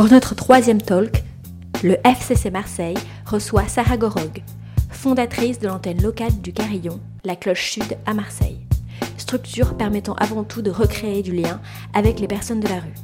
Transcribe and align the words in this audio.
Pour 0.00 0.08
notre 0.08 0.34
troisième 0.34 0.80
talk, 0.80 1.22
le 1.84 1.98
FCC 2.06 2.50
Marseille 2.50 2.96
reçoit 3.26 3.68
Sarah 3.68 3.98
Gorog, 3.98 4.42
fondatrice 4.88 5.58
de 5.58 5.68
l'antenne 5.68 6.00
locale 6.00 6.40
du 6.40 6.54
Carillon, 6.54 6.98
la 7.22 7.36
Cloche 7.36 7.72
Sud 7.72 7.98
à 8.06 8.14
Marseille, 8.14 8.60
structure 9.18 9.76
permettant 9.76 10.14
avant 10.14 10.42
tout 10.42 10.62
de 10.62 10.70
recréer 10.70 11.22
du 11.22 11.34
lien 11.34 11.60
avec 11.92 12.18
les 12.18 12.28
personnes 12.28 12.60
de 12.60 12.68
la 12.68 12.80
rue. 12.80 12.94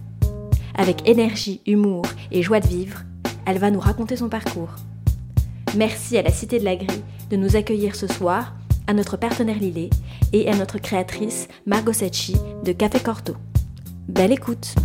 Avec 0.75 1.07
énergie, 1.07 1.61
humour 1.67 2.07
et 2.33 2.43
joie 2.43 2.61
de 2.61 2.67
vivre, 2.67 3.03
elle 3.45 3.59
va 3.59 3.71
nous 3.71 3.79
raconter 3.79 4.17
son 4.17 4.31
parcours. 4.31 4.75
Merci 5.77 6.17
à 6.17 6.23
la 6.23 6.33
Cité 6.33 6.59
de 6.59 6.65
la 6.65 6.77
Grille 6.77 7.05
de 7.29 7.37
nous 7.37 7.57
accueillir 7.57 7.95
ce 7.95 8.07
soir, 8.07 8.55
à 8.87 8.95
notre 8.95 9.19
partenaire 9.19 9.59
Lillet 9.59 9.91
et 10.33 10.49
à 10.49 10.57
notre 10.57 10.79
créatrice 10.79 11.49
Margot 11.67 11.93
Secchi 11.93 12.37
de 12.65 12.73
Café 12.73 13.01
Corto. 13.01 13.35
Belle 14.09 14.33
écoute 14.33 14.77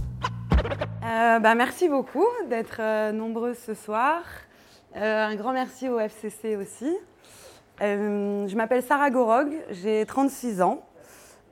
euh, 1.12 1.40
bah, 1.40 1.56
Merci 1.56 1.90
beaucoup 1.90 2.28
d'être 2.50 2.78
euh, 2.80 3.12
nombreuses 3.12 3.58
ce 3.58 3.74
soir. 3.74 4.24
Euh, 4.96 5.26
un 5.26 5.36
grand 5.36 5.52
merci 5.52 5.90
au 5.90 6.00
FCC 6.00 6.56
aussi. 6.56 6.96
je 7.82 8.56
m'appelle 8.56 8.82
Sarah 8.82 9.10
Gorog, 9.10 9.50
j'ai 9.72 10.06
36 10.06 10.62
ans. 10.62 10.86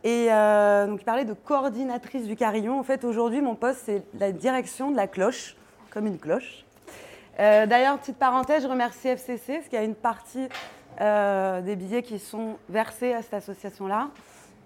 Et 0.06 0.28
donc, 0.28 1.02
il 1.02 1.06
parlait 1.06 1.26
de 1.26 1.34
coordinatrice 1.34 2.26
du 2.26 2.38
carillon. 2.38 2.80
En 2.80 2.84
fait, 2.84 3.04
aujourd'hui, 3.04 3.42
mon 3.42 3.56
poste, 3.56 3.82
c'est 3.86 4.04
la 4.18 4.32
direction 4.32 4.92
de 4.92 4.96
la 4.96 5.08
cloche, 5.08 5.58
comme 5.90 6.08
une 6.08 6.18
cloche. 6.18 6.64
D'ailleurs, 7.38 7.98
petite 7.98 8.18
parenthèse, 8.18 8.64
je 8.64 8.68
remercie 8.70 9.10
FCC, 9.10 9.56
parce 9.56 9.68
qu'il 9.68 9.78
y 9.78 9.82
a 9.82 9.86
une 9.86 9.96
partie 9.96 10.48
des 11.00 11.76
billets 11.76 12.04
qui 12.04 12.18
sont 12.18 12.56
versés 12.70 13.14
à 13.14 13.22
cette 13.22 13.34
association-là. 13.34 14.10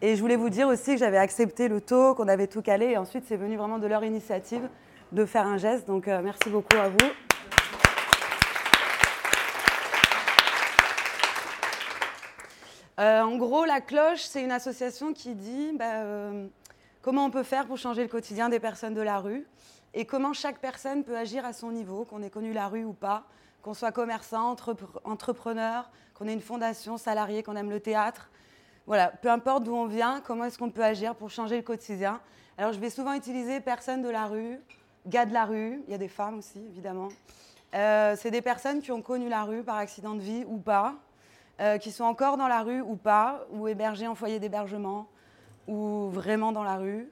Et 0.03 0.15
je 0.15 0.21
voulais 0.21 0.35
vous 0.35 0.49
dire 0.49 0.67
aussi 0.67 0.91
que 0.91 0.97
j'avais 0.97 1.17
accepté 1.17 1.67
le 1.67 1.81
taux, 1.81 2.13
qu'on 2.13 2.27
avait 2.27 2.47
tout 2.47 2.61
calé. 2.61 2.87
Et 2.87 2.97
ensuite, 2.97 3.23
c'est 3.27 3.37
venu 3.37 3.55
vraiment 3.55 3.79
de 3.79 3.87
leur 3.87 4.03
initiative 4.03 4.69
de 5.13 5.25
faire 5.25 5.45
un 5.45 5.57
geste. 5.57 5.87
Donc, 5.87 6.07
euh, 6.07 6.21
merci 6.23 6.49
beaucoup 6.49 6.75
à 6.75 6.89
vous. 6.89 6.97
Euh, 12.99 13.21
en 13.21 13.37
gros, 13.37 13.65
la 13.65 13.81
cloche, 13.81 14.21
c'est 14.21 14.43
une 14.43 14.51
association 14.51 15.13
qui 15.13 15.35
dit 15.35 15.71
bah, 15.77 16.03
euh, 16.03 16.47
comment 17.01 17.25
on 17.25 17.31
peut 17.31 17.43
faire 17.43 17.65
pour 17.65 17.77
changer 17.77 18.03
le 18.03 18.07
quotidien 18.07 18.49
des 18.49 18.59
personnes 18.59 18.93
de 18.93 19.01
la 19.01 19.19
rue 19.19 19.47
et 19.93 20.05
comment 20.05 20.33
chaque 20.33 20.59
personne 20.59 21.03
peut 21.03 21.17
agir 21.17 21.45
à 21.45 21.53
son 21.53 21.71
niveau, 21.71 22.05
qu'on 22.05 22.21
ait 22.21 22.29
connu 22.29 22.53
la 22.53 22.67
rue 22.67 22.83
ou 22.83 22.93
pas, 22.93 23.23
qu'on 23.61 23.73
soit 23.73 23.91
commerçant, 23.91 24.55
entrepreneur, 25.03 25.89
qu'on 26.15 26.27
ait 26.27 26.33
une 26.33 26.41
fondation, 26.41 26.97
salarié, 26.97 27.43
qu'on 27.43 27.55
aime 27.55 27.69
le 27.69 27.79
théâtre, 27.79 28.29
voilà, 28.85 29.07
peu 29.09 29.29
importe 29.29 29.63
d'où 29.63 29.75
on 29.75 29.85
vient, 29.85 30.21
comment 30.25 30.45
est-ce 30.45 30.57
qu'on 30.57 30.69
peut 30.69 30.83
agir 30.83 31.15
pour 31.15 31.29
changer 31.29 31.55
le 31.55 31.61
quotidien. 31.61 32.19
Alors, 32.57 32.73
je 32.73 32.79
vais 32.79 32.89
souvent 32.89 33.13
utiliser 33.13 33.61
personnes 33.61 34.01
de 34.01 34.09
la 34.09 34.25
rue, 34.25 34.59
gars 35.07 35.25
de 35.25 35.33
la 35.33 35.45
rue, 35.45 35.81
il 35.87 35.91
y 35.91 35.95
a 35.95 35.97
des 35.97 36.07
femmes 36.07 36.39
aussi, 36.39 36.59
évidemment. 36.69 37.09
Euh, 37.73 38.15
c'est 38.17 38.31
des 38.31 38.41
personnes 38.41 38.81
qui 38.81 38.91
ont 38.91 39.01
connu 39.01 39.29
la 39.29 39.43
rue 39.43 39.63
par 39.63 39.77
accident 39.77 40.13
de 40.13 40.21
vie 40.21 40.45
ou 40.47 40.57
pas, 40.57 40.95
euh, 41.59 41.77
qui 41.77 41.91
sont 41.91 42.03
encore 42.03 42.37
dans 42.37 42.47
la 42.47 42.61
rue 42.61 42.81
ou 42.81 42.95
pas, 42.95 43.45
ou 43.51 43.67
hébergées 43.67 44.07
en 44.07 44.15
foyer 44.15 44.39
d'hébergement, 44.39 45.07
ou 45.67 46.09
vraiment 46.09 46.51
dans 46.51 46.63
la 46.63 46.77
rue, 46.77 47.09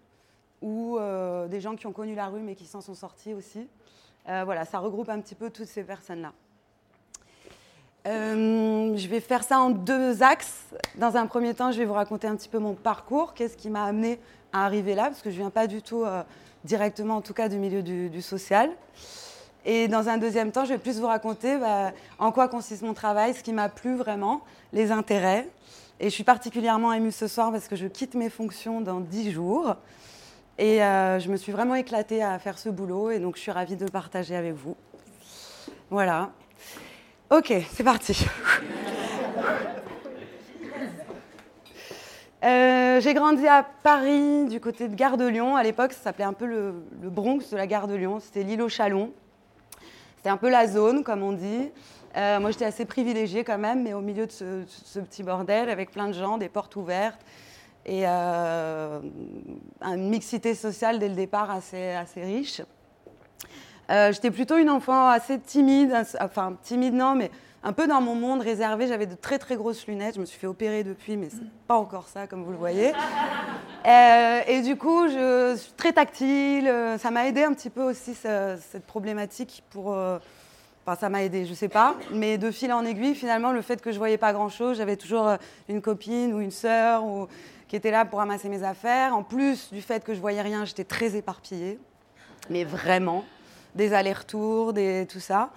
ou 0.62 0.98
euh, 0.98 1.48
des 1.48 1.60
gens 1.60 1.76
qui 1.76 1.88
ont 1.88 1.92
connu 1.92 2.14
la 2.14 2.28
rue 2.28 2.42
mais 2.42 2.56
qui 2.56 2.66
s'en 2.66 2.82
sont 2.82 2.96
sortis 2.96 3.34
aussi. 3.34 3.68
voilà, 4.26 4.66
ça 4.66 4.80
regroupe 4.80 5.10
un 5.10 5.20
petit 5.20 5.36
peu 5.36 5.50
toutes 5.50 5.68
ces 5.68 5.84
personnes-là. 5.84 6.32
Je 8.06 9.08
vais 9.08 9.20
faire 9.20 9.44
ça 9.44 9.60
en 9.60 9.72
deux 9.72 10.22
axes. 10.24 10.66
Dans 10.96 11.18
un 11.18 11.26
premier 11.26 11.54
temps, 11.54 11.72
je 11.72 11.80
vais 11.80 11.86
vous 11.86 11.94
raconter 11.94 12.28
un 12.28 12.36
petit 12.36 12.50
peu 12.50 12.60
mon 12.60 12.74
parcours, 12.74 13.34
qu'est-ce 13.34 13.58
qui 13.58 13.70
m'a 13.70 13.84
amené 13.84 14.20
à 14.54 14.66
arriver 14.66 14.96
là, 14.96 15.06
parce 15.06 15.22
que 15.22 15.32
je 15.32 15.36
ne 15.38 15.42
viens 15.42 15.50
pas 15.50 15.66
du 15.66 15.82
tout 15.82 16.06
directement, 16.64 17.18
en 17.18 17.22
tout 17.22 17.34
cas, 17.34 17.50
du 17.50 17.58
milieu 17.58 17.82
du, 17.82 18.22
social. 18.22 18.70
Et 19.66 19.88
dans 19.88 20.10
un 20.10 20.18
deuxième 20.18 20.52
temps, 20.52 20.66
je 20.66 20.74
vais 20.74 20.80
plus 20.80 21.00
vous 21.00 21.08
raconter 21.08 21.58
bah, 21.58 21.92
en 22.18 22.32
quoi 22.32 22.48
consiste 22.48 22.82
mon 22.82 22.94
travail, 22.94 23.34
ce 23.34 23.44
qui 23.44 23.54
m'a 23.54 23.70
plu 23.70 23.96
vraiment, 23.96 24.42
les 24.74 24.92
intérêts. 24.92 25.48
Et 26.00 26.06
je 26.06 26.10
suis 26.10 26.24
particulièrement 26.24 26.94
émue 26.94 27.12
ce 27.12 27.28
soir 27.28 27.52
parce 27.52 27.68
que 27.68 27.76
je 27.76 27.86
quitte 27.86 28.16
mes 28.16 28.30
fonctions 28.30 28.82
dans 28.82 29.00
dix 29.00 29.32
jours. 29.32 29.76
Et 30.58 30.84
euh, 30.84 31.20
je 31.20 31.30
me 31.30 31.38
suis 31.38 31.52
vraiment 31.52 31.76
éclatée 31.76 32.24
à 32.24 32.38
faire 32.40 32.58
ce 32.58 32.70
boulot 32.70 33.12
et 33.12 33.20
donc 33.20 33.36
je 33.36 33.42
suis 33.42 33.52
ravie 33.52 33.76
de 33.76 33.86
le 33.86 33.92
partager 33.92 34.36
avec 34.36 34.54
vous. 34.54 34.76
Voilà. 35.90 36.32
Ok, 37.30 37.54
c'est 37.72 37.84
parti. 37.84 38.26
Euh, 42.44 43.00
j'ai 43.02 43.14
grandi 43.14 43.48
à 43.48 43.64
Paris, 43.84 44.46
du 44.46 44.60
côté 44.60 44.88
de 44.88 44.96
Gare 44.96 45.18
de 45.18 45.28
Lyon. 45.28 45.56
À 45.56 45.62
l'époque, 45.62 45.94
ça 45.94 46.02
s'appelait 46.02 46.26
un 46.26 46.34
peu 46.34 46.48
le, 46.48 46.74
Bronx 47.04 47.52
de 47.52 47.58
la 47.58 47.68
Gare 47.68 47.88
de 47.88 47.94
Lyon. 47.94 48.20
C'était 48.20 48.42
l'île 48.42 48.64
au 48.64 48.70
Chalon. 48.70 49.12
C'était 50.18 50.30
un 50.30 50.38
peu 50.38 50.50
la 50.50 50.68
zone, 50.68 51.04
comme 51.04 51.22
on 51.22 51.34
dit. 51.34 51.70
Euh, 52.18 52.40
moi, 52.40 52.50
j'étais 52.50 52.66
assez 52.66 52.86
privilégiée 52.86 53.44
quand 53.44 53.60
même, 53.60 53.84
mais 53.84 53.94
au 53.94 54.02
milieu 54.02 54.26
de 54.26 54.32
ce, 54.32 55.00
petit 55.00 55.22
bordel, 55.22 55.70
avec 55.70 55.92
plein 55.92 56.08
de 56.08 56.14
gens, 56.14 56.38
des 56.38 56.50
portes 56.50 56.76
ouvertes 56.76 57.22
et 57.86 58.04
euh, 58.06 59.00
une 59.82 60.10
mixité 60.10 60.54
sociale 60.54 61.00
dès 61.00 61.10
le 61.10 61.16
départ 61.16 61.50
assez, 61.52 61.96
riche. 62.18 62.62
J'étais 63.90 64.32
plutôt 64.32 64.58
une 64.58 64.70
enfant 64.70 65.10
assez 65.10 65.38
timide, 65.40 65.94
enfin 66.22 66.56
timide 66.64 66.94
non, 66.94 67.14
mais 67.14 67.30
un 67.64 67.74
peu 67.74 67.88
dans 67.88 68.02
mon 68.02 68.16
monde 68.16 68.42
réservé. 68.42 68.88
J'avais 68.88 69.06
de 69.06 69.16
très 69.16 69.40
très 69.40 69.56
grosses 69.56 69.86
lunettes. 69.88 70.16
Je 70.16 70.22
me 70.22 70.26
suis 70.26 70.40
fait 70.40 70.48
opérer 70.48 70.84
depuis, 70.84 71.18
mais 71.18 71.30
c'est 71.30 71.50
pas 71.68 71.76
encore 71.76 72.08
ça, 72.08 72.28
comme 72.28 72.44
vous 72.44 72.52
le 72.52 72.58
voyez. 72.58 72.94
Euh, 73.88 74.42
et 74.48 74.62
du 74.62 74.76
coup, 74.76 75.08
je 75.08 75.56
suis 75.58 75.74
très 75.74 75.92
tactile. 75.92 76.68
Euh, 76.68 77.00
ça 77.00 77.10
m'a 77.10 77.28
aidé 77.28 77.44
un 77.44 77.54
petit 77.54 77.72
peu 77.72 77.82
aussi 77.82 78.14
cette 78.14 78.86
problématique 78.86 79.64
pour. 79.72 79.88
Enfin, 79.88 80.96
ça 81.00 81.10
m'a 81.10 81.24
aidé, 81.24 81.46
je 81.46 81.54
sais 81.56 81.68
pas. 81.68 81.96
Mais 82.12 82.38
de 82.38 82.52
fil 82.52 82.72
en 82.74 82.86
aiguille, 82.86 83.16
finalement, 83.16 83.52
le 83.52 83.62
fait 83.62 83.82
que 83.82 83.92
je 83.92 83.98
voyais 83.98 84.20
pas 84.20 84.34
grand 84.34 84.50
chose, 84.50 84.78
j'avais 84.78 84.98
toujours 84.98 85.32
une 85.68 85.82
copine 85.82 86.34
ou 86.34 86.42
une 86.42 86.52
sœur 86.52 87.04
ou 87.04 87.28
qui 87.68 87.78
était 87.78 87.90
là 87.90 88.04
pour 88.04 88.20
ramasser 88.20 88.50
mes 88.50 88.64
affaires. 88.64 89.16
En 89.16 89.24
plus 89.24 89.72
du 89.72 89.82
fait 89.82 90.04
que 90.04 90.14
je 90.14 90.20
voyais 90.20 90.42
rien, 90.42 90.66
j'étais 90.66 90.84
très 90.84 91.16
éparpillée, 91.16 91.80
mais 92.50 92.66
vraiment 92.66 93.24
des 93.76 93.94
allers-retours, 93.94 94.74
des, 94.74 95.08
tout 95.10 95.22
ça. 95.22 95.52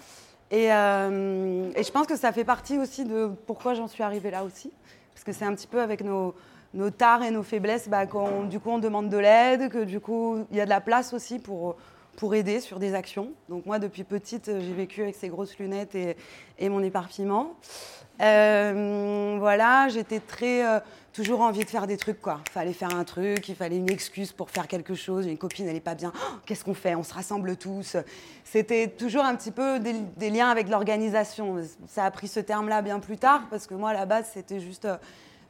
Euh, 0.53 1.71
et, 1.75 1.83
je 1.83 1.91
pense 1.91 2.07
que 2.07 2.17
ça 2.17 2.33
fait 2.33 2.45
partie 2.45 2.79
aussi 2.79 3.05
de 3.05 3.31
pourquoi 3.47 3.75
j'en 3.75 3.89
suis 3.89 4.03
arrivée 4.03 4.31
là 4.31 4.45
aussi. 4.45 4.71
Parce 5.15 5.25
que 5.25 5.33
c'est 5.33 5.45
un 5.45 5.55
petit 5.55 5.67
peu 5.67 5.81
avec 5.81 6.03
nos, 6.03 6.35
nos 6.75 6.91
tares 6.91 7.23
et 7.23 7.31
nos 7.31 7.43
faiblesses 7.43 7.89
bah, 7.89 8.07
qu'on 8.07 8.45
du 8.45 8.61
coup 8.61 8.71
on 8.71 8.79
demande 8.79 9.09
de 9.09 9.17
l'aide, 9.17 9.71
que 9.71 9.85
du 9.85 10.01
coup 10.01 10.45
il 10.51 10.57
y 10.57 10.61
a 10.61 10.65
de 10.65 10.71
la 10.71 10.81
place 10.81 11.13
aussi 11.13 11.39
pour, 11.39 11.77
pour 12.17 12.35
aider 12.35 12.61
sur 12.61 12.79
des 12.79 12.95
actions. 12.95 13.33
Donc 13.49 13.67
moi 13.67 13.79
depuis 13.79 14.05
petite 14.05 14.47
j'ai 14.47 14.73
vécu 14.73 15.03
avec 15.03 15.15
ces 15.15 15.29
grosses 15.29 15.59
lunettes 15.59 15.95
et, 15.95 16.69
mon 16.69 16.83
éparpillement. 16.83 17.55
Euh, 18.21 19.37
voilà, 19.41 19.89
j'étais 19.89 20.21
très 20.21 20.65
euh, 20.65 20.79
toujours 21.13 21.41
envie 21.41 21.65
de 21.65 21.69
faire 21.69 21.87
des 21.87 21.97
trucs 21.97 22.21
quoi. 22.21 22.41
Il 22.47 22.53
fallait 22.53 22.73
faire 22.73 22.95
un 22.95 23.05
truc, 23.05 23.49
il 23.49 23.55
fallait 23.55 23.77
une 23.77 23.91
excuse 23.91 24.33
pour 24.33 24.51
faire 24.51 24.69
quelque 24.69 24.95
chose. 24.95 25.27
Une 25.27 25.39
copine 25.39 25.69
elle 25.69 25.77
est 25.77 25.81
pas 25.81 25.95
bien, 25.95 26.13
oh, 26.15 26.37
qu'est-ce 26.47 26.65
qu'on 26.65 26.75
fait? 26.75 26.95
On 26.95 27.03
se 27.03 27.13
rassemble 27.15 27.57
tous. 27.57 27.97
C'était 28.45 28.89
toujours 28.89 29.25
un 29.25 29.35
petit 29.35 29.51
peu 29.51 29.81
des, 29.81 30.31
liens 30.31 30.49
avec 30.49 30.69
l'organisation. 30.69 31.57
Ça 31.89 32.05
a 32.05 32.11
pris 32.11 32.29
ce 32.29 32.41
terme-là 32.41 32.83
bien 32.83 33.01
plus 33.01 33.19
tard 33.19 33.43
parce 33.51 33.67
que 33.67 33.75
moi 33.75 33.91
à 33.91 33.95
la 33.95 34.07
base 34.07 34.31
c'était 34.33 34.61
juste 34.61 34.85
euh, 34.85 34.97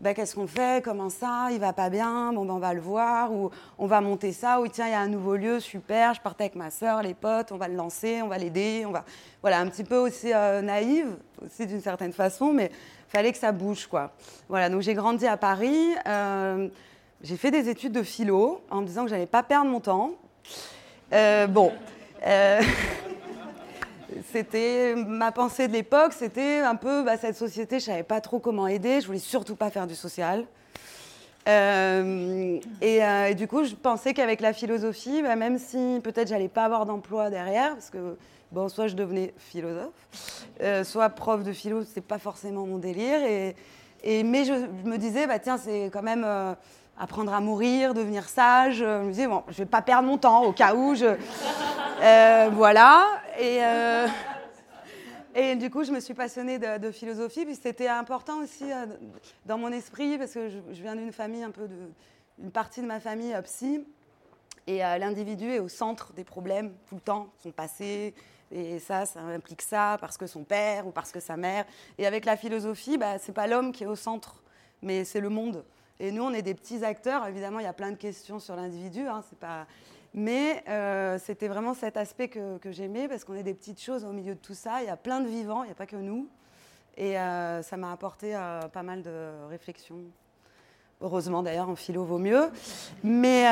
bah, 0.01 0.15
qu'est-ce 0.15 0.35
qu'on 0.35 0.47
fait? 0.47 0.83
Comment 0.85 1.11
ça? 1.11 1.49
Il 1.53 1.61
va 1.61 1.73
pas 1.73 1.91
bien? 1.91 2.33
Bon, 2.33 2.45
ben, 2.45 2.55
on 2.55 2.59
va 2.59 2.75
le 2.75 2.81
voir. 2.81 3.33
Ou 3.33 3.51
on 3.79 3.87
va 3.87 4.01
monter 4.01 4.33
ça. 4.33 4.61
Ou 4.61 4.69
tiens, 4.69 4.87
il 4.87 4.93
y 4.93 4.95
a 4.95 5.01
un 5.01 5.09
nouveau 5.09 5.37
lieu, 5.37 5.61
super. 5.61 6.15
Je 6.15 6.21
partais 6.21 6.45
avec 6.45 6.57
ma 6.57 6.71
soeur, 6.71 7.03
les 7.03 7.15
potes, 7.15 7.53
on 7.53 7.57
va 7.57 7.69
le 7.69 7.75
lancer, 7.75 8.21
on 8.23 8.29
va 8.29 8.39
l'aider. 8.39 8.85
On 8.87 8.91
va... 8.91 9.05
Voilà, 9.41 9.61
un 9.61 9.67
petit 9.69 9.85
peu 9.85 9.97
aussi 9.97 10.33
euh, 10.33 10.63
naïve, 10.63 11.17
aussi 11.45 11.67
d'une 11.67 11.81
certaine 11.81 12.13
façon, 12.13 12.53
mais 12.53 12.71
fallait 13.09 13.33
que 13.33 13.39
ça 13.39 13.53
bouge, 13.53 13.87
quoi. 13.87 14.13
Voilà, 14.49 14.69
donc 14.69 14.83
j'ai 14.83 14.95
grandi 14.95 15.27
à 15.27 15.37
Paris. 15.37 15.95
Euh, 16.07 16.69
j'ai 17.23 17.37
fait 17.37 17.51
des 17.51 17.69
études 17.69 17.93
de 17.93 18.03
philo 18.03 18.63
en 18.71 18.83
me 18.83 18.87
disant 18.87 19.05
que 19.05 19.11
j'allais 19.11 19.27
pas 19.27 19.43
perdre 19.43 19.71
mon 19.71 19.81
temps. 19.81 20.13
Euh, 21.13 21.47
bon. 21.47 21.73
C'était 24.33 24.95
ma 24.97 25.33
pensée 25.33 25.69
de 25.69 25.73
l'époque, 25.73 26.13
c'était 26.13 26.61
un 26.61 26.77
peu 26.77 27.03
bah, 27.03 27.17
cette 27.17 27.37
société, 27.37 27.79
je 27.79 27.87
savais 27.87 28.03
pas 28.03 28.21
trop 28.21 28.39
comment 28.39 28.67
aider, 28.67 29.01
je 29.01 29.07
voulais 29.07 29.19
surtout 29.19 29.57
pas 29.57 29.71
faire 29.71 29.87
du 29.87 29.95
social. 29.95 30.47
Euh, 31.47 32.59
euh, 32.83 33.27
et, 33.27 33.35
du 33.35 33.47
coup, 33.47 33.65
je 33.65 33.75
pensais 33.75 34.15
qu'avec 34.15 34.41
la 34.41 34.53
philosophie, 34.53 35.23
bah, 35.23 35.37
même 35.37 35.59
si 35.59 36.01
peut-être 36.03 36.29
j'allais 36.29 36.49
pas 36.49 36.65
avoir 36.65 36.87
d'emploi 36.87 37.31
derrière, 37.31 37.75
parce 37.75 37.91
que 37.91 38.17
bon, 38.53 38.69
soit 38.69 38.87
je 38.87 38.95
devenais 38.95 39.35
philosophe, 39.37 39.93
euh, 40.63 40.85
soit 40.85 41.11
prof 41.11 41.43
de 41.43 41.53
philo, 41.53 41.83
c'est 41.85 42.05
pas 42.05 42.19
forcément 42.19 42.67
mon 42.67 42.79
délire. 42.79 43.21
Et, 44.03 44.23
mais 44.23 44.45
je, 44.45 44.53
me 44.85 44.97
disais, 44.97 45.27
bah 45.27 45.39
tiens, 45.39 45.59
c'est 45.59 45.91
quand 45.93 46.03
même 46.03 46.27
apprendre 46.99 47.33
à 47.33 47.41
mourir, 47.41 47.95
devenir 47.95 48.29
sage. 48.29 48.77
Je 48.77 49.03
me 49.03 49.11
disais, 49.11 49.27
bon, 49.27 49.43
je 49.49 49.59
vais 49.59 49.67
pas 49.67 49.83
perdre 49.83 50.09
mon 50.09 50.19
temps 50.19 50.45
au 50.45 50.53
cas 50.53 50.75
où 50.75 50.95
je. 50.95 51.17
voilà. 52.53 53.07
Et, 53.39 53.59
euh, 53.65 54.07
et 55.35 55.57
du 55.57 55.71
coup, 55.71 55.85
je 55.85 55.91
me 55.91 56.01
suis 56.01 56.15
passionnée 56.15 56.59
de, 56.59 56.91
philosophie. 56.91 57.45
Puis 57.45 57.57
c'était 57.57 57.89
important 57.89 58.41
aussi 58.41 58.71
euh, 58.71 58.87
dans 59.45 59.59
mon 59.59 59.73
esprit, 59.73 60.19
parce 60.19 60.33
que 60.33 60.49
je, 60.49 60.83
viens 60.83 60.95
d'une 60.95 61.13
famille 61.13 61.43
un 61.43 61.51
peu 61.51 61.69
une 62.43 62.51
partie 62.51 62.81
de 62.81 62.87
ma 62.87 63.01
famille 63.01 63.35
euh, 63.35 63.43
psy. 63.43 63.85
Et 64.67 64.79
l'individu 64.79 65.51
est 65.51 65.59
au 65.59 65.69
centre 65.69 66.15
des 66.15 66.25
problèmes 66.25 66.73
tout 66.89 66.95
le 66.95 67.01
temps, 67.03 67.29
son 67.43 67.51
passé, 67.51 68.15
et 68.51 68.79
ça, 68.79 69.05
ça 69.05 69.21
implique 69.21 69.61
ça 69.61 69.99
parce 70.01 70.17
que 70.17 70.27
son 70.27 70.43
père 70.43 70.87
ou 70.87 70.91
parce 70.91 71.13
que 71.13 71.21
sa 71.21 71.37
mère. 71.37 71.67
Et 71.99 72.07
avec 72.07 72.25
la 72.25 72.35
philosophie, 72.35 72.97
bah, 72.97 73.19
c'est 73.19 73.35
pas 73.35 73.47
l'homme 73.47 73.73
qui 73.73 73.85
est 73.85 73.87
au 73.87 73.95
centre, 73.95 74.43
mais 74.81 75.05
c'est 75.05 75.21
le 75.21 75.29
monde. 75.29 75.65
Et 76.01 76.11
nous, 76.11 76.23
on 76.23 76.33
est 76.33 76.43
des 76.43 76.55
petits 76.55 76.85
acteurs. 76.85 77.27
Évidemment, 77.27 77.61
il 77.61 77.65
y 77.65 77.69
a 77.69 77.73
plein 77.73 77.93
de 77.93 77.97
questions 77.97 78.39
sur 78.39 78.57
l'individu. 78.57 79.07
Hein, 79.07 79.23
pas... 79.41 79.67
Mais 80.13 80.63
euh, 80.69 81.19
c'était 81.19 81.49
vraiment 81.49 81.75
cet 81.75 81.97
aspect 81.97 82.29
que, 82.29 82.59
j'aimais 82.71 83.09
parce 83.09 83.25
qu'on 83.25 83.35
est 83.35 83.43
des 83.43 83.55
petites 83.55 83.83
choses 83.83 84.05
au 84.05 84.13
milieu 84.13 84.35
de 84.35 84.41
tout 84.41 84.55
ça. 84.55 84.81
Il 84.81 84.87
y 84.87 84.91
a 84.91 84.97
plein 84.97 85.21
de 85.21 85.29
vivants, 85.29 85.65
il 85.65 85.67
n'y 85.67 85.73
a 85.73 85.77
pas 85.77 85.87
que 85.87 85.97
nous. 85.97 86.29
Et 86.97 87.19
euh, 87.19 87.63
ça 87.63 87.77
m'a 87.77 87.91
apporté 87.91 88.35
euh, 88.35 88.61
pas 88.69 88.85
mal 88.85 89.03
de 89.03 89.31
réflexions. 89.49 89.99
Heureusement 91.01 91.43
d'ailleurs, 91.43 91.69
en 91.69 91.75
philo 91.75 92.05
vaut 92.05 92.19
mieux. 92.19 92.49
Mais 93.03 93.43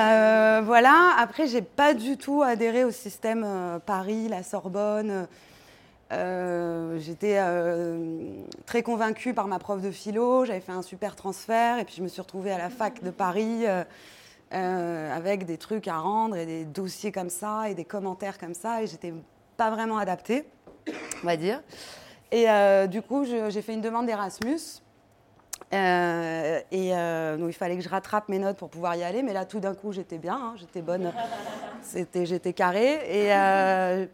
voilà, 0.63 1.17
après, 1.19 1.49
j'ai 1.49 1.63
pas 1.63 1.95
du 1.95 2.17
tout 2.17 2.43
adhéré 2.43 2.85
au 2.85 2.93
système 2.93 3.81
Paris, 3.85 4.29
la 4.29 4.45
Sorbonne. 4.45 5.27
Euh, 6.13 6.99
j'étais 6.99 7.41
très 8.67 8.83
convaincue 8.83 9.35
par 9.35 9.47
ma 9.47 9.59
prof 9.59 9.81
de 9.81 9.91
philo, 9.91 10.45
j'avais 10.45 10.61
fait 10.61 10.73
un 10.73 10.83
super 10.83 11.17
transfert 11.17 11.79
et 11.79 11.85
puis 11.85 11.95
je 11.97 12.03
me 12.03 12.09
suis 12.09 12.21
retrouvée 12.21 12.53
à 12.53 12.59
la 12.59 12.71
fac 12.71 13.03
de 13.03 13.11
Paris 13.11 13.65
avec 14.51 15.47
des 15.47 15.57
trucs 15.57 15.89
à 15.89 15.97
rendre 15.99 16.37
et 16.37 16.45
des 16.45 16.65
dossiers 16.65 17.13
comme 17.13 17.31
ça 17.31 17.71
et 17.71 17.75
des 17.75 17.87
commentaires 17.87 18.39
comme 18.39 18.55
ça 18.55 18.83
et 18.83 18.87
j'étais 18.87 19.15
pas 19.57 19.71
vraiment 19.71 19.97
adaptée, 19.97 20.45
on 21.23 21.27
va 21.27 21.37
dire. 21.37 21.63
Et 22.31 22.47
du 22.89 23.01
coup, 23.01 23.25
j'ai 23.25 23.63
fait 23.63 23.73
une 23.73 23.81
demande 23.81 24.07
d'Erasmus 24.07 24.83
euh, 25.73 26.61
et 26.71 26.95
euh, 26.95 27.39
donc 27.39 27.49
il 27.49 27.55
fallait 27.55 27.77
que 27.77 27.83
je 27.83 27.89
rattrape 27.89 28.29
mes 28.29 28.39
notes 28.39 28.59
pour 28.59 28.69
pouvoir 28.69 28.95
y 28.95 29.03
aller, 29.03 29.23
mais 29.23 29.33
là 29.33 29.47
tout 29.47 29.59
d'un 29.59 29.75
coup 29.75 29.93
j'étais 29.93 30.19
bien, 30.19 30.35
hein, 30.35 30.55
j'étais 30.57 30.83
bonne, 30.83 31.13
j'étais 32.15 32.53
carrée. 32.53 33.01
Et, 33.09 33.33
euh, 33.33 34.07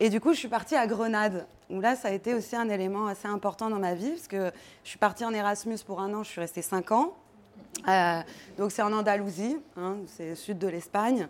et 0.00 0.08
du 0.08 0.20
coup 0.20 0.32
je 0.32 0.38
suis 0.38 0.48
partie 0.48 0.74
à 0.74 0.86
Grenade, 0.86 1.46
où 1.70 1.80
là 1.80 1.94
ça 1.94 2.08
a 2.08 2.10
été 2.10 2.34
aussi 2.34 2.56
un 2.56 2.68
élément 2.68 3.06
assez 3.06 3.28
important 3.28 3.70
dans 3.70 3.78
ma 3.78 3.94
vie, 3.94 4.10
parce 4.10 4.26
que 4.26 4.50
je 4.82 4.88
suis 4.88 4.98
partie 4.98 5.24
en 5.24 5.32
Erasmus 5.32 5.78
pour 5.86 6.00
un 6.00 6.12
an, 6.14 6.22
je 6.24 6.30
suis 6.30 6.40
restée 6.40 6.62
cinq 6.62 6.90
ans. 6.90 7.12
donc 8.58 8.72
c'est 8.72 8.82
en 8.82 8.92
Andalousie, 8.92 9.56
hein, 9.76 9.96
c'est 10.06 10.30
le 10.30 10.34
sud 10.34 10.58
de 10.58 10.66
l'Espagne. 10.66 11.28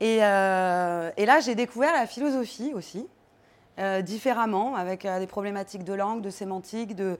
Et, 0.00 0.16
et 0.16 1.26
là 1.26 1.40
j'ai 1.40 1.54
découvert 1.54 1.92
la 1.92 2.06
philosophie 2.06 2.72
aussi, 2.74 3.06
différemment, 4.02 4.74
avec 4.74 5.06
des 5.06 5.26
problématiques 5.26 5.84
de 5.84 5.94
langue, 5.94 6.20
de 6.20 6.30
sémantique, 6.30 6.94
de 6.96 7.16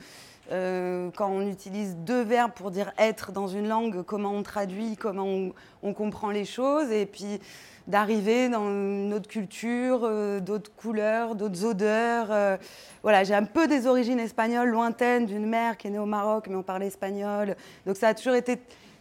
euh, 0.53 1.11
quand 1.17 1.31
on 1.31 1.47
utilise 1.49 1.97
deux 1.97 2.23
verbes 2.23 2.53
pour 2.55 2.71
dire 2.71 2.93
être 2.99 3.33
dans 3.33 3.49
une 3.49 3.69
langue, 3.69 4.03
comment 4.03 4.33
on 4.33 4.43
traduit, 4.43 4.97
comment 4.97 5.51
on, 5.83 5.95
comprend 5.95 6.31
les 6.31 6.45
choses, 6.45 6.91
et 6.91 7.07
puis 7.07 7.41
d'arriver 7.87 8.49
dans 8.51 8.69
une 8.69 9.15
autre 9.15 9.29
culture, 9.29 10.01
euh, 10.05 10.41
d'autres 10.41 10.71
couleurs, 10.77 11.35
d'autres 11.35 11.65
odeurs. 11.65 12.29
Euh, 12.31 12.57
voilà, 13.03 13.25
j'ai 13.25 13.35
un 13.35 13.45
peu 13.45 13.67
des 13.67 13.87
origines 13.87 14.21
espagnoles 14.21 14.69
lointaines 14.69 15.25
d'une 15.27 15.47
mère 15.47 15.79
qui 15.79 15.89
est 15.89 15.91
née 15.91 15.99
au 15.99 16.07
Maroc, 16.07 16.47
mais 16.49 16.57
on 16.57 16.63
parlait 16.63 16.89
espagnol. 16.89 17.57
Donc 17.87 17.97
ça 17.97 18.09
a 18.09 18.15
toujours 18.15 18.35
été 18.35 18.59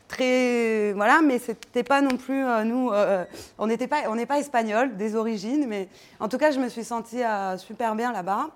très 0.07 0.91
voilà 0.93 1.21
mais 1.21 1.39
c'était 1.39 1.83
pas 1.83 2.01
non 2.01 2.17
plus 2.17 2.43
nous 2.65 2.91
on 3.57 3.67
n'était 3.67 3.87
pas 3.87 4.13
n'est 4.13 4.25
pas 4.25 4.39
espagnol 4.39 4.97
des 4.97 5.15
origines 5.15 5.65
mais 5.69 5.87
en 6.19 6.27
tout 6.27 6.37
cas 6.37 6.51
je 6.51 6.59
me 6.59 6.67
suis 6.67 6.83
sentie 6.83 7.21
super 7.55 7.95
bien 7.95 8.11
là-bas 8.11 8.49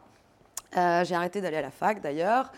j'ai 0.76 1.16
arrêté 1.16 1.42
d'aller 1.42 1.58
à 1.58 1.62
la 1.62 1.72
fac 1.72 2.02
d'ailleurs 2.02 2.52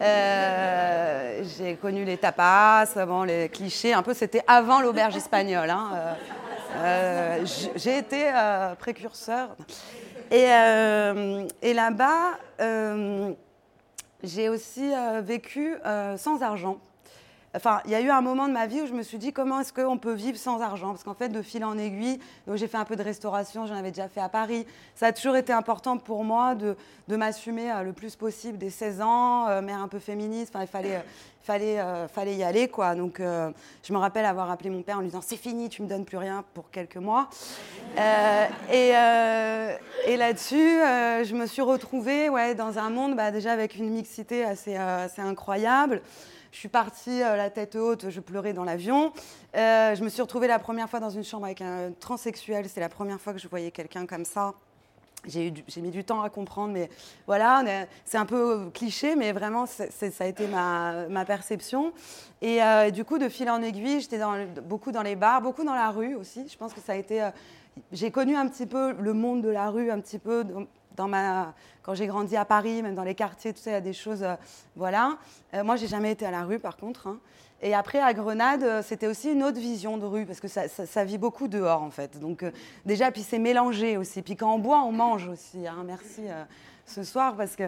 euh, 0.00 1.44
j'ai 1.56 1.76
connu 1.76 2.04
les 2.04 2.16
tapas, 2.16 2.86
avant 2.96 3.24
les 3.24 3.48
clichés, 3.48 3.92
un 3.92 4.02
peu 4.02 4.14
c'était 4.14 4.42
avant 4.46 4.80
l'auberge 4.80 5.16
espagnole. 5.16 5.70
Hein. 5.70 5.90
Euh, 5.94 6.14
euh, 6.76 7.46
j'ai 7.76 7.98
été 7.98 8.30
précurseur. 8.78 9.56
Et 10.30 10.46
là-bas, 11.74 12.38
j'ai 14.22 14.48
aussi 14.48 14.90
vécu 15.22 15.76
sans 16.16 16.42
argent. 16.42 16.78
Enfin, 17.56 17.80
il 17.84 17.92
y 17.92 17.94
a 17.94 18.00
eu 18.00 18.10
un 18.10 18.20
moment 18.20 18.48
de 18.48 18.52
ma 18.52 18.66
vie 18.66 18.82
où 18.82 18.86
je 18.86 18.92
me 18.92 19.02
suis 19.02 19.18
dit 19.18 19.32
comment 19.32 19.60
est-ce 19.60 19.72
qu'on 19.72 19.96
peut 19.96 20.12
vivre 20.12 20.36
sans 20.36 20.60
argent? 20.60 20.88
Parce 20.88 21.04
qu'en 21.04 21.14
fait, 21.14 21.28
de 21.28 21.40
fil 21.40 21.64
en 21.64 21.78
aiguille, 21.78 22.18
donc 22.48 22.56
j'ai 22.56 22.66
fait 22.66 22.78
un 22.78 22.84
peu 22.84 22.96
de 22.96 23.02
restauration, 23.02 23.64
j'en 23.66 23.76
avais 23.76 23.92
déjà 23.92 24.08
fait 24.08 24.20
à 24.20 24.28
Paris. 24.28 24.66
Ça 24.96 25.06
a 25.06 25.12
toujours 25.12 25.36
été 25.36 25.52
important 25.52 25.96
pour 25.96 26.24
moi 26.24 26.56
de, 26.56 26.76
de 27.06 27.14
m'assumer 27.16 27.70
euh, 27.70 27.82
le 27.82 27.92
plus 27.92 28.16
possible 28.16 28.58
des 28.58 28.70
16 28.70 29.00
ans, 29.02 29.46
euh, 29.46 29.60
mère 29.60 29.78
un 29.78 29.86
peu 29.86 30.00
féministe. 30.00 30.52
Enfin, 30.52 30.64
il 30.64 30.68
fallait, 30.68 31.04
fallait, 31.44 31.78
euh, 31.78 32.08
fallait 32.08 32.34
y 32.34 32.42
aller, 32.42 32.66
quoi. 32.66 32.96
Donc, 32.96 33.20
je 33.20 33.92
me 33.92 33.98
rappelle 33.98 34.24
avoir 34.24 34.50
appelé 34.50 34.70
mon 34.70 34.82
père 34.82 34.96
en 34.96 35.00
lui 35.00 35.08
disant 35.08 35.22
c'est 35.22 35.36
fini, 35.36 35.68
tu 35.68 35.82
me 35.82 35.86
donnes 35.86 36.04
plus 36.04 36.18
rien 36.18 36.44
pour 36.54 36.70
quelques 36.72 36.96
mois. 36.96 37.28
et, 37.96 38.88
et 40.08 40.16
là-dessus, 40.16 40.56
je 40.56 41.34
me 41.36 41.46
suis 41.46 41.62
retrouvée 41.62 42.28
ouais, 42.30 42.56
dans 42.56 42.80
un 42.80 42.90
monde 42.90 43.14
bah, 43.14 43.30
déjà 43.30 43.52
avec 43.52 43.76
une 43.76 43.90
mixité 43.90 44.44
assez, 44.44 44.74
assez 44.74 45.22
incroyable. 45.22 46.02
Je 46.54 46.60
suis 46.60 46.68
partie 46.68 47.20
euh, 47.20 47.34
la 47.34 47.50
tête 47.50 47.74
haute, 47.74 48.10
je 48.10 48.20
pleurais 48.20 48.52
dans 48.52 48.62
l'avion. 48.62 49.12
Euh, 49.56 49.96
je 49.96 50.04
me 50.04 50.08
suis 50.08 50.22
retrouvée 50.22 50.46
la 50.46 50.60
première 50.60 50.88
fois 50.88 51.00
dans 51.00 51.10
une 51.10 51.24
chambre 51.24 51.46
avec 51.46 51.60
un 51.60 51.90
transsexuel. 51.98 52.68
C'est 52.68 52.78
la 52.78 52.88
première 52.88 53.20
fois 53.20 53.32
que 53.32 53.40
je 53.40 53.48
voyais 53.48 53.72
quelqu'un 53.72 54.06
comme 54.06 54.24
ça. 54.24 54.54
J'ai 55.26 55.52
mis 55.78 55.90
du 55.90 56.04
temps 56.04 56.22
à 56.22 56.30
comprendre, 56.30 56.72
mais 56.72 56.88
voilà, 57.26 57.64
c'est 58.04 58.18
un 58.18 58.26
peu 58.26 58.70
cliché, 58.72 59.16
mais 59.16 59.32
vraiment, 59.32 59.66
ça 59.66 59.86
a 60.20 60.26
été 60.26 60.46
ma, 60.46 61.24
perception. 61.26 61.92
Et 62.40 62.62
euh, 62.62 62.90
du 62.90 63.04
coup, 63.04 63.18
de 63.18 63.28
fil 63.28 63.50
en 63.50 63.60
aiguille, 63.60 64.00
j'étais 64.00 64.20
beaucoup 64.62 64.92
dans 64.92 65.02
les 65.02 65.16
bars, 65.16 65.42
beaucoup 65.42 65.64
dans 65.64 65.74
la 65.74 65.90
rue 65.90 66.14
aussi. 66.14 66.46
Je 66.46 66.56
pense 66.56 66.72
que 66.72 66.80
ça 66.80 66.92
a 66.92 66.96
été. 66.96 67.30
j'ai 67.90 68.12
connu 68.12 68.36
un 68.36 68.46
petit 68.46 68.66
peu 68.66 68.92
le 68.92 69.12
monde 69.12 69.42
de 69.42 69.48
la 69.48 69.70
rue, 69.70 69.90
un 69.90 69.98
petit 69.98 70.20
peu 70.20 70.44
quand 70.96 71.94
j'ai 71.94 72.06
grandi 72.06 72.36
à 72.36 72.44
Paris, 72.44 72.82
même 72.82 72.94
dans 72.94 73.04
les 73.04 73.14
quartiers, 73.14 73.52
tout 73.52 73.60
ça, 73.60 73.70
il 73.70 73.74
y 73.74 73.76
a 73.76 73.80
des 73.80 73.92
choses. 73.92 74.22
Euh, 74.22 74.34
voilà. 74.76 75.18
Euh, 75.52 75.64
moi, 75.64 75.76
j'ai 75.76 75.86
jamais 75.86 76.12
été 76.12 76.24
à 76.24 76.30
la 76.30 76.44
rue, 76.44 76.58
par 76.58 76.76
contre. 76.76 77.06
Hein. 77.06 77.18
Et 77.62 77.74
après, 77.74 78.00
à 78.00 78.12
Grenade, 78.14 78.62
euh, 78.62 78.82
c'était 78.82 79.06
aussi 79.06 79.32
une 79.32 79.42
autre 79.42 79.58
vision 79.58 79.98
de 79.98 80.06
rue, 80.06 80.26
parce 80.26 80.40
que 80.40 80.48
ça, 80.48 81.04
vit 81.04 81.18
beaucoup 81.18 81.48
dehors, 81.48 81.82
en 81.82 81.90
fait. 81.90 82.18
Donc, 82.18 82.44
déjà, 82.84 83.10
puis 83.10 83.22
c'est 83.22 83.38
mélangé 83.38 83.96
aussi. 83.96 84.22
Puis 84.22 84.36
quand 84.36 84.54
on 84.54 84.58
boit, 84.58 84.82
on 84.82 84.92
mange 84.92 85.28
aussi. 85.28 85.66
Hein. 85.66 85.84
Merci 85.86 86.22
ce 86.86 87.02
soir, 87.02 87.36
parce 87.36 87.56
que. 87.56 87.64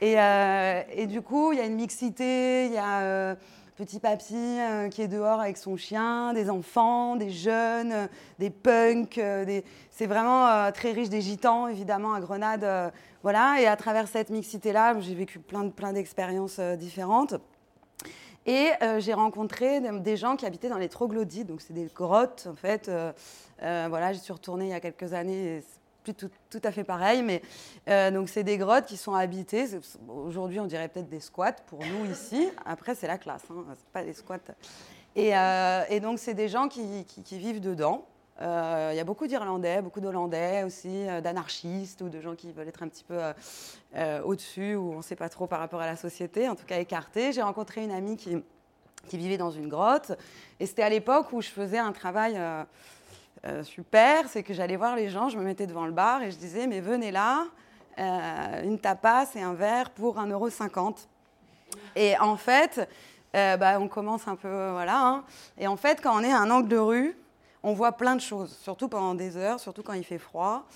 Et, 0.00 0.16
et 1.00 1.06
du 1.06 1.22
coup, 1.22 1.52
il 1.52 1.58
y 1.58 1.62
a 1.62 1.66
une 1.66 1.76
mixité, 1.76 2.66
il 2.66 2.72
y 2.72 2.78
a 2.78 3.36
petit 3.80 3.98
papy 3.98 4.34
euh, 4.34 4.90
qui 4.90 5.00
est 5.00 5.08
dehors 5.08 5.40
avec 5.40 5.56
son 5.56 5.74
chien, 5.78 6.34
des 6.34 6.50
enfants, 6.50 7.16
des 7.16 7.30
jeunes, 7.30 7.92
euh, 7.92 8.06
des 8.38 8.50
punks. 8.50 9.16
Euh, 9.16 9.62
c'est 9.90 10.04
vraiment 10.04 10.70
très 10.72 10.92
riche 10.92 11.08
des 11.08 11.22
gitans, 11.22 11.66
évidemment, 11.66 12.12
à 12.12 12.20
Grenade. 12.20 12.92
voilà. 13.22 13.58
Et 13.60 13.66
à 13.66 13.76
travers 13.76 14.06
cette 14.06 14.28
mixité-là, 14.28 15.00
j'ai 15.00 15.14
vécu 15.14 15.38
plein, 15.38 15.70
plein 15.70 15.94
d'expériences 15.94 16.60
différentes. 16.60 17.34
Et 18.46 18.70
j'ai 18.98 19.12
rencontré 19.12 19.80
des 19.80 20.16
gens 20.16 20.36
qui 20.36 20.46
habitaient 20.46 20.70
dans 20.70 20.78
les 20.78 20.88
troglodytes, 20.88 21.46
donc 21.46 21.60
c'est 21.60 21.74
des 21.74 21.90
grottes 21.94 22.48
en 22.50 22.56
fait. 22.56 22.90
voilà, 23.60 24.12
j'y 24.12 24.20
suis 24.20 24.32
retournée 24.32 24.66
il 24.66 24.70
y 24.70 24.74
a 24.74 24.80
quelques 24.80 25.12
années 25.12 25.62
plus 26.02 26.14
tout, 26.14 26.60
à 26.62 26.72
fait 26.72 26.84
pareil, 26.84 27.22
mais 27.22 27.42
euh, 27.88 28.10
donc 28.10 28.28
c'est 28.28 28.44
des 28.44 28.58
grottes 28.58 28.86
qui 28.86 28.96
sont 28.96 29.14
habitées. 29.14 29.66
Aujourd'hui, 30.08 30.60
on 30.60 30.66
dirait 30.66 30.88
peut-être 30.88 31.08
des 31.08 31.20
squats 31.20 31.52
pour 31.66 31.80
nous 31.80 32.10
ici. 32.10 32.48
Après, 32.64 32.94
c'est 32.94 33.06
la 33.06 33.18
classe, 33.18 33.42
hein, 33.50 33.64
c'est 33.76 33.88
pas 33.92 34.04
des 34.04 34.12
squats. 34.12 34.38
Et, 35.16 35.36
euh, 35.36 36.00
donc, 36.00 36.18
c'est 36.18 36.34
des 36.34 36.48
gens 36.48 36.68
qui, 36.68 37.04
vivent 37.32 37.60
dedans. 37.60 38.06
Euh, 38.40 38.90
il 38.92 38.96
y 38.96 39.00
a 39.00 39.04
beaucoup 39.04 39.26
d'Irlandais, 39.26 39.82
beaucoup 39.82 40.00
d'Hollandais 40.00 40.62
aussi, 40.64 41.04
d'anarchistes 41.22 42.00
ou 42.00 42.08
de 42.08 42.20
gens 42.22 42.34
qui 42.34 42.52
veulent 42.52 42.68
être 42.68 42.82
un 42.82 42.88
petit 42.88 43.04
peu 43.04 43.18
au-dessus 44.24 44.76
ou 44.76 44.92
on 44.92 44.98
ne 44.98 45.02
sait 45.02 45.16
pas 45.16 45.28
trop 45.28 45.46
par 45.46 45.58
rapport 45.58 45.80
à 45.80 45.86
la 45.86 45.96
société, 45.96 46.48
en 46.48 46.54
tout 46.54 46.64
cas 46.64 46.78
écartés. 46.78 47.32
J'ai 47.32 47.42
rencontré 47.42 47.84
une 47.84 47.90
amie 47.90 48.16
qui, 48.16 48.38
qui 49.08 49.18
vivait 49.18 49.36
dans 49.36 49.50
une 49.50 49.68
grotte 49.68 50.12
et 50.58 50.64
c'était 50.64 50.82
à 50.82 50.88
l'époque 50.88 51.32
où 51.32 51.42
je 51.42 51.50
faisais 51.50 51.78
un 51.78 51.92
travail 51.92 52.40
euh, 53.46 53.62
super, 53.62 54.28
c'est 54.28 54.42
que 54.42 54.52
j'allais 54.52 54.76
voir 54.76 54.96
les 54.96 55.08
gens, 55.08 55.30
je 55.30 55.38
me 55.38 55.42
mettais 55.42 55.66
devant 55.66 55.86
le 55.86 55.92
bar 55.92 56.22
et 56.22 56.30
je 56.30 56.36
disais, 56.36 56.66
mais 56.66 56.80
venez 56.80 57.10
là, 57.10 57.46
euh, 57.98 58.62
une 58.64 58.78
tapas 58.78 59.28
et 59.34 59.40
un 59.40 59.54
verre 59.54 59.90
pour 59.90 60.18
1,50€. 60.18 61.06
Et 61.96 62.18
en 62.18 62.36
fait, 62.36 62.86
euh, 63.34 63.56
bah, 63.56 63.78
on 63.80 63.88
commence 63.88 64.28
un 64.28 64.36
peu, 64.36 64.70
voilà. 64.72 65.00
Hein. 65.00 65.24
Et 65.56 65.66
en 65.66 65.76
fait, 65.76 66.02
quand 66.02 66.20
on 66.20 66.22
est 66.22 66.32
à 66.32 66.38
un 66.38 66.50
angle 66.50 66.68
de 66.68 66.76
rue, 66.76 67.16
on 67.62 67.72
voit 67.72 67.92
plein 67.92 68.14
de 68.14 68.20
choses, 68.20 68.58
surtout 68.62 68.88
pendant 68.88 69.14
des 69.14 69.38
heures, 69.38 69.58
surtout 69.58 69.82
quand 69.82 69.94
il 69.94 70.04
fait 70.04 70.18
froid. 70.18 70.66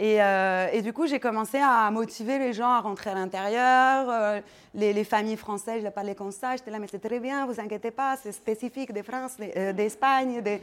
Et, 0.00 0.82
du 0.82 0.92
coup, 0.92 1.06
j'ai 1.06 1.20
commencé 1.20 1.58
à 1.58 1.88
motiver 1.92 2.40
les 2.40 2.52
gens 2.52 2.68
à 2.68 2.80
rentrer 2.80 3.10
à 3.10 3.14
l'intérieur. 3.14 4.42
les, 4.74 5.04
familles 5.04 5.36
françaises, 5.36 5.84
je 5.84 5.88
parlais 5.88 6.16
comme 6.16 6.32
ça. 6.32 6.56
J'étais 6.56 6.72
là, 6.72 6.80
mais 6.80 6.88
c'est 6.90 6.98
très 6.98 7.20
bien, 7.20 7.46
vous 7.46 7.60
inquiétez 7.60 7.92
pas, 7.92 8.16
c'est 8.20 8.32
spécifique 8.32 8.92
des 8.92 9.04
France, 9.04 9.36
d'Espagne. 9.36 10.42
Des... 10.42 10.60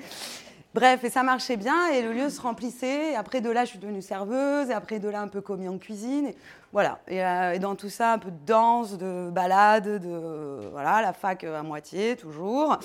Bref, 0.74 1.04
et 1.04 1.10
ça 1.10 1.22
marchait 1.22 1.58
bien 1.58 1.90
et 1.90 2.02
le 2.02 2.14
lieu 2.14 2.30
se 2.30 2.40
remplissait. 2.40 3.12
Et 3.12 3.16
après 3.16 3.42
de 3.42 3.50
là, 3.50 3.66
je 3.66 3.72
suis 3.72 3.80
devenue 3.80 4.02
serveuse 4.02 4.70
et 4.70 4.74
après 4.74 5.00
de 5.00 5.10
là, 5.10 5.22
un 5.22 5.28
peu 5.28 5.42
commis 5.42 5.68
en 5.68 5.78
cuisine. 5.78 6.32
voilà. 6.72 7.00
Euh, 7.12 7.52
et, 7.52 7.60
dans 7.60 7.76
tout 7.76 7.90
ça, 7.90 8.14
un 8.14 8.18
peu 8.18 8.32
de 8.32 8.46
danse, 8.46 8.98
de 8.98 9.30
balade, 9.30 10.02
de 10.02 10.70
voilà, 10.72 11.02
la 11.02 11.14
fac 11.14 11.44
à 11.44 11.62
moitié 11.64 12.16
toujours. 12.16 12.80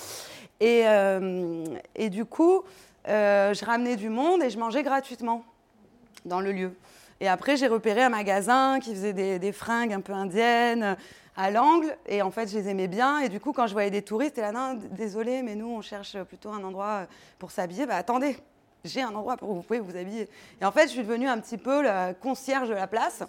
Et, 0.59 0.83
euh, 0.87 1.65
et 1.95 2.11
du 2.11 2.25
coup, 2.25 2.63
je 3.07 3.65
ramenais 3.65 3.97
du 3.97 4.09
monde 4.09 4.43
et 4.43 4.51
je 4.51 4.59
mangeais 4.59 4.83
gratuitement 4.83 5.45
dans 6.25 6.41
le 6.41 6.53
lieu. 6.53 6.73
Et 7.21 7.29
après, 7.29 7.57
j'ai 7.57 7.67
repéré 7.67 8.03
un 8.03 8.11
magasin 8.11 8.79
qui 8.79 8.95
faisait 8.95 9.39
des, 9.39 9.53
fringues 9.53 9.93
un 9.93 10.01
peu 10.01 10.13
indiennes 10.13 10.97
à 11.37 11.51
l'angle. 11.51 11.97
Et 12.07 12.23
en 12.23 12.31
fait, 12.31 12.51
je 12.51 12.59
les 12.59 12.69
aimais 12.69 12.89
bien. 12.89 13.21
Et 13.21 13.29
du 13.29 13.41
coup, 13.41 13.53
quand 13.53 13.67
je 13.67 13.73
voyais 13.73 13.91
des 13.91 14.03
touristes, 14.03 14.39
là, 14.39 14.53
non, 14.53 14.79
désolé, 14.93 15.43
mais 15.43 15.55
nous, 15.55 15.69
on 15.69 15.83
cherche 15.83 16.17
plutôt 16.25 16.51
un 16.51 16.65
endroit 16.65 17.07
pour 17.39 17.51
s'habiller. 17.51 17.87
Bah, 17.87 17.97
attendez, 17.97 18.37
j'ai 18.85 19.03
un 19.03 19.15
endroit 19.15 19.37
pour 19.37 19.53
vous 19.53 19.63
pouvez 19.63 19.81
vous 19.81 19.97
habiller. 19.97 20.29
Et 20.61 20.65
en 20.65 20.73
fait, 20.73 20.85
je 20.85 20.93
suis 20.93 21.03
devenue 21.03 21.29
un 21.29 21.39
petit 21.39 21.59
peu 21.59 21.83
la 21.83 22.15
concierge 22.15 22.69
de 22.69 22.75
la 22.75 22.87
place. 22.87 23.23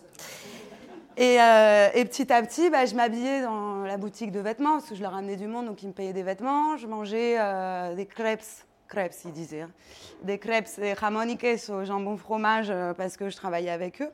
Et, 1.17 1.41
euh, 1.41 1.89
petit 2.03 2.31
à 2.31 2.41
petit, 2.43 2.69
bah, 2.69 2.85
je 2.85 2.93
m'habillais 2.93 3.41
dans 3.41 3.81
la 3.81 3.97
boutique 3.97 4.31
de 4.31 4.39
vêtements 4.39 4.73
parce 4.73 4.89
que 4.89 4.95
je 4.95 5.01
leur 5.01 5.13
ramenais 5.13 5.35
du 5.35 5.47
monde, 5.47 5.65
donc 5.65 5.81
ils 5.81 5.87
me 5.87 5.93
payaient 5.93 6.13
des 6.13 6.23
vêtements. 6.23 6.77
Je 6.77 6.85
mangeais 6.85 7.37
euh, 7.39 7.95
des 7.95 8.05
crêpes, 8.05 8.43
crêpes, 8.87 9.13
ils 9.25 9.31
disaient, 9.31 9.61
hein. 9.61 9.71
des 10.23 10.37
crêpes 10.37 10.67
jamoniques 10.99 11.45
au 11.69 11.83
jambon 11.85 12.17
fromage 12.17 12.69
euh, 12.69 12.93
parce 12.93 13.17
que 13.17 13.29
je 13.29 13.35
travaillais 13.35 13.69
avec 13.69 14.01
eux. 14.01 14.09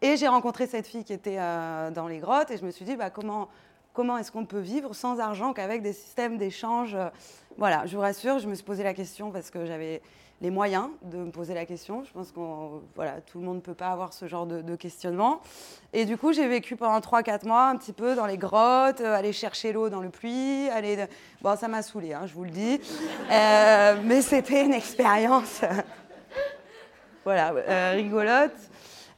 Et 0.00 0.16
j'ai 0.16 0.28
rencontré 0.28 0.66
cette 0.66 0.86
fille 0.86 1.04
qui 1.04 1.12
était 1.12 1.38
dans 1.38 2.06
les 2.08 2.18
grottes 2.18 2.52
et 2.52 2.56
je 2.56 2.64
me 2.64 2.70
suis 2.70 2.84
dit, 2.84 2.94
bah, 2.94 3.10
comment, 3.10 3.48
comment 3.92 4.16
est-ce 4.16 4.30
qu'on 4.30 4.44
peut 4.44 4.60
vivre 4.60 4.94
sans 4.94 5.18
argent 5.18 5.52
qu'avec 5.52 5.82
des 5.82 5.92
systèmes 5.92 6.38
d'échange 6.38 6.96
Voilà, 7.56 7.84
je 7.84 7.96
vous 7.96 8.02
rassure, 8.02 8.38
je 8.38 8.46
me 8.46 8.54
suis 8.54 8.62
posé 8.62 8.84
la 8.84 8.94
question 8.94 9.32
parce 9.32 9.50
que 9.50 9.66
j'avais 9.66 10.00
les 10.40 10.50
moyens 10.50 10.88
de 11.02 11.16
me 11.18 11.30
poser 11.30 11.54
la 11.54 11.66
question. 11.66 12.04
Je 12.04 12.12
pense 12.12 12.30
que 12.30 12.38
voilà, 12.94 13.20
tout 13.20 13.40
le 13.40 13.44
monde 13.44 13.56
ne 13.56 13.60
peut 13.60 13.74
pas 13.74 13.88
avoir 13.88 14.12
ce 14.12 14.28
genre 14.28 14.46
de, 14.46 14.76
questionnement. 14.76 15.40
Et 15.92 16.04
du 16.04 16.16
coup, 16.16 16.32
j'ai 16.32 16.46
vécu 16.46 16.76
pendant 16.76 17.00
3-4 17.00 17.46
mois 17.46 17.68
un 17.68 17.76
petit 17.76 17.92
peu 17.92 18.14
dans 18.14 18.26
les 18.26 18.38
grottes, 18.38 19.00
euh, 19.00 19.16
aller 19.16 19.32
chercher 19.32 19.72
l'eau 19.72 19.88
dans 19.88 20.00
le 20.00 20.10
puits. 20.10 20.68
Aller... 20.70 21.06
Bon, 21.42 21.56
ça 21.56 21.66
m'a 21.66 21.82
saoulé, 21.82 22.12
hein, 22.12 22.26
je 22.26 22.34
vous 22.34 22.44
le 22.44 22.50
dis. 22.50 22.80
Euh, 23.30 23.96
mais 24.04 24.22
c'était 24.22 24.64
une 24.64 24.74
expérience 24.74 25.62
voilà, 27.24 27.52
euh, 27.52 27.92
rigolote. 27.96 28.52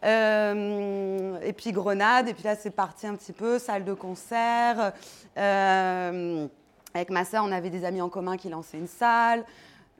et 0.02 1.52
puis 1.52 1.72
Grenade, 1.72 2.28
et 2.28 2.34
puis 2.34 2.44
là 2.44 2.56
c'est 2.56 2.70
parti 2.70 3.06
un 3.06 3.14
petit 3.14 3.32
peu, 3.32 3.58
salle 3.58 3.84
de 3.84 3.92
concert. 3.92 4.92
avec 5.36 7.10
ma 7.10 7.24
sœur, 7.26 7.44
on 7.44 7.52
avait 7.52 7.70
des 7.70 7.84
amis 7.84 8.00
en 8.00 8.08
commun 8.08 8.38
qui 8.38 8.48
lançaient 8.48 8.78
une 8.78 8.88
salle. 8.88 9.44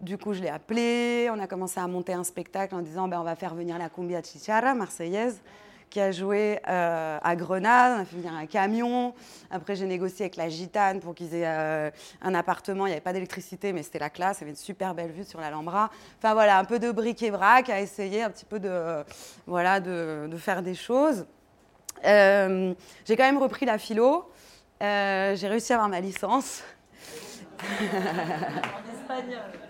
Du 0.01 0.17
coup, 0.17 0.33
je 0.33 0.41
l'ai 0.41 0.49
appelé. 0.49 1.29
On 1.31 1.39
a 1.39 1.47
commencé 1.47 1.79
à 1.79 1.87
monter 1.87 2.15
un 2.15 2.25
spectacle 2.25 2.75
en 2.75 2.81
disant 2.81 3.07
ben, 3.07 3.21
on 3.21 3.25
va 3.25 3.37
faire 3.37 3.55
venir 3.55 3.77
la 3.77 3.91
Cumbia 3.91 4.23
Chichara, 4.23 4.73
marseillaise, 4.73 5.43
qui 5.91 6.01
a 6.01 6.11
joué 6.11 6.59
euh, 6.69 7.19
à 7.23 7.37
Grenade. 7.37 7.99
On 7.99 8.01
a 8.01 8.05
fait 8.07 8.17
venir 8.17 8.33
un 8.33 8.47
camion. 8.47 9.13
Après, 9.51 9.77
j'ai 9.77 9.85
négocié 9.85 10.25
avec 10.25 10.37
la 10.37 10.49
Gitane 10.49 11.01
pour 11.01 11.15
qu'ils 11.15 11.35
aient 11.35 11.47
euh, 11.47 11.91
un 12.23 12.35
appartement. 12.35 12.87
Il 12.87 12.91
n'y 12.91 12.95
avait 12.95 13.03
pas 13.03 13.13
d'électricité, 13.13 13.75
mais 13.75 13.83
c'était 13.83 13.99
la 13.99 14.09
classe. 14.09 14.39
Il 14.39 14.41
y 14.41 14.45
avait 14.45 14.53
une 14.53 14.57
super 14.57 14.95
belle 14.95 15.11
vue 15.11 15.25
sur 15.25 15.39
l'Alhambra. 15.39 15.91
Enfin, 16.17 16.33
voilà, 16.33 16.59
un 16.59 16.65
peu 16.65 16.79
de 16.79 16.91
bric 16.91 17.23
et 17.23 17.31
brac 17.31 17.69
à 17.69 17.83
essayer 17.83 18.23
un 18.23 18.31
petit 18.31 18.47
peu 18.47 18.59
de, 18.59 19.05
voilà, 19.47 19.81
de, 19.81 20.31
faire 20.39 20.63
des 20.63 20.75
choses. 20.75 21.27
Euh, 22.07 22.73
j'ai 23.05 23.17
quand 23.17 23.25
même 23.25 23.37
repris 23.37 23.67
la 23.67 23.77
philo. 23.77 24.31
j'ai 24.81 25.47
réussi 25.47 25.75
à 25.75 25.77
avoir 25.77 25.91
ma 25.91 26.01
licence. 26.01 26.63
en 27.61 28.95
espagnol. 28.99 29.70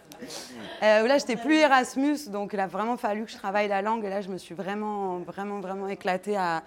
Euh, 0.82 1.06
là, 1.06 1.18
j'étais 1.18 1.36
plus 1.36 1.56
Erasmus, 1.56 2.28
donc 2.28 2.52
il 2.52 2.60
a 2.60 2.66
vraiment 2.66 2.96
fallu 2.96 3.24
que 3.24 3.30
je 3.30 3.36
travaille 3.36 3.68
la 3.68 3.82
langue. 3.82 4.04
Et 4.04 4.10
là, 4.10 4.20
je 4.20 4.28
me 4.28 4.38
suis 4.38 4.54
vraiment, 4.54 5.18
vraiment, 5.18 5.60
vraiment 5.60 5.88
éclatée 5.88 6.36
à, 6.36 6.62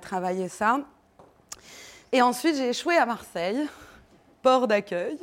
travailler 0.00 0.48
ça. 0.48 0.80
Et 2.12 2.22
ensuite, 2.22 2.56
j'ai 2.56 2.70
échoué 2.70 2.96
à 2.96 3.06
Marseille, 3.06 3.68
port 4.42 4.66
d'accueil. 4.66 5.18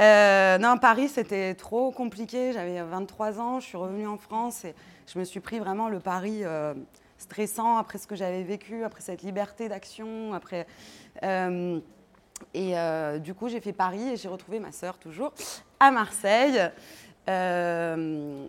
Euh, 0.00 0.58
non, 0.58 0.78
Paris, 0.78 1.08
c'était 1.08 1.54
trop 1.54 1.90
compliqué. 1.90 2.52
J'avais 2.52 2.82
23 2.82 3.40
ans, 3.40 3.60
je 3.60 3.66
suis 3.66 3.76
revenue 3.76 4.06
en 4.06 4.16
France 4.16 4.64
et 4.64 4.74
je 5.06 5.18
me 5.18 5.24
suis 5.24 5.40
pris 5.40 5.58
vraiment 5.58 5.88
le 5.88 6.00
Paris 6.00 6.40
euh, 6.42 6.74
stressant 7.18 7.76
après 7.76 7.98
ce 7.98 8.06
que 8.06 8.16
j'avais 8.16 8.42
vécu, 8.42 8.82
après 8.84 9.02
cette 9.02 9.22
liberté 9.22 9.68
d'action, 9.68 10.32
après. 10.32 10.66
Et 12.52 12.78
euh, 12.78 13.18
du 13.18 13.34
coup, 13.34 13.48
j'ai 13.48 13.60
fait 13.60 13.72
Paris 13.72 14.10
et 14.10 14.16
j'ai 14.16 14.28
retrouvé 14.28 14.60
ma 14.60 14.72
sœur 14.72 14.98
toujours 14.98 15.32
à 15.80 15.90
Marseille. 15.90 16.60
Euh, 17.28 18.46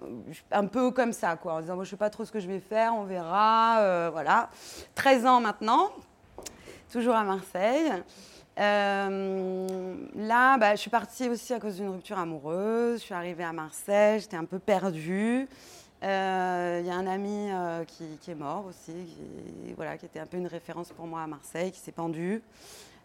un 0.51 0.65
peu 0.65 0.91
comme 0.91 1.13
ça, 1.13 1.37
quoi, 1.37 1.53
en 1.53 1.61
disant, 1.61 1.75
moi, 1.75 1.85
je 1.85 1.89
ne 1.89 1.91
sais 1.91 1.97
pas 1.97 2.09
trop 2.09 2.25
ce 2.25 2.31
que 2.31 2.39
je 2.39 2.47
vais 2.47 2.59
faire, 2.59 2.93
on 2.93 3.03
verra. 3.03 3.79
Euh, 3.79 4.09
voilà. 4.11 4.49
13 4.95 5.25
ans 5.25 5.39
maintenant, 5.39 5.91
toujours 6.91 7.15
à 7.15 7.23
Marseille. 7.23 7.91
là, 8.57 10.57
bah, 10.57 10.75
je 10.75 10.81
suis 10.81 10.89
partie 10.89 11.29
aussi 11.29 11.53
à 11.53 11.59
cause 11.59 11.77
d'une 11.77 11.89
rupture 11.89 12.19
amoureuse. 12.19 12.99
Je 12.99 13.05
suis 13.05 13.13
arrivée 13.13 13.43
à 13.43 13.53
Marseille, 13.53 14.19
j'étais 14.19 14.37
un 14.37 14.45
peu 14.45 14.59
perdue. 14.59 15.47
Il 16.01 16.07
y 16.07 16.91
a 16.91 16.95
un 16.95 17.07
ami 17.07 17.49
qui, 17.87 18.29
est 18.29 18.35
mort 18.35 18.65
aussi, 18.67 18.93
qui, 18.93 19.73
voilà, 19.73 19.97
qui 19.97 20.05
était 20.05 20.19
un 20.19 20.27
peu 20.27 20.37
une 20.37 20.45
référence 20.45 20.89
pour 20.89 21.07
moi 21.07 21.23
à 21.23 21.27
Marseille, 21.27 21.71
qui 21.71 21.79
s'est 21.79 21.91
pendu. 21.91 22.43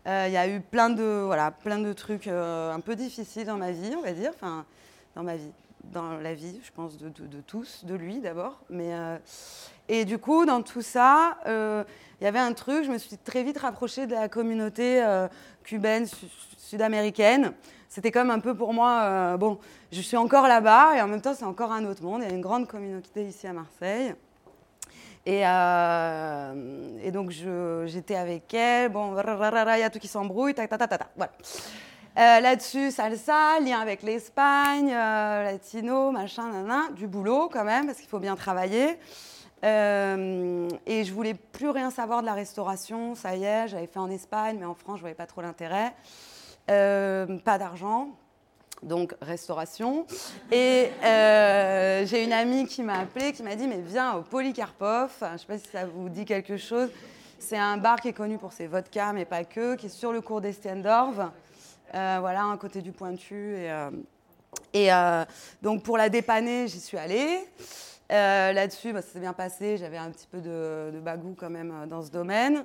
Euh, 0.06 0.24
il 0.28 0.32
y 0.32 0.36
a 0.36 0.48
eu 0.48 0.60
plein 0.60 0.88
de, 0.88 1.22
voilà, 1.26 1.50
plein 1.50 1.78
de 1.78 1.92
trucs 1.92 2.26
euh, 2.26 2.72
un 2.72 2.80
peu 2.80 2.96
difficiles 2.96 3.46
dans 3.46 3.58
ma 3.58 3.70
vie, 3.70 3.94
on 3.96 4.02
va 4.02 4.12
dire. 4.12 4.32
Enfin, 4.34 4.64
dans 5.14 5.22
ma 5.22 5.36
vie, 5.36 5.50
dans 5.84 6.14
la 6.14 6.34
vie, 6.34 6.58
je 6.62 6.70
pense, 6.72 6.96
de, 6.96 7.10
tous, 7.46 7.84
de 7.84 7.94
lui 7.94 8.20
d'abord. 8.20 8.60
Euh, 8.70 9.18
et 9.88 10.04
du 10.04 10.18
coup, 10.18 10.46
dans 10.46 10.62
tout 10.62 10.82
ça, 10.82 11.36
il 11.46 12.24
y 12.24 12.26
avait 12.26 12.38
un 12.38 12.52
truc, 12.52 12.84
je 12.84 12.90
me 12.90 12.98
suis 12.98 13.18
très 13.18 13.42
vite 13.42 13.58
rapprochée 13.58 14.06
de 14.06 14.14
la 14.14 14.28
communauté 14.28 15.04
cubaine, 15.64 16.06
sud-américaine. 16.56 17.52
C'était 17.88 18.12
comme 18.12 18.30
un 18.30 18.38
peu 18.38 18.54
pour 18.54 18.72
moi, 18.72 19.36
bon, 19.36 19.58
je 19.90 20.00
suis 20.00 20.16
encore 20.16 20.46
là-bas 20.46 20.96
et 20.96 21.02
en 21.02 21.08
même 21.08 21.20
temps, 21.20 21.34
c'est 21.34 21.44
encore 21.44 21.72
un 21.72 21.84
autre 21.86 22.04
monde. 22.04 22.22
Il 22.22 22.28
y 22.28 22.30
a 22.30 22.34
une 22.34 22.40
grande 22.40 22.68
communauté 22.68 23.26
ici 23.26 23.48
à 23.48 23.52
Marseille. 23.52 24.14
Et, 25.26 25.42
euh, 25.46 26.98
et 27.02 27.10
donc 27.10 27.30
j'étais 27.30 28.16
avec 28.16 28.54
elle, 28.54 28.90
bon, 28.90 29.14
il 29.14 29.78
y 29.78 29.82
a 29.82 29.90
tout 29.90 29.98
qui 29.98 30.08
s'embrouille, 30.08 30.54
ta, 30.54 30.66
voilà. 30.66 31.32
Euh, 32.18 32.40
Là-dessus, 32.40 32.90
salsa, 32.90 33.60
lien 33.60 33.80
avec 33.80 34.02
l'Espagne, 34.02 34.90
euh, 34.92 35.44
latino, 35.44 36.10
machin, 36.10 36.50
nan, 36.64 36.94
du 36.94 37.06
boulot 37.06 37.48
quand 37.52 37.64
même, 37.64 37.86
parce 37.86 37.98
qu'il 37.98 38.08
faut 38.08 38.18
bien 38.18 38.34
travailler. 38.34 38.98
Et 39.62 41.04
je 41.04 41.12
voulais 41.12 41.34
plus 41.34 41.68
rien 41.68 41.90
savoir 41.90 42.22
de 42.22 42.26
la 42.26 42.32
restauration, 42.32 43.14
ça 43.14 43.36
y 43.36 43.44
est, 43.44 43.68
j'avais 43.68 43.86
fait 43.86 43.98
en 43.98 44.10
Espagne, 44.10 44.56
mais 44.58 44.66
en 44.66 44.74
France, 44.74 44.96
je 44.96 45.02
voyais 45.02 45.14
pas 45.14 45.26
trop 45.26 45.42
l'intérêt. 45.42 45.94
pas 46.66 47.58
d'argent, 47.58 48.08
donc 48.82 49.14
restauration. 49.20 50.06
Et 50.50 50.90
euh, 51.04 52.06
j'ai 52.06 52.24
une 52.24 52.32
amie 52.32 52.66
qui 52.66 52.82
m'a 52.82 53.00
appelée, 53.00 53.32
qui 53.32 53.42
m'a 53.42 53.54
dit 53.56 53.66
Mais 53.66 53.80
viens 53.80 54.14
au 54.14 54.22
Polycarpov. 54.22 55.10
Je 55.20 55.26
ne 55.26 55.38
sais 55.38 55.46
pas 55.46 55.58
si 55.58 55.68
ça 55.68 55.86
vous 55.86 56.08
dit 56.08 56.24
quelque 56.24 56.56
chose. 56.56 56.88
C'est 57.38 57.58
un 57.58 57.76
bar 57.76 58.00
qui 58.00 58.08
est 58.08 58.12
connu 58.12 58.38
pour 58.38 58.52
ses 58.52 58.66
vodkas, 58.66 59.12
mais 59.12 59.24
pas 59.24 59.44
que, 59.44 59.74
qui 59.74 59.86
est 59.86 59.90
sur 59.90 60.12
le 60.12 60.20
cours 60.20 60.40
d'Estiendorf. 60.40 61.18
Euh, 61.94 62.16
voilà, 62.20 62.50
à 62.50 62.56
côté 62.56 62.82
du 62.82 62.92
Pointu. 62.92 63.56
Et, 64.72 64.92
euh, 64.92 65.24
donc 65.62 65.82
pour 65.82 65.96
la 65.96 66.08
dépanner, 66.08 66.68
j'y 66.68 66.80
suis 66.80 66.98
allée. 66.98 67.38
Là-dessus, 68.10 68.92
bah, 68.92 69.02
ça 69.02 69.08
s'est 69.12 69.20
bien 69.20 69.32
passé. 69.32 69.76
J'avais 69.76 69.96
un 69.96 70.10
petit 70.10 70.26
peu 70.26 70.38
de, 70.38 70.90
de 70.92 71.00
bagou 71.00 71.34
quand 71.38 71.50
même 71.50 71.86
dans 71.88 72.02
ce 72.02 72.10
domaine. 72.10 72.64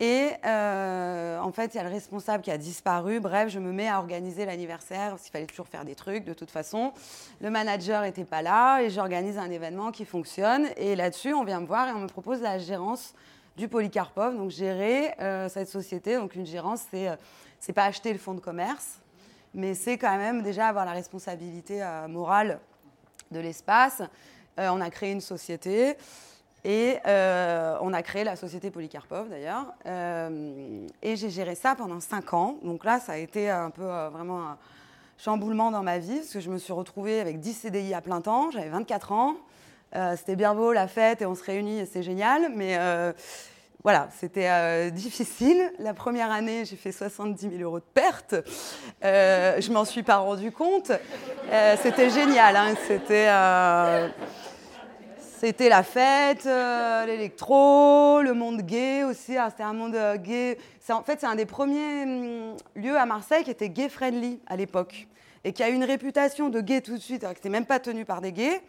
Et 0.00 0.30
euh, 0.44 1.38
en 1.38 1.52
fait, 1.52 1.74
il 1.74 1.76
y 1.76 1.80
a 1.80 1.84
le 1.84 1.88
responsable 1.88 2.42
qui 2.42 2.50
a 2.50 2.58
disparu. 2.58 3.20
Bref, 3.20 3.48
je 3.48 3.60
me 3.60 3.72
mets 3.72 3.88
à 3.88 3.98
organiser 3.98 4.44
l'anniversaire 4.44 5.16
qu'il 5.20 5.30
fallait 5.30 5.46
toujours 5.46 5.68
faire 5.68 5.84
des 5.84 5.94
trucs 5.94 6.24
de 6.24 6.34
toute 6.34 6.50
façon. 6.50 6.92
Le 7.40 7.48
manager 7.48 8.02
n'était 8.02 8.24
pas 8.24 8.42
là 8.42 8.80
et 8.80 8.90
j'organise 8.90 9.38
un 9.38 9.50
événement 9.50 9.92
qui 9.92 10.04
fonctionne. 10.04 10.68
Et 10.76 10.96
là-dessus, 10.96 11.32
on 11.32 11.44
vient 11.44 11.60
me 11.60 11.66
voir 11.66 11.88
et 11.88 11.92
on 11.92 12.00
me 12.00 12.08
propose 12.08 12.42
la 12.42 12.58
gérance 12.58 13.14
du 13.56 13.68
Polycarpov, 13.68 14.36
donc 14.36 14.50
gérer 14.50 15.14
euh, 15.20 15.48
cette 15.48 15.68
société. 15.68 16.16
Donc 16.16 16.34
une 16.34 16.46
gérance, 16.46 16.82
c'est 16.90 17.08
euh, 17.08 17.16
c'est 17.60 17.72
pas 17.72 17.84
acheter 17.84 18.12
le 18.12 18.18
fonds 18.18 18.34
de 18.34 18.40
commerce, 18.40 18.98
mais 19.54 19.74
c'est 19.74 19.96
quand 19.96 20.18
même 20.18 20.42
déjà 20.42 20.66
avoir 20.66 20.84
la 20.84 20.92
responsabilité 20.92 21.82
morale 22.10 22.60
de 23.30 23.40
l'espace. 23.40 24.02
on 24.58 24.82
a 24.82 24.90
créé 24.90 25.12
une 25.12 25.22
société. 25.22 25.96
Et 26.64 26.96
euh, 27.06 27.76
on 27.82 27.92
a 27.92 28.02
créé 28.02 28.24
la 28.24 28.36
société 28.36 28.70
Polycarpov 28.70 29.28
d'ailleurs. 29.28 29.66
Euh, 29.84 30.86
et 31.02 31.14
j'ai 31.16 31.28
géré 31.28 31.54
ça 31.54 31.74
pendant 31.74 32.00
5 32.00 32.32
ans. 32.32 32.56
Donc 32.62 32.84
là, 32.84 33.00
ça 33.00 33.12
a 33.12 33.16
été 33.18 33.50
un 33.50 33.68
peu 33.68 33.84
euh, 33.84 34.08
vraiment 34.08 34.40
un 34.40 34.58
chamboulement 35.18 35.70
dans 35.70 35.82
ma 35.82 35.98
vie, 35.98 36.16
parce 36.16 36.32
que 36.32 36.40
je 36.40 36.50
me 36.50 36.56
suis 36.56 36.72
retrouvée 36.72 37.20
avec 37.20 37.38
10 37.38 37.52
CDI 37.52 37.92
à 37.92 38.00
plein 38.00 38.22
temps. 38.22 38.50
J'avais 38.50 38.70
24 38.70 39.12
ans. 39.12 39.36
c'était 40.16 40.36
bien 40.36 40.54
beau, 40.54 40.72
la 40.72 40.88
fête, 40.88 41.22
et 41.22 41.26
on 41.26 41.34
se 41.34 41.44
réunit, 41.44 41.78
et 41.80 41.86
c'est 41.86 42.02
génial. 42.02 42.50
Mais 42.56 42.76
voilà, 43.84 44.08
c'était 44.18 44.90
difficile. 44.90 45.70
La 45.78 45.94
première 45.94 46.32
année, 46.32 46.64
j'ai 46.64 46.74
fait 46.74 46.90
70 46.90 47.48
000 47.48 47.62
euros 47.62 47.78
de 47.78 47.84
pertes. 47.84 48.34
je 49.02 49.72
m'en 49.72 49.84
suis 49.84 50.02
pas 50.02 50.16
rendu 50.16 50.50
compte. 50.50 50.90
c'était 51.80 52.10
génial. 52.10 52.56
Hein. 52.56 52.74
C'était 52.88 53.28
c'était 55.46 55.68
la 55.68 55.82
fête, 55.82 56.46
euh, 56.46 57.04
l'électro, 57.04 58.22
le 58.22 58.32
monde 58.32 58.62
gay 58.62 59.04
aussi. 59.04 59.36
Ah, 59.36 59.50
c'était 59.50 59.62
un 59.62 59.74
monde 59.74 59.94
euh, 59.94 60.16
gay. 60.16 60.56
En 60.88 61.02
fait, 61.02 61.20
c'est 61.20 61.26
un 61.26 61.34
des 61.34 61.44
premiers 61.44 62.04
hum, 62.04 62.56
lieux 62.74 62.96
à 62.96 63.04
Marseille 63.04 63.44
qui 63.44 63.50
était 63.50 63.68
gay-friendly 63.68 64.40
à 64.46 64.56
l'époque. 64.56 65.06
et 65.44 65.52
qui 65.52 65.62
a 65.62 65.68
une 65.68 65.84
réputation 65.84 66.48
de 66.48 66.62
gay 66.62 66.80
tout 66.80 66.94
de 66.94 67.02
suite, 67.02 67.24
alors 67.24 67.34
que 67.34 67.40
c'était 67.40 67.50
même 67.50 67.66
pas 67.66 67.78
tenu 67.78 68.06
par 68.06 68.22
des 68.22 68.32
gays. 68.32 68.62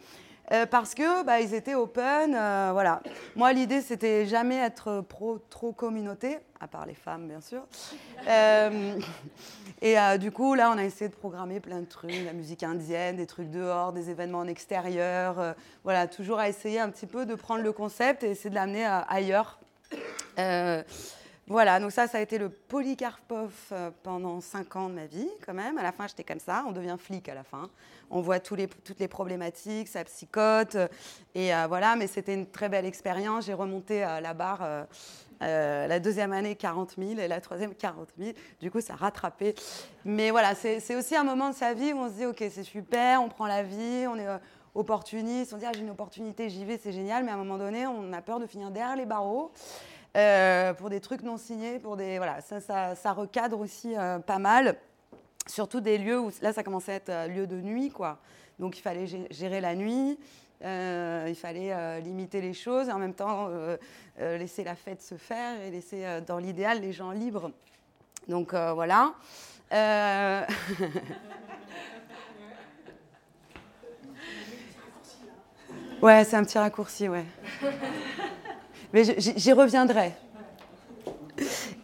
Euh, 0.52 0.64
parce 0.64 0.94
que 0.94 1.24
bah, 1.24 1.40
ils 1.40 1.54
étaient 1.54 1.74
open, 1.74 2.34
euh, 2.34 2.70
voilà. 2.72 3.02
Moi, 3.34 3.52
l'idée, 3.52 3.80
c'était 3.80 4.26
jamais 4.26 4.56
être 4.56 5.00
pro, 5.00 5.38
trop 5.50 5.72
communauté, 5.72 6.38
à 6.60 6.68
part 6.68 6.86
les 6.86 6.94
femmes, 6.94 7.28
bien 7.28 7.40
sûr. 7.40 7.62
Euh, 8.28 8.98
et 9.82 9.96
du 10.18 10.32
coup, 10.32 10.54
là, 10.54 10.72
on 10.72 10.78
a 10.78 10.82
essayé 10.82 11.08
de 11.08 11.14
programmer 11.14 11.60
plein 11.60 11.78
de 11.78 11.84
trucs, 11.84 12.24
la 12.24 12.32
musique 12.32 12.64
indienne, 12.64 13.16
des 13.16 13.26
trucs 13.26 13.50
dehors, 13.50 13.92
des 13.92 14.10
événements 14.10 14.40
en 14.40 14.48
extérieur, 14.48 15.54
voilà, 15.84 16.08
toujours 16.08 16.40
à 16.40 16.48
essayer 16.48 16.80
un 16.80 16.88
petit 16.90 17.06
peu 17.06 17.24
de 17.24 17.36
prendre 17.36 17.62
le 17.62 17.70
concept 17.70 18.24
et 18.24 18.30
essayer 18.30 18.50
de 18.50 18.56
l'amener 18.56 18.84
ailleurs. 19.08 19.60
Voilà, 21.48 21.78
donc 21.78 21.92
ça, 21.92 22.08
ça 22.08 22.18
a 22.18 22.20
été 22.20 22.38
le 22.38 22.48
Polycarpov 22.48 23.52
pendant 24.02 24.40
cinq 24.40 24.74
ans 24.74 24.88
de 24.88 24.94
ma 24.94 25.06
vie, 25.06 25.28
quand 25.44 25.54
même. 25.54 25.78
À 25.78 25.82
la 25.82 25.92
fin, 25.92 26.08
j'étais 26.08 26.24
comme 26.24 26.40
ça. 26.40 26.64
On 26.66 26.72
devient 26.72 26.96
flic 26.98 27.28
à 27.28 27.34
la 27.34 27.44
fin 27.44 27.70
on 28.10 28.20
voit 28.20 28.40
toutes 28.40 28.98
les 28.98 29.08
problématiques, 29.08 29.88
sa 29.88 30.04
psychote. 30.04 30.76
Et 31.34 31.54
euh, 31.54 31.66
voilà, 31.66 31.96
mais 31.96 32.06
c'était 32.06 32.34
une 32.34 32.46
très 32.46 32.68
belle 32.68 32.86
expérience. 32.86 33.46
J'ai 33.46 33.54
remonté 33.54 34.04
euh, 34.04 34.20
la 34.20 34.34
barre. 34.34 34.86
Euh, 35.42 35.86
la 35.86 36.00
deuxième 36.00 36.32
année, 36.32 36.56
40 36.56 36.94
000, 36.96 37.18
et 37.18 37.28
la 37.28 37.42
troisième, 37.42 37.74
40 37.74 38.08
000. 38.18 38.32
Du 38.58 38.70
coup, 38.70 38.80
ça 38.80 38.94
a 38.94 38.96
rattrapé. 38.96 39.54
Mais 40.02 40.30
voilà, 40.30 40.54
c'est 40.54 40.96
aussi 40.96 41.14
un 41.14 41.24
moment 41.24 41.50
de 41.50 41.54
sa 41.54 41.74
vie 41.74 41.92
où 41.92 41.98
on 41.98 42.08
se 42.08 42.14
dit, 42.14 42.24
OK, 42.24 42.38
c'est 42.38 42.62
super, 42.62 43.20
on 43.20 43.28
prend 43.28 43.46
la 43.46 43.62
vie, 43.62 44.06
on 44.08 44.16
est 44.16 44.26
opportuniste, 44.74 45.52
on 45.52 45.58
dit, 45.58 45.66
ah, 45.66 45.72
j'ai 45.74 45.82
une 45.82 45.90
opportunité, 45.90 46.48
j'y 46.48 46.64
vais, 46.64 46.78
c'est 46.82 46.92
génial. 46.92 47.22
Mais 47.22 47.32
à 47.32 47.34
un 47.34 47.36
moment 47.36 47.58
donné, 47.58 47.86
on 47.86 48.14
a 48.14 48.22
peur 48.22 48.40
de 48.40 48.46
finir 48.46 48.70
derrière 48.70 48.96
les 48.96 49.04
barreaux. 49.04 49.52
Pour 50.78 50.90
des 50.90 51.00
trucs 51.00 51.22
non 51.22 51.36
signés, 51.36 51.78
pour 51.78 51.96
des 51.96 52.18
voilà, 52.18 52.40
ça, 52.40 53.12
recadre 53.12 53.60
aussi 53.60 53.94
pas 54.26 54.38
mal 54.38 54.76
surtout 55.46 55.80
des 55.80 55.98
lieux 55.98 56.18
où 56.20 56.30
là 56.42 56.52
ça 56.52 56.62
commençait 56.62 56.92
à 56.92 56.96
être 56.96 57.08
euh, 57.08 57.26
lieu 57.28 57.46
de 57.46 57.56
nuit 57.60 57.90
quoi. 57.90 58.18
Donc 58.58 58.78
il 58.78 58.80
fallait 58.80 59.06
gérer 59.30 59.60
la 59.60 59.74
nuit, 59.74 60.18
euh, 60.64 61.26
il 61.28 61.34
fallait 61.34 61.72
euh, 61.72 62.00
limiter 62.00 62.40
les 62.40 62.54
choses 62.54 62.88
et 62.88 62.92
en 62.92 62.98
même 62.98 63.12
temps 63.14 63.50
laisser 64.18 64.64
la 64.64 64.74
fête 64.74 65.02
se 65.02 65.16
faire 65.16 65.60
et 65.60 65.70
laisser 65.70 66.22
dans 66.26 66.38
l'idéal 66.38 66.80
les 66.80 66.92
gens 66.92 67.10
libres. 67.10 67.50
Donc 68.28 68.54
voilà. 68.54 69.12
ouais, 76.00 76.24
c'est 76.24 76.36
un 76.36 76.44
petit 76.44 76.58
raccourci, 76.58 77.08
ouais. 77.08 77.26
Mais 78.96 79.04
j'y 79.18 79.52
reviendrai. 79.52 80.14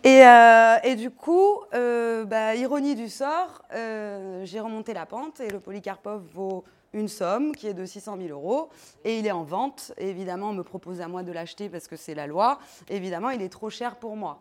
Euh, 0.07 0.77
et, 0.83 0.97
du 0.97 1.11
coup, 1.11 1.59
euh, 1.75 2.25
bah, 2.25 2.55
ironie 2.55 2.95
du 2.95 3.11
sort, 3.11 3.61
euh, 3.75 4.47
j'ai 4.47 4.61
remonté 4.61 4.95
la 4.95 5.05
pente 5.05 5.39
et 5.41 5.51
le 5.51 5.61
Polycarpov 5.61 6.23
vaut 6.33 6.65
une 6.95 7.09
somme 7.09 7.55
qui 7.55 7.69
est 7.69 7.75
de 7.75 7.85
600 7.85 8.17
000 8.17 8.31
euros 8.31 8.71
et 9.05 9.19
il 9.19 9.27
est 9.27 9.31
en 9.31 9.43
vente. 9.43 9.93
évidemment, 9.99 10.49
on 10.49 10.55
me 10.55 10.63
propose 10.63 11.03
à 11.03 11.09
moi 11.09 11.23
de 11.23 11.33
l'acheter 11.33 11.69
parce 11.69 11.87
que 11.87 11.97
c'est 11.97 12.15
la 12.15 12.27
loi. 12.27 12.59
évidemment, 12.89 13.29
il 13.29 13.43
est 13.43 13.51
trop 13.51 13.69
cher 13.69 13.97
pour 13.97 14.17
moi. 14.17 14.41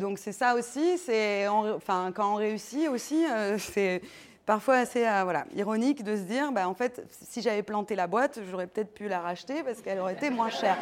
donc 0.00 0.18
c'est 0.18 0.32
ça 0.32 0.56
aussi, 0.56 1.00
quand 1.46 2.32
on 2.32 2.34
réussit 2.34 2.88
aussi, 2.88 3.24
c'est 3.58 4.02
parfois 4.48 4.76
assez 4.76 5.06
euh, 5.06 5.24
voilà, 5.24 5.44
ironique 5.54 6.02
de 6.02 6.16
se 6.16 6.22
dire, 6.22 6.52
bah, 6.52 6.66
en 6.70 6.72
fait, 6.72 7.06
si 7.30 7.42
j'avais 7.42 7.62
planté 7.62 7.94
la 7.94 8.06
boîte, 8.06 8.40
j'aurais 8.50 8.66
peut-être 8.66 8.94
pu 8.94 9.06
la 9.06 9.20
racheter 9.20 9.62
parce 9.62 9.82
qu'elle 9.82 9.98
aurait 9.98 10.14
été 10.14 10.30
moins 10.30 10.48
chère. 10.48 10.78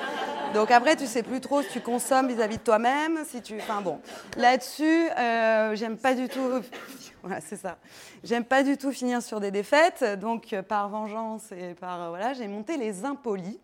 Donc 0.54 0.70
après, 0.70 0.94
tu 0.94 1.06
sais 1.06 1.24
plus 1.24 1.40
trop 1.40 1.62
si 1.62 1.70
tu 1.70 1.80
consommes 1.80 2.28
vis-à-vis 2.28 2.58
de 2.58 2.62
toi-même, 2.62 3.24
si 3.24 3.42
tu, 3.42 3.56
enfin 3.56 3.80
bon, 3.82 3.98
là-dessus, 4.36 5.08
euh, 5.18 5.74
j'aime 5.74 5.96
pas 5.96 6.14
du 6.14 6.28
tout, 6.28 6.48
voilà, 7.24 7.40
c'est 7.40 7.56
ça, 7.56 7.76
j'aime 8.22 8.44
pas 8.44 8.62
du 8.62 8.76
tout 8.76 8.92
finir 8.92 9.20
sur 9.20 9.40
des 9.40 9.50
défaites. 9.50 10.04
Donc 10.20 10.54
par 10.68 10.88
vengeance 10.88 11.50
et 11.50 11.74
par 11.74 12.00
euh, 12.02 12.08
voilà, 12.10 12.34
j'ai 12.34 12.46
monté 12.46 12.76
les 12.76 13.04
impolis 13.04 13.58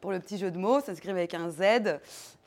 pour 0.00 0.12
le 0.12 0.20
petit 0.20 0.38
jeu 0.38 0.50
de 0.50 0.58
mots, 0.58 0.80
ça 0.80 0.94
s'écrit 0.94 1.10
avec 1.10 1.34
un 1.34 1.50
Z, 1.50 1.98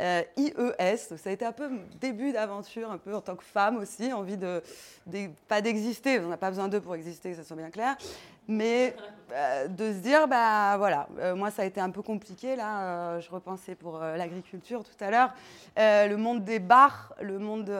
euh, 0.01 0.21
IES. 0.37 0.97
Ça 0.97 1.29
a 1.29 1.31
été 1.31 1.45
un 1.45 1.51
peu 1.51 1.69
début 1.99 2.31
d'aventure, 2.31 2.91
un 2.91 2.97
peu 2.97 3.15
en 3.15 3.21
tant 3.21 3.35
que 3.35 3.43
femme 3.43 3.77
aussi, 3.77 4.11
envie 4.13 4.37
de, 4.37 4.61
pas 5.47 5.61
d'exister, 5.61 6.19
on 6.19 6.29
n'a 6.29 6.37
pas 6.37 6.49
besoin 6.49 6.67
d'eux 6.67 6.81
pour 6.81 6.95
exister, 6.95 7.33
ça 7.33 7.43
soit 7.43 7.55
bien 7.55 7.69
clair, 7.69 7.97
mais 8.47 8.95
euh, 9.33 9.67
de 9.67 9.93
se 9.93 9.97
dire, 9.97 10.27
bah 10.27 10.77
voilà, 10.77 11.07
euh, 11.19 11.35
moi 11.35 11.51
ça 11.51 11.63
a 11.63 11.65
été 11.65 11.81
un 11.81 11.89
peu 11.89 12.01
compliqué 12.01 12.55
là, 12.55 13.19
je 13.19 13.29
repensais 13.29 13.75
pour 13.75 13.99
l'agriculture 13.99 14.83
tout 14.83 15.03
à 15.03 15.11
l'heure, 15.11 15.33
le 15.77 16.15
monde 16.15 16.43
des 16.43 16.59
bars, 16.59 17.13
le 17.21 17.39
monde 17.39 17.71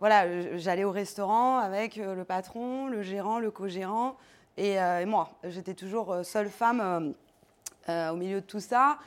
voilà, 0.00 0.56
j'allais 0.56 0.82
au 0.82 0.90
restaurant 0.90 1.58
avec 1.58 1.94
le 1.94 2.24
patron, 2.24 2.88
le 2.88 3.02
gérant, 3.02 3.38
le 3.38 3.52
co-gérant 3.52 4.16
et, 4.56 4.76
moi. 5.06 5.30
J'étais 5.44 5.74
toujours 5.74 6.24
seule 6.24 6.48
femme 6.48 6.80
euh, 6.80 7.10
au 7.88 8.16
milieu 8.16 8.40
de 8.40 8.46
tout 8.46 8.60
ça. 8.60 8.98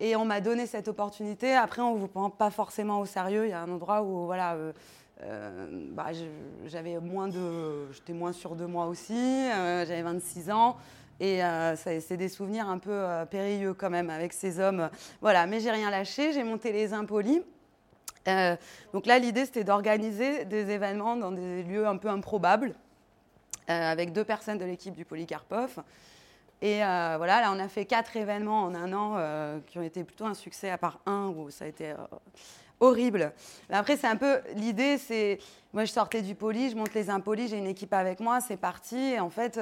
Et 0.00 0.16
on 0.16 0.24
m'a 0.24 0.40
donné 0.40 0.66
cette 0.66 0.88
opportunité. 0.88 1.54
Après, 1.54 1.80
on 1.80 1.94
ne 1.94 1.98
vous 2.00 2.08
prend 2.08 2.28
pas 2.28 2.50
forcément 2.50 2.98
au 2.98 3.06
sérieux. 3.06 3.46
Il 3.46 3.50
y 3.50 3.52
a 3.52 3.60
un 3.60 3.70
endroit 3.70 4.02
où, 4.02 4.26
voilà, 4.26 4.54
euh, 4.54 4.72
euh, 5.22 5.68
bah, 5.92 6.06
j'avais 6.66 6.98
moins 6.98 7.28
de, 7.28 7.88
j'étais 7.92 8.12
moins 8.12 8.32
sûre 8.32 8.56
de 8.56 8.66
moi 8.66 8.86
aussi. 8.86 9.46
j'avais 9.48 10.02
26 10.02 10.50
ans. 10.50 10.76
Et 11.20 11.40
c'est 11.76 12.16
des 12.16 12.28
souvenirs 12.28 12.68
un 12.68 12.78
peu 12.78 13.06
périlleux 13.30 13.74
quand 13.74 13.90
même 13.90 14.10
avec 14.10 14.32
ces 14.32 14.58
hommes. 14.58 14.90
Voilà, 15.20 15.46
mais 15.46 15.60
j'ai 15.60 15.70
rien 15.70 15.88
lâché. 15.88 16.32
J'ai 16.32 16.42
monté 16.42 16.72
les 16.72 16.92
impolis. 16.92 17.40
donc 18.92 19.06
là, 19.06 19.20
l'idée, 19.20 19.44
c'était 19.44 19.62
d'organiser 19.62 20.46
des 20.46 20.70
événements 20.70 21.14
dans 21.14 21.30
des 21.30 21.62
lieux 21.62 21.86
un 21.86 21.96
peu 21.96 22.08
improbables, 22.08 22.74
avec 23.68 24.12
deux 24.12 24.24
personnes 24.24 24.58
de 24.58 24.64
l'équipe 24.64 24.96
du 24.96 25.04
Polycarpov. 25.04 25.80
Et 26.62 26.84
euh, 26.84 27.14
voilà, 27.16 27.40
là, 27.40 27.52
on 27.52 27.58
a 27.58 27.66
fait 27.66 27.84
quatre 27.86 28.16
événements 28.16 28.62
en 28.62 28.74
un 28.76 28.92
an 28.92 29.14
euh, 29.16 29.58
qui 29.66 29.80
ont 29.80 29.82
été 29.82 30.04
plutôt 30.04 30.26
un 30.26 30.34
succès, 30.34 30.70
à 30.70 30.78
part 30.78 31.00
un 31.06 31.26
où 31.26 31.50
ça 31.50 31.64
a 31.64 31.68
été 31.68 31.90
euh, 31.90 31.96
horrible. 32.78 33.32
Après, 33.68 33.96
c'est 33.96 34.06
un 34.06 34.14
peu 34.14 34.38
l'idée, 34.54 34.96
c'est 34.96 35.40
moi, 35.72 35.84
je 35.84 35.90
sortais 35.90 36.22
du 36.22 36.36
poli, 36.36 36.70
je 36.70 36.76
monte 36.76 36.94
les 36.94 37.10
impolis, 37.10 37.48
j'ai 37.48 37.58
une 37.58 37.66
équipe 37.66 37.92
avec 37.92 38.20
moi, 38.20 38.40
c'est 38.40 38.56
parti. 38.56 38.96
Et 38.96 39.18
en 39.18 39.30
fait, 39.30 39.58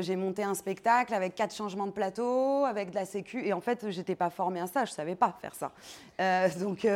j'ai 0.00 0.14
monté 0.14 0.44
un 0.44 0.54
spectacle 0.54 1.12
avec 1.12 1.34
quatre 1.34 1.54
changements 1.54 1.86
de 1.86 1.92
plateau, 1.92 2.64
avec 2.64 2.90
de 2.90 2.94
la 2.94 3.04
sécu. 3.04 3.44
Et 3.44 3.52
en 3.52 3.60
fait, 3.60 3.90
j'étais 3.90 4.14
pas 4.14 4.30
formée 4.30 4.60
à 4.60 4.68
ça, 4.68 4.84
je 4.84 4.92
savais 4.92 5.16
pas 5.16 5.36
faire 5.40 5.54
ça. 5.56 5.72
donc 6.60 6.86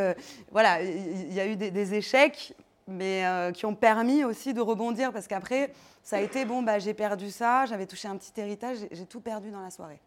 voilà, 0.53 0.81
il 0.81 1.35
y, 1.35 1.41
a 1.41 1.47
eu 1.49 1.57
des 1.57 1.95
échecs, 1.95 2.55
mais 2.89 3.25
qui 3.55 3.67
ont 3.67 3.75
permis 3.75 4.25
aussi 4.25 4.55
de 4.55 4.61
rebondir 4.61 5.13
parce 5.13 5.27
qu'après 5.27 5.73
ça 6.03 6.19
a 6.19 6.21
été 6.21 6.45
bon, 6.45 6.63
bah, 6.63 6.79
j'ai 6.79 6.95
perdu 6.95 7.31
ça, 7.31 7.67
j'avais 7.67 7.87
touché 7.87 8.07
un 8.07 8.17
petit 8.17 8.33
héritage, 8.41 8.79
j'ai 8.93 9.07
tout 9.07 9.21
perdu 9.21 9.51
dans 9.51 9.61
la 9.61 9.71
soirée. 9.71 10.01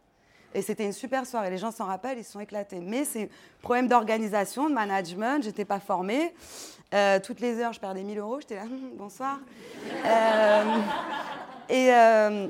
Et 0.53 0.61
c'était 0.61 0.85
une 0.85 0.93
super 0.93 1.25
soirée. 1.25 1.49
Les 1.49 1.57
gens 1.57 1.71
s'en 1.71 1.85
rappellent, 1.85 2.17
ils 2.17 2.23
se 2.23 2.31
sont 2.31 2.39
éclatés. 2.39 2.79
Mais 2.79 3.05
c'est 3.05 3.29
problème 3.61 3.87
d'organisation, 3.87 4.69
de 4.69 4.73
management. 4.73 5.43
J'étais 5.43 5.65
pas 5.65 5.79
formée. 5.79 6.33
Euh, 6.93 7.19
toutes 7.19 7.39
les 7.39 7.59
heures, 7.59 7.73
je 7.73 7.79
perdais 7.79 8.01
1000 8.01 8.17
euros. 8.17 8.39
J'étais 8.39 8.55
là, 8.55 8.63
hum, 8.63 8.91
bonsoir. 8.97 9.39
Euh, 10.05 10.63
et, 11.69 11.93
euh, 11.93 12.47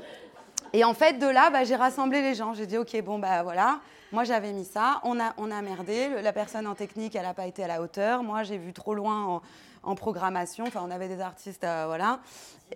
en 0.84 0.94
fait, 0.94 1.14
de 1.14 1.26
là, 1.26 1.50
bah, 1.50 1.64
j'ai 1.64 1.76
rassemblé 1.76 2.22
les 2.22 2.34
gens. 2.34 2.54
J'ai 2.54 2.66
dit, 2.66 2.78
ok, 2.78 3.02
bon, 3.02 3.18
bah 3.18 3.42
voilà. 3.42 3.80
Moi, 4.12 4.24
j'avais 4.24 4.52
mis 4.52 4.64
ça. 4.64 5.00
On 5.04 5.20
a, 5.20 5.34
on 5.36 5.48
merdé. 5.48 6.22
La 6.22 6.32
personne 6.32 6.66
en 6.66 6.74
technique, 6.74 7.14
elle 7.16 7.22
n'a 7.22 7.34
pas 7.34 7.46
été 7.46 7.64
à 7.64 7.68
la 7.68 7.82
hauteur. 7.82 8.22
Moi, 8.22 8.44
j'ai 8.44 8.56
vu 8.56 8.72
trop 8.72 8.94
loin 8.94 9.42
en 9.82 9.94
programmation. 9.94 10.66
Enfin, 10.66 10.82
on 10.84 10.90
avait 10.90 11.08
des 11.08 11.20
artistes, 11.20 11.62
voilà. 11.62 12.20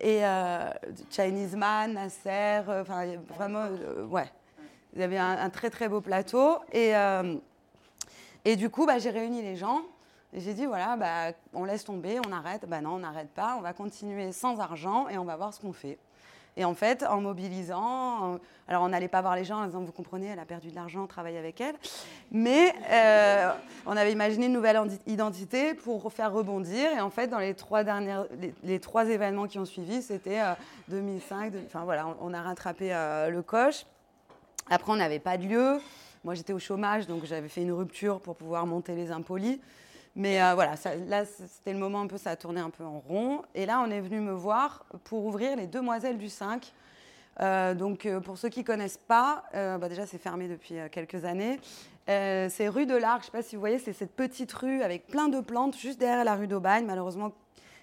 Et 0.00 0.24
euh, 0.24 0.70
Chinese 1.10 1.54
Man, 1.54 1.94
Nasser, 1.94 2.62
euh, 2.68 2.82
enfin, 2.82 3.06
vraiment, 3.36 3.66
euh, 3.66 4.04
ouais. 4.06 4.30
Il 4.94 5.00
y 5.00 5.02
avait 5.02 5.18
un, 5.18 5.50
très, 5.50 5.70
très 5.70 5.88
beau 5.88 6.00
plateau. 6.00 6.58
Et, 6.72 6.92
et 8.44 8.54
du 8.54 8.70
coup, 8.70 8.86
bah, 8.86 8.98
j'ai 8.98 9.10
réuni 9.10 9.42
les 9.42 9.56
gens. 9.56 9.82
J'ai 10.32 10.54
dit, 10.54 10.66
voilà, 10.66 10.96
bah, 10.96 11.36
on 11.52 11.64
laisse 11.64 11.84
tomber, 11.84 12.20
on 12.24 12.30
arrête. 12.30 12.64
Bah 12.68 12.80
non, 12.80 12.90
on 12.90 12.98
n'arrête 13.00 13.30
pas. 13.30 13.56
On 13.58 13.60
va 13.60 13.72
continuer 13.72 14.30
sans 14.30 14.60
argent 14.60 15.08
et 15.08 15.18
on 15.18 15.24
va 15.24 15.34
voir 15.34 15.52
ce 15.52 15.60
qu'on 15.60 15.72
fait. 15.72 15.98
Et 16.56 16.64
en 16.64 16.74
fait, 16.74 17.04
en 17.04 17.20
mobilisant, 17.20 18.38
alors 18.68 18.82
on 18.82 18.88
n'allait 18.88 19.08
pas 19.08 19.20
voir 19.20 19.36
les 19.36 19.44
gens 19.44 19.58
en 19.58 19.66
disant, 19.66 19.80
vous 19.80 19.92
comprenez, 19.92 20.28
elle 20.28 20.38
a 20.38 20.44
perdu 20.44 20.70
de 20.70 20.74
l'argent, 20.74 21.06
travaille 21.06 21.36
avec 21.36 21.60
elle. 21.60 21.74
Mais 22.30 22.72
euh, 22.90 23.52
on 23.86 23.96
avait 23.96 24.12
imaginé 24.12 24.46
une 24.46 24.52
nouvelle 24.52 24.80
identité 25.06 25.74
pour 25.74 26.12
faire 26.12 26.32
rebondir. 26.32 26.90
Et 26.96 27.00
en 27.00 27.10
fait, 27.10 27.26
dans 27.26 27.38
les 27.38 27.54
trois, 27.54 27.84
dernières, 27.84 28.26
les, 28.62 28.80
trois 28.80 29.06
événements 29.06 29.46
qui 29.46 29.58
ont 29.58 29.64
suivi, 29.64 30.00
c'était 30.00 30.40
2005, 30.88 31.54
euh, 31.54 31.60
enfin 31.66 31.84
voilà, 31.84 32.06
on, 32.20 32.32
a 32.32 32.40
rattrapé 32.40 32.94
euh, 32.94 33.28
le 33.28 33.42
coche. 33.42 33.84
Après, 34.70 34.92
on 34.92 34.96
n'avait 34.96 35.18
pas 35.18 35.36
de 35.36 35.44
lieu. 35.44 35.80
Moi, 36.24 36.34
j'étais 36.34 36.54
au 36.54 36.58
chômage, 36.58 37.06
donc 37.06 37.26
j'avais 37.26 37.48
fait 37.48 37.62
une 37.62 37.72
rupture 37.72 38.20
pour 38.20 38.36
pouvoir 38.36 38.64
monter 38.64 38.94
les 38.94 39.10
impolis. 39.10 39.60
Mais 40.16 40.40
euh, 40.40 40.54
voilà, 40.54 40.74
là, 41.08 41.24
c'était 41.24 41.72
le 41.72 41.78
moment 41.78 42.02
un 42.02 42.06
peu, 42.06 42.18
ça 42.18 42.30
a 42.30 42.36
tourné 42.36 42.60
un 42.60 42.70
peu 42.70 42.84
en 42.84 43.00
rond. 43.00 43.42
Et 43.54 43.66
là, 43.66 43.82
on 43.84 43.90
est 43.90 44.00
venu 44.00 44.20
me 44.20 44.32
voir 44.32 44.84
pour 45.04 45.24
ouvrir 45.24 45.56
les 45.56 45.66
Demoiselles 45.66 46.18
du 46.18 46.28
5. 46.28 46.72
Euh, 47.40 47.74
donc, 47.74 48.06
euh, 48.06 48.20
pour 48.20 48.38
ceux 48.38 48.48
qui 48.48 48.60
ne 48.60 48.64
connaissent 48.64 49.00
pas, 49.08 49.44
bah, 49.52 49.88
déjà, 49.88 50.06
c'est 50.06 50.18
fermé 50.18 50.46
depuis 50.46 50.76
quelques 50.92 51.24
années. 51.24 51.58
c'est 52.06 52.68
rue 52.68 52.86
de 52.86 52.94
l'Arc, 52.94 53.22
je 53.22 53.28
ne 53.28 53.32
sais 53.32 53.38
pas 53.38 53.42
si 53.42 53.56
vous 53.56 53.60
voyez, 53.60 53.78
c'est 53.78 53.92
cette 53.92 54.14
petite 54.14 54.52
rue 54.52 54.82
avec 54.82 55.08
plein 55.08 55.28
de 55.28 55.40
plantes 55.40 55.76
juste 55.76 55.98
derrière 55.98 56.24
la 56.24 56.36
rue 56.36 56.46
d'Aubagne, 56.46 56.84
malheureusement 56.86 57.32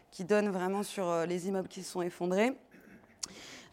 qui 0.10 0.26
donne 0.26 0.50
vraiment 0.50 0.84
sur 0.84 1.26
les 1.26 1.48
immeubles 1.48 1.70
qui 1.70 1.84
se 1.84 1.92
sont 1.92 2.02
effondrés. 2.02 2.54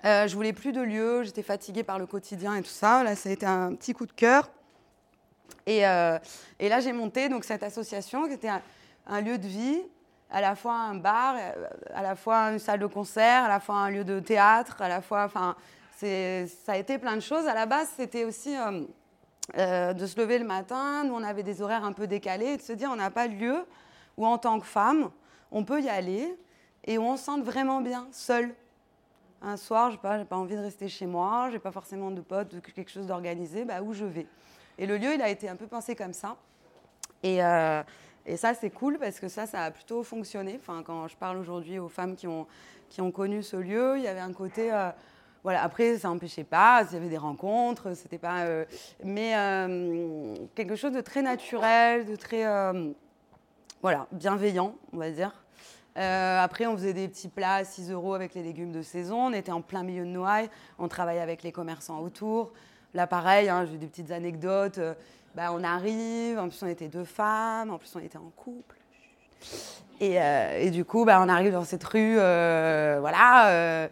Je 0.05 0.33
voulais 0.35 0.53
plus 0.53 0.73
de 0.73 0.81
lieu, 0.81 1.25
j'étais 1.25 1.43
fatiguée 1.43 1.83
par 1.83 1.99
le 1.99 2.07
quotidien 2.07 2.55
et 2.55 2.63
tout 2.63 2.69
ça. 2.69 3.03
Là, 3.03 3.15
ça 3.15 3.29
a 3.29 3.33
été 3.33 3.45
un 3.45 3.75
petit 3.75 3.93
coup 3.93 4.07
de 4.07 4.13
cœur. 4.13 4.49
Et, 5.67 5.87
euh, 5.87 6.19
et 6.59 6.69
là, 6.69 6.81
j'ai 6.81 6.93
monté 6.93 7.29
donc, 7.29 7.45
cette 7.45 7.63
association 7.63 8.27
qui 8.27 8.35
était 8.35 8.51
un, 9.07 9.21
lieu 9.21 9.39
de 9.39 9.47
vie, 9.47 9.81
à 10.31 10.41
la 10.41 10.55
fois 10.55 10.75
un 10.75 10.95
bar, 10.95 11.37
à 11.95 12.03
la 12.03 12.17
fois 12.17 12.37
une 12.53 12.59
salle 12.59 12.81
de 12.81 12.87
concert, 12.87 13.45
à 13.45 13.49
la 13.49 13.61
fois 13.61 13.77
un 13.77 13.91
lieu 13.91 14.05
de 14.05 14.21
théâtre, 14.21 14.81
à 14.81 14.89
la 14.89 15.01
fois. 15.01 15.25
Enfin, 15.25 15.57
ça 15.97 16.73
a 16.73 16.77
été 16.77 16.99
plein 16.99 17.17
de 17.17 17.21
choses. 17.21 17.47
À 17.47 17.55
la 17.55 17.67
base, 17.67 17.89
c'était 17.97 18.25
aussi 18.25 18.57
euh, 18.57 18.83
euh, 19.57 19.93
de 19.93 20.07
se 20.07 20.21
lever 20.21 20.39
le 20.39 20.47
matin. 20.47 21.05
Nous, 21.05 21.15
on 21.15 21.23
avait 21.23 21.43
des 21.43 21.61
horaires 21.63 21.85
un 21.85 21.93
peu 21.93 22.07
décalés 22.07 22.53
et 22.53 22.57
de 22.57 22.63
se 22.63 22.73
dire 22.73 22.91
on 22.93 22.97
n'a 22.97 23.11
pas 23.11 23.29
de 23.29 23.35
lieu 23.35 23.65
où, 24.17 24.27
en 24.27 24.39
tant 24.39 24.61
que 24.61 24.67
femme, 24.67 25.11
on 25.51 25.65
peut 25.65 25.81
y 25.83 25.89
aller 25.89 26.37
et 26.85 26.99
où 26.99 27.03
on 27.03 27.17
se 27.17 27.25
sente 27.25 27.43
vraiment 27.43 27.81
bien, 27.81 28.07
seule 28.13 28.55
un 29.41 29.57
soir, 29.57 29.91
je 29.91 29.97
n'ai 29.97 30.25
pas, 30.25 30.37
envie 30.37 30.57
de 30.57 30.61
rester 30.61 30.89
chez 30.89 31.07
moi, 31.07 31.47
je 31.49 31.55
n'ai 31.55 31.59
pas 31.61 31.71
forcément 31.71 32.11
de 32.11 32.21
potes 32.21 32.61
quelque 32.75 32.91
chose 32.91 33.07
d'organisé, 33.07 33.65
bah, 33.65 33.83
où 33.83 33.93
je 33.93 34.05
vais. 34.05 34.27
Et 34.79 34.87
le 34.87 34.97
lieu, 34.97 35.15
il 35.15 35.23
a 35.23 35.29
été 35.29 35.49
un 35.49 35.57
peu 35.57 35.67
pensé 35.67 35.97
comme 35.97 36.13
ça. 36.13 36.37
Et, 37.25 37.43
euh, 37.43 37.83
et 38.25 38.37
ça, 38.37 38.55
c'est 38.55 38.71
cool 38.71 38.99
parce 38.99 39.19
que 39.19 39.29
ça, 39.29 39.47
ça 39.47 39.65
a 39.65 39.71
plutôt 39.73 40.05
fonctionné. 40.05 40.59
Enfin, 40.61 40.83
quand 40.85 41.09
je 41.09 41.17
parle 41.17 41.37
aujourd'hui 41.37 41.81
aux 41.81 41.89
femmes 41.89 42.15
qui 42.15 42.29
ont, 42.29 42.47
connu 43.13 43.43
ce 43.43 43.57
lieu, 43.57 43.97
il 43.97 44.05
y 44.05 44.09
avait 44.09 44.21
un 44.21 44.33
côté. 44.33 44.73
Euh, 44.73 44.91
voilà, 45.43 45.63
après, 45.63 45.99
ça 45.99 46.09
n'empêchait 46.09 46.45
pas, 46.45 46.85
il 46.89 46.95
y 46.95 46.97
avait 46.97 47.09
des 47.09 47.19
rencontres, 47.19 47.95
c'était 47.95 48.19
pas. 48.19 48.43
Euh, 48.43 48.65
mais 49.03 49.33
quelque 50.55 50.77
chose 50.77 50.93
de 50.93 51.01
très 51.01 51.23
naturel, 51.23 52.07
de 52.07 52.17
très. 52.17 52.45
voilà, 53.83 54.07
bienveillant, 54.13 54.77
on 54.93 54.99
va 54.99 55.11
dire. 55.11 55.33
Après, 55.97 56.67
on 56.67 56.77
faisait 56.77 56.93
des 56.93 57.09
petits 57.09 57.29
plats 57.29 57.57
à 57.57 57.65
6 57.65 57.91
euros 57.91 58.15
avec 58.15 58.35
les 58.35 58.45
légumes 58.45 58.71
de 58.71 58.83
saison. 58.83 59.27
On 59.27 59.33
était 59.33 59.51
en 59.51 59.63
plein 59.63 59.83
milieu 59.83 60.05
de 60.05 60.11
Noailles. 60.11 60.51
On 60.79 60.87
travaillait 60.87 61.21
avec 61.21 61.43
les 61.43 61.51
commerçants 61.51 61.99
autour. 61.99 62.53
Là, 62.99 63.07
pareil, 63.07 63.49
hein, 63.49 63.65
j'ai 63.65 63.79
des 63.79 63.87
petites 63.87 64.11
anecdotes. 64.11 64.79
Euh, 64.79 64.93
bah, 65.37 65.53
on 65.53 65.63
arrive, 65.63 66.37
en 66.37 66.49
plus, 66.49 66.61
on 66.65 66.67
était 66.67 66.89
deux 66.89 67.05
femmes, 67.05 67.71
en 67.71 67.79
plus, 67.79 67.95
on 67.95 68.01
était 68.01 68.19
en 68.19 68.33
couple. 68.35 68.75
Et, 70.01 70.21
euh, 70.21 70.69
du 70.71 70.85
coup, 70.85 71.05
bah, 71.05 71.21
on 71.25 71.29
arrive 71.29 71.53
dans 71.53 71.63
cette 71.63 71.85
rue, 71.85 72.17
voilà. 72.17 73.89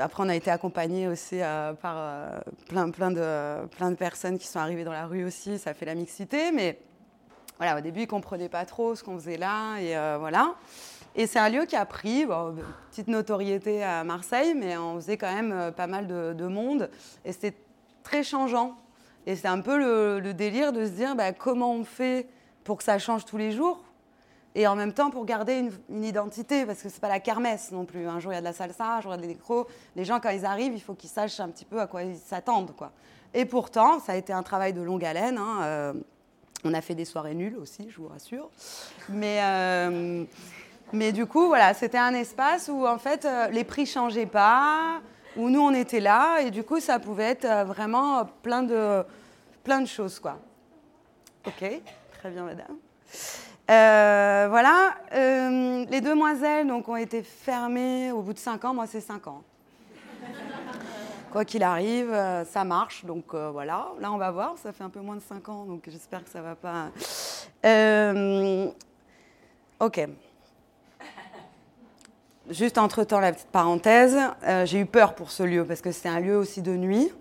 après, 0.00 0.22
on 0.22 0.28
a 0.30 0.34
été 0.34 0.50
accompagnés 0.50 1.06
aussi 1.06 1.40
par 1.82 2.40
plein, 2.66 2.90
plein, 2.90 3.10
de, 3.10 3.66
plein 3.76 3.90
de 3.90 3.96
personnes 3.96 4.38
qui 4.38 4.46
sont 4.46 4.58
arrivées 4.58 4.84
dans 4.84 4.92
la 4.92 5.06
rue 5.06 5.26
aussi. 5.26 5.58
Ça 5.58 5.74
fait 5.74 5.84
la 5.84 5.94
mixité, 5.94 6.52
mais 6.52 6.78
voilà, 7.58 7.76
au 7.76 7.82
début, 7.82 8.00
ils 8.00 8.04
ne 8.04 8.08
comprenaient 8.08 8.48
pas 8.48 8.64
trop 8.64 8.94
ce 8.94 9.04
qu'on 9.04 9.18
faisait 9.18 9.36
là. 9.36 9.76
Et 9.80 9.94
euh, 9.94 10.16
voilà. 10.18 10.54
Et 11.16 11.26
c'est 11.26 11.38
un 11.38 11.48
lieu 11.48 11.64
qui 11.64 11.76
a 11.76 11.84
pris, 11.84 12.24
bon, 12.24 12.56
petite 12.90 13.08
notoriété 13.08 13.82
à 13.82 14.04
Marseille, 14.04 14.54
mais 14.54 14.76
on 14.76 14.96
faisait 14.96 15.16
quand 15.16 15.32
même 15.32 15.52
euh, 15.52 15.70
pas 15.72 15.86
mal 15.86 16.06
de, 16.06 16.46
monde. 16.46 16.90
Et 17.24 17.32
c'était 17.32 17.56
très 18.02 18.22
changeant. 18.22 18.76
Et 19.26 19.36
c'est 19.36 19.48
un 19.48 19.60
peu 19.60 19.78
le, 19.78 20.32
délire 20.32 20.72
de 20.72 20.84
se 20.84 20.90
dire 20.90 21.14
bah, 21.16 21.32
comment 21.32 21.72
on 21.72 21.84
fait 21.84 22.28
pour 22.64 22.78
que 22.78 22.84
ça 22.84 22.98
change 22.98 23.24
tous 23.24 23.36
les 23.36 23.52
jours 23.52 23.82
et 24.54 24.66
en 24.66 24.74
même 24.74 24.92
temps 24.92 25.10
pour 25.10 25.24
garder 25.24 25.70
une, 25.88 26.04
identité, 26.04 26.66
parce 26.66 26.82
que 26.82 26.88
c'est 26.88 27.00
pas 27.00 27.08
la 27.08 27.20
kermesse 27.20 27.70
non 27.70 27.84
plus. 27.84 28.08
Un 28.08 28.18
jour 28.18 28.32
il 28.32 28.34
y 28.34 28.38
a 28.38 28.40
de 28.40 28.46
la 28.46 28.52
salsa, 28.52 28.96
un 28.96 29.00
jour 29.00 29.12
il 29.12 29.16
y 29.16 29.18
a 29.18 29.22
des 29.22 29.28
nécros. 29.28 29.68
Les 29.94 30.04
gens, 30.04 30.18
quand 30.18 30.30
ils 30.30 30.44
arrivent, 30.44 30.74
il 30.74 30.80
faut 30.80 30.94
qu'ils 30.94 31.10
sachent 31.10 31.38
un 31.38 31.48
petit 31.50 31.64
peu 31.64 31.80
à 31.80 31.86
quoi 31.86 32.02
ils 32.02 32.16
s'attendent. 32.16 32.74
Quoi. 32.74 32.90
Et 33.32 33.44
pourtant, 33.44 34.00
ça 34.00 34.12
a 34.12 34.16
été 34.16 34.32
un 34.32 34.42
travail 34.42 34.72
de 34.72 34.80
longue 34.80 35.04
haleine. 35.04 35.38
Hein, 35.38 35.58
euh, 35.62 35.92
on 36.64 36.74
a 36.74 36.80
fait 36.80 36.96
des 36.96 37.04
soirées 37.04 37.34
nulles 37.34 37.56
aussi, 37.56 37.88
je 37.88 37.96
vous 37.96 38.08
rassure. 38.08 38.50
Mais, 39.08 39.38
euh, 39.40 40.24
mais 40.92 41.12
du 41.12 41.26
coup, 41.26 41.46
voilà, 41.46 41.74
c'était 41.74 41.98
un 41.98 42.14
espace 42.14 42.68
où 42.68 42.86
en 42.86 42.98
fait 42.98 43.24
euh, 43.24 43.48
les 43.48 43.64
prix 43.64 43.86
changeaient 43.86 44.26
pas, 44.26 45.00
où 45.36 45.48
nous 45.50 45.60
on 45.60 45.72
était 45.72 46.00
là, 46.00 46.40
et 46.40 46.50
du 46.50 46.62
coup 46.62 46.80
ça 46.80 46.98
pouvait 46.98 47.30
être 47.30 47.44
euh, 47.44 47.64
vraiment 47.64 48.24
plein 48.42 48.62
de, 48.62 49.04
plein 49.64 49.80
de 49.80 49.86
choses, 49.86 50.18
quoi. 50.18 50.38
Ok, 51.46 51.64
très 52.18 52.30
bien, 52.30 52.44
madame. 52.44 52.76
voilà, 54.50 54.94
les 55.12 56.00
demoiselles 56.00 56.66
donc, 56.66 56.88
ont 56.88 56.96
été 56.96 57.22
fermées 57.22 58.12
au 58.12 58.20
bout 58.20 58.34
de 58.34 58.38
5 58.38 58.64
ans. 58.64 58.74
Moi, 58.74 58.86
c'est 58.86 59.00
5 59.00 59.26
ans 59.28 59.42
quoi 61.30 61.44
qu'il 61.44 61.62
arrive, 61.62 62.12
euh, 62.12 62.44
ça 62.44 62.64
marche. 62.64 63.04
Donc 63.04 63.32
euh, 63.34 63.50
voilà, 63.50 63.88
là 64.00 64.12
on 64.12 64.18
va 64.18 64.30
voir, 64.30 64.54
ça 64.58 64.72
fait 64.72 64.84
un 64.84 64.90
peu 64.90 65.00
moins 65.00 65.16
de 65.16 65.22
5 65.22 65.48
ans, 65.48 65.64
donc 65.64 65.82
j'espère 65.88 66.24
que 66.24 66.30
ça 66.30 66.42
va 66.42 66.54
pas. 66.54 66.88
Euh, 67.64 68.70
ok. 69.78 70.08
Juste 72.48 72.78
entre-temps, 72.78 73.20
la 73.20 73.32
petite 73.32 73.48
parenthèse, 73.48 74.18
j'ai 74.64 74.80
eu 74.80 74.86
peur 74.86 75.14
pour 75.14 75.30
ce 75.30 75.42
lieu 75.42 75.64
parce 75.64 75.80
que 75.80 75.92
c'est 75.92 76.08
un 76.08 76.20
lieu 76.20 76.36
aussi 76.36 76.62
de 76.62 76.74
nuit. 76.74 77.12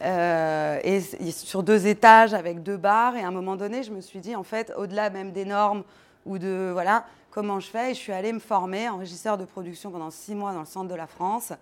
et 0.00 1.00
sur 1.30 1.62
deux 1.62 1.86
étages 1.86 2.34
avec 2.34 2.62
deux 2.62 2.76
bars. 2.76 3.14
Et 3.16 3.22
à 3.22 3.28
un 3.28 3.30
moment 3.30 3.56
donné, 3.56 3.82
je 3.82 3.92
me 3.92 4.00
suis 4.00 4.20
dit, 4.20 4.34
en 4.34 4.42
fait, 4.42 4.72
au-delà 4.76 5.10
même 5.10 5.32
des 5.32 5.44
normes 5.44 5.84
ou 6.24 6.38
de. 6.38 6.70
Voilà, 6.72 7.04
comment 7.30 7.60
je 7.60 7.68
fais 7.68 7.90
Et 7.90 7.94
je 7.94 7.98
suis 8.00 8.12
allée 8.12 8.32
me 8.32 8.40
former 8.40 8.88
en 8.88 8.98
régisseur 8.98 9.36
de 9.38 9.44
production 9.44 9.90
pendant 9.90 10.10
six 10.10 10.34
mois 10.34 10.52
dans 10.52 10.60
le 10.60 10.66
centre 10.66 10.88
de 10.88 10.94
la 10.94 11.06
France. 11.06 11.52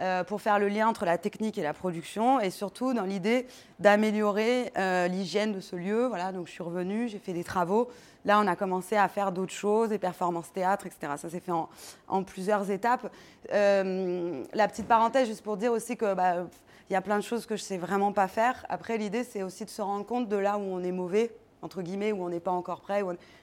Euh, 0.00 0.24
pour 0.24 0.40
faire 0.40 0.58
le 0.58 0.68
lien 0.68 0.88
entre 0.88 1.04
la 1.04 1.18
technique 1.18 1.58
et 1.58 1.62
la 1.62 1.74
production, 1.74 2.40
et 2.40 2.50
surtout 2.50 2.94
dans 2.94 3.04
l'idée 3.04 3.46
d'améliorer 3.78 4.72
euh, 4.78 5.06
l'hygiène 5.06 5.52
de 5.52 5.60
ce 5.60 5.76
lieu. 5.76 6.06
Voilà, 6.06 6.32
donc 6.32 6.46
je 6.46 6.52
suis 6.52 6.62
revenue, 6.62 7.08
j'ai 7.08 7.18
fait 7.18 7.34
des 7.34 7.44
travaux. 7.44 7.88
Là, 8.24 8.40
on 8.40 8.46
a 8.46 8.56
commencé 8.56 8.96
à 8.96 9.06
faire 9.08 9.32
d'autres 9.32 9.52
choses, 9.52 9.90
des 9.90 9.98
performances 9.98 10.50
théâtre, 10.50 10.86
etc. 10.86 11.12
Ça 11.18 11.28
s'est 11.28 11.40
fait 11.40 11.52
en, 11.52 12.22
plusieurs 12.24 12.70
étapes. 12.70 13.12
Euh, 13.52 14.42
la 14.54 14.66
petite 14.66 14.88
parenthèse, 14.88 15.28
juste 15.28 15.42
pour 15.42 15.58
dire 15.58 15.72
aussi 15.72 15.96
que 15.96 16.14
bah, 16.14 16.46
y 16.90 16.96
a 16.96 17.02
plein 17.02 17.18
de 17.18 17.24
choses 17.24 17.44
que 17.44 17.54
je 17.54 17.62
sais 17.62 17.78
vraiment 17.78 18.12
pas 18.12 18.28
faire. 18.28 18.64
Après, 18.70 18.96
l'idée, 18.96 19.24
c'est 19.24 19.42
aussi 19.42 19.66
de 19.66 19.70
se 19.70 19.82
rendre 19.82 20.06
compte 20.06 20.26
de 20.26 20.36
là 20.36 20.56
où 20.56 20.62
on 20.62 20.82
est 20.82 20.90
mauvais, 20.90 21.32
entre 21.60 21.82
guillemets, 21.82 22.12
où 22.12 22.24
on 22.24 22.30
n'est 22.30 22.40
pas 22.40 22.50
encore 22.50 22.80
prêt, 22.80 23.02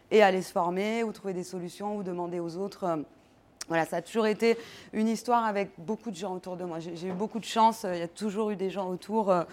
et 0.10 0.24
aller 0.24 0.42
se 0.42 0.52
former, 0.52 1.04
ou 1.04 1.12
trouver 1.14 1.34
des 1.36 1.44
solutions, 1.44 1.96
ou 1.96 2.04
demander 2.04 2.40
aux 2.40 2.58
autres 2.58 3.06
voilà, 3.70 3.86
ça 3.86 3.98
a 3.98 4.02
toujours 4.02 4.26
été 4.26 4.58
une 4.94 5.08
histoire 5.08 5.46
avec 5.46 5.70
beaucoup 5.78 6.10
de 6.10 6.16
gens 6.16 6.34
autour 6.34 6.58
de 6.58 6.66
moi. 6.66 6.80
J'ai 6.80 7.08
eu 7.08 7.12
beaucoup 7.12 7.40
de 7.40 7.46
chance. 7.46 7.86
Il 7.88 8.00
y 8.00 8.02
a 8.02 8.08
toujours 8.08 8.50
eu 8.50 8.56
des 8.56 8.72
gens 8.72 8.90
autour, 8.90 9.30
euh, 9.30 9.44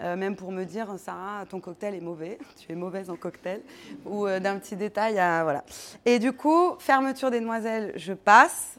euh, 0.00 0.16
même 0.16 0.36
pour 0.36 0.52
me 0.52 0.64
dire 0.64 0.88
Sarah, 0.98 1.46
ton 1.48 1.60
cocktail 1.60 1.94
est 1.94 2.02
mauvais, 2.02 2.38
tu 2.58 2.70
es 2.70 2.74
mauvaise 2.74 3.08
en 3.08 3.16
cocktail, 3.16 3.62
ou 4.04 4.26
euh, 4.26 4.38
d'un 4.38 4.58
petit 4.58 4.76
détail. 4.76 5.14
voilà. 5.14 5.64
Et 6.04 6.18
du 6.18 6.32
coup, 6.32 6.74
fermeture 6.78 7.30
des 7.30 7.40
demoiselles, 7.40 7.92
je 7.96 8.12
passe 8.12 8.76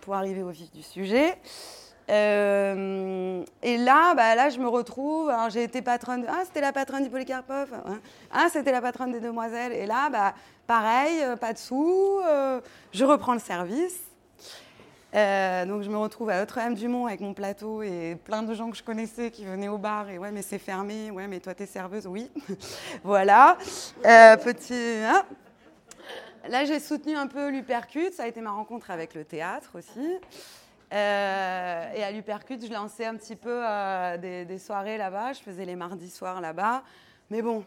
pour 0.00 0.16
arriver 0.16 0.42
au 0.42 0.50
vif 0.50 0.72
du 0.72 0.82
sujet. 0.82 1.38
et 2.08 2.12
là, 3.78 4.14
bah, 4.16 4.34
là, 4.34 4.50
je 4.50 4.58
me 4.58 4.66
retrouve. 4.66 5.32
j'ai 5.50 5.62
été 5.62 5.80
patronne. 5.80 6.22
De, 6.22 6.26
ah, 6.28 6.42
c'était 6.44 6.60
la 6.60 6.72
patronne 6.72 7.04
du 7.04 7.08
Polycarpov. 7.08 7.72
Hein. 7.72 8.00
Ah, 8.32 8.48
c'était 8.52 8.72
la 8.72 8.82
patronne 8.82 9.12
des 9.12 9.20
demoiselles. 9.20 9.72
Et 9.72 9.86
là, 9.86 10.10
bah, 10.10 10.34
pareil, 10.66 11.22
pas 11.40 11.52
de 11.52 11.58
sous. 11.58 12.20
je 12.92 13.04
reprends 13.04 13.34
le 13.34 13.38
service. 13.38 14.00
Euh, 15.14 15.64
donc 15.64 15.82
je 15.82 15.90
me 15.90 15.96
retrouve 15.96 16.30
à 16.30 16.40
Notre-Dame-du-Mont 16.40 17.06
avec 17.06 17.20
mon 17.20 17.34
plateau 17.34 17.82
et 17.82 18.16
plein 18.24 18.42
de 18.42 18.52
gens 18.52 18.70
que 18.70 18.76
je 18.76 18.82
connaissais 18.82 19.30
qui 19.30 19.44
venaient 19.44 19.68
au 19.68 19.78
bar 19.78 20.10
et 20.10 20.18
ouais 20.18 20.32
mais 20.32 20.42
c'est 20.42 20.58
fermé, 20.58 21.12
ouais 21.12 21.28
mais 21.28 21.38
toi 21.38 21.54
t'es 21.54 21.66
serveuse, 21.66 22.08
oui. 22.08 22.32
voilà. 23.04 23.56
Euh, 24.04 24.36
petit. 24.36 24.74
Hein. 24.74 25.24
Là 26.48 26.64
j'ai 26.64 26.80
soutenu 26.80 27.14
un 27.14 27.28
peu 27.28 27.48
l'Upercute, 27.50 28.12
ça 28.12 28.24
a 28.24 28.26
été 28.26 28.40
ma 28.40 28.50
rencontre 28.50 28.90
avec 28.90 29.14
le 29.14 29.24
théâtre 29.24 29.78
aussi. 29.78 30.18
Euh, 30.92 31.92
et 31.94 32.02
à 32.02 32.10
l'Upercute 32.10 32.66
je 32.66 32.72
lançais 32.72 33.06
un 33.06 33.14
petit 33.14 33.36
peu 33.36 33.62
des, 34.20 34.44
des, 34.44 34.58
soirées 34.58 34.98
là-bas, 34.98 35.32
je 35.32 35.42
faisais 35.42 35.64
les 35.64 35.76
mardis 35.76 36.10
soirs 36.10 36.40
là-bas. 36.40 36.82
Mais 37.30 37.40
bon, 37.40 37.64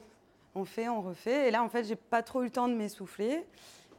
on 0.54 0.66
fait, 0.66 0.90
on 0.90 1.02
refait. 1.02 1.48
Et 1.48 1.52
là 1.52 1.64
en 1.64 1.70
fait 1.70 1.86
j'ai 1.86 1.96
pas 1.96 2.24
trop 2.24 2.42
eu 2.42 2.46
le 2.46 2.52
temps 2.52 2.68
de 2.68 2.74
m'essouffler. 2.74 3.46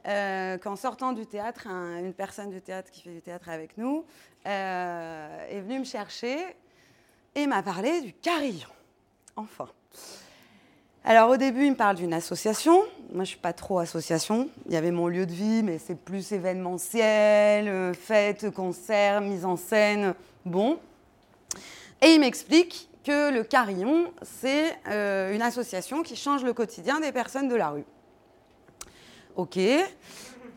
Euh, 0.08 0.56
qu'en 0.56 0.74
sortant 0.74 1.12
du 1.12 1.26
théâtre, 1.26 1.66
une 1.66 2.14
personne 2.14 2.48
du 2.48 2.62
théâtre 2.62 2.90
qui 2.90 3.02
fait 3.02 3.10
du 3.10 3.20
théâtre 3.20 3.50
avec 3.50 3.76
nous 3.76 4.06
euh, 4.46 5.48
est 5.50 5.60
venue 5.60 5.80
me 5.80 5.84
chercher 5.84 6.38
et 7.34 7.46
m'a 7.46 7.62
parlé 7.62 8.00
du 8.00 8.14
carillon. 8.14 8.68
Enfin. 9.36 9.68
Alors 11.04 11.28
au 11.28 11.36
début, 11.36 11.66
il 11.66 11.72
me 11.72 11.76
parle 11.76 11.96
d'une 11.96 12.14
association. 12.14 12.84
Moi, 13.12 13.24
je 13.24 13.30
suis 13.30 13.38
pas 13.38 13.52
trop 13.52 13.80
association. 13.80 14.48
Il 14.64 14.72
y 14.72 14.76
avait 14.76 14.92
mon 14.92 15.08
lieu 15.08 15.26
de 15.26 15.32
vie, 15.32 15.62
mais 15.62 15.76
c'est 15.76 15.94
plus 15.94 16.32
événementiel, 16.32 17.68
euh, 17.68 17.92
fête, 17.92 18.50
concert, 18.50 19.20
mise 19.20 19.44
en 19.44 19.56
scène. 19.56 20.14
Bon. 20.46 20.78
Et 22.00 22.12
il 22.12 22.20
m'explique 22.20 22.88
que 23.04 23.30
le 23.30 23.44
carillon, 23.44 24.10
c'est 24.22 24.78
une 24.86 25.42
association 25.42 26.02
qui 26.02 26.16
change 26.16 26.44
le 26.44 26.52
quotidien 26.52 27.00
des 27.00 27.12
personnes 27.12 27.48
de 27.48 27.56
la 27.56 27.70
rue. 27.70 27.84
OK. 29.38 29.56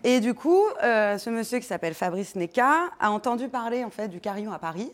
Et 0.03 0.19
du 0.19 0.33
coup, 0.33 0.63
euh, 0.83 1.19
ce 1.19 1.29
monsieur 1.29 1.59
qui 1.59 1.65
s'appelle 1.65 1.93
Fabrice 1.93 2.35
Neca 2.35 2.89
a 2.99 3.11
entendu 3.11 3.47
parler 3.47 3.83
en 3.85 3.91
fait 3.91 4.07
du 4.07 4.19
carillon 4.19 4.51
à 4.51 4.57
Paris. 4.57 4.91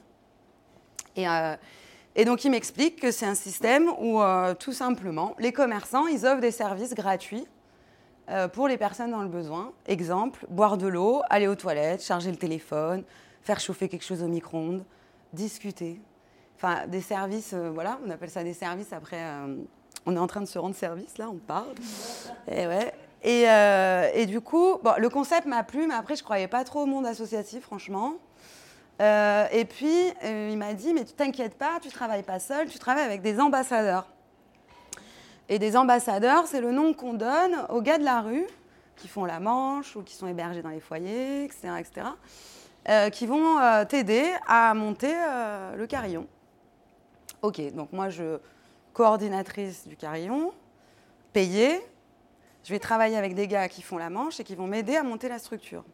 Et, 1.15 1.27
euh, 1.27 1.55
donc 2.25 2.43
il 2.43 2.51
m'explique 2.51 2.99
que 2.99 3.11
c'est 3.11 3.25
un 3.25 3.33
système 3.33 3.89
où 3.99 4.21
euh, 4.21 4.53
tout 4.55 4.73
simplement 4.73 5.35
les 5.39 5.53
commerçants 5.53 6.05
ils 6.07 6.25
offrent 6.25 6.41
des 6.41 6.51
services 6.51 6.93
gratuits 6.93 7.47
pour 8.51 8.67
les 8.67 8.75
personnes 8.75 9.11
dans 9.11 9.21
le 9.21 9.29
besoin. 9.29 9.71
Exemple, 9.85 10.45
boire 10.49 10.77
de 10.77 10.85
l'eau, 10.85 11.21
aller 11.29 11.47
aux 11.47 11.55
toilettes, 11.55 12.03
charger 12.03 12.29
le 12.29 12.35
téléphone, 12.35 13.05
faire 13.41 13.61
chauffer 13.61 13.87
quelque 13.87 14.03
chose 14.03 14.21
au 14.21 14.27
micro-ondes, 14.27 14.83
discuter. 15.31 16.01
Enfin, 16.57 16.87
des 16.87 16.99
services, 16.99 17.53
voilà, 17.53 17.97
on 18.05 18.09
appelle 18.09 18.29
ça 18.29 18.43
des 18.43 18.53
services. 18.53 18.91
Après, 18.91 19.17
on 20.05 20.13
est 20.13 20.19
en 20.19 20.27
train 20.27 20.41
de 20.41 20.45
se 20.45 20.59
rendre 20.59 20.75
service, 20.75 21.17
là, 21.17 21.29
on 21.29 21.37
parle. 21.37 21.73
Et 22.51 22.67
ouais. 22.67 22.93
Et, 23.23 23.43
et 24.13 24.25
du 24.25 24.41
coup, 24.41 24.77
bon, 24.83 24.93
le 24.97 25.09
concept 25.09 25.47
m'a 25.47 25.63
plu, 25.63 25.87
mais 25.87 25.95
après, 25.95 26.15
je 26.15 26.21
ne 26.21 26.25
croyais 26.25 26.47
pas 26.47 26.63
trop 26.63 26.81
au 26.81 26.85
monde 26.85 27.05
associatif, 27.05 27.63
franchement. 27.63 28.13
et 28.99 29.65
puis, 29.67 30.13
il 30.23 30.57
m'a 30.57 30.73
dit, 30.73 30.93
mais 30.93 31.03
tu 31.03 31.13
t'inquiètes 31.13 31.57
pas, 31.57 31.79
tu 31.81 31.89
travailles 31.89 32.23
pas 32.23 32.39
seul, 32.39 32.67
tu 32.69 32.79
travailles 32.79 33.05
avec 33.05 33.21
des 33.21 33.39
ambassadeurs. 33.39 34.07
Et 35.49 35.59
des 35.59 35.77
ambassadeurs, 35.77 36.45
c'est 36.45 36.61
le 36.61 36.71
nom 36.71 36.93
qu'on 36.93 37.13
donne 37.13 37.65
aux 37.69 37.81
gars 37.81 37.97
de 37.97 38.03
la 38.03 38.21
rue 38.21 38.45
qui 38.97 39.07
font 39.07 39.25
la 39.25 39.39
manche 39.39 39.95
ou 39.95 40.01
qui 40.01 40.15
sont 40.15 40.27
hébergés 40.27 40.61
dans 40.61 40.69
les 40.69 40.79
foyers, 40.79 41.45
etc., 41.45 41.69
etc., 41.79 42.07
euh, 42.89 43.09
qui 43.09 43.25
vont 43.27 43.59
euh, 43.59 43.85
t'aider 43.85 44.25
à 44.47 44.73
monter 44.73 45.13
euh, 45.13 45.75
le 45.75 45.87
carillon. 45.87 46.27
Ok, 47.41 47.61
donc 47.73 47.93
moi, 47.93 48.09
je 48.09 48.39
coordinatrice 48.93 49.87
du 49.87 49.95
carillon, 49.95 50.51
payée. 51.31 51.79
Je 52.67 52.73
vais 52.73 52.79
travailler 52.79 53.15
avec 53.15 53.33
des 53.33 53.47
gars 53.47 53.69
qui 53.69 53.81
font 53.81 53.97
la 53.97 54.09
manche 54.09 54.41
et 54.41 54.43
qui 54.43 54.53
vont 54.53 54.67
m'aider 54.67 54.97
à 54.97 55.03
monter 55.03 55.29
la 55.29 55.39
structure. 55.39 55.85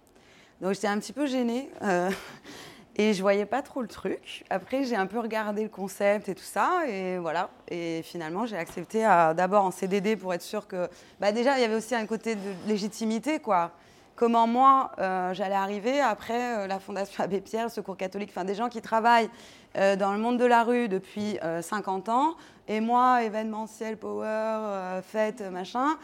Donc 0.60 0.74
j'étais 0.74 0.88
un 0.88 0.98
petit 0.98 1.14
peu 1.14 1.28
gênée. 1.28 1.70
Et 2.96 3.14
je 3.14 3.22
voyais 3.22 3.46
pas 3.46 3.64
trop 3.64 3.82
le 3.82 3.88
truc. 3.88 4.44
Après, 4.52 4.84
j'ai 4.84 4.96
un 4.96 5.08
peu 5.08 5.20
regardé 5.20 5.64
le 5.64 5.70
concept 5.70 6.30
et 6.30 6.36
tout 6.36 6.44
ça, 6.44 6.84
et 6.88 7.18
voilà. 7.18 7.50
Et 7.68 8.02
finalement, 8.04 8.46
j'ai 8.46 8.56
accepté 8.56 9.02
d'abord 9.36 9.66
en 9.66 9.72
CDD 9.72 10.16
pour 10.16 10.32
être 10.32 10.44
sûr 10.44 10.68
que. 10.68 10.88
Bah 11.20 11.32
déjà, 11.32 11.58
il 11.58 11.62
y 11.62 11.64
avait 11.64 11.74
aussi 11.74 11.96
un 11.96 12.06
côté 12.06 12.36
de 12.36 12.54
légitimité, 12.68 13.40
quoi. 13.40 13.72
Comment 14.16 14.46
moi, 14.46 14.92
euh, 15.00 15.34
j'allais 15.34 15.56
arriver 15.56 16.00
après 16.00 16.56
euh, 16.56 16.68
la 16.68 16.80
Fondation 16.80 17.24
Abbé 17.24 17.42
Pierre, 17.42 17.72
Secours 17.72 17.98
catholique, 17.98 18.30
enfin 18.30 18.46
des 18.46 18.54
gens 18.54 18.70
qui 18.70 18.80
travaillent 18.80 19.30
euh, 19.76 19.96
dans 19.96 20.14
le 20.14 20.20
monde 20.20 20.38
de 20.38 20.46
la 20.46 20.64
rue 20.64 20.88
depuis 20.88 21.40
50 21.62 22.10
ans, 22.10 22.36
et 22.68 22.80
moi, 22.80 23.24
événementiel, 23.24 23.98
power, 23.98 25.02
fête, 25.02 25.42
machin, 25.42 25.98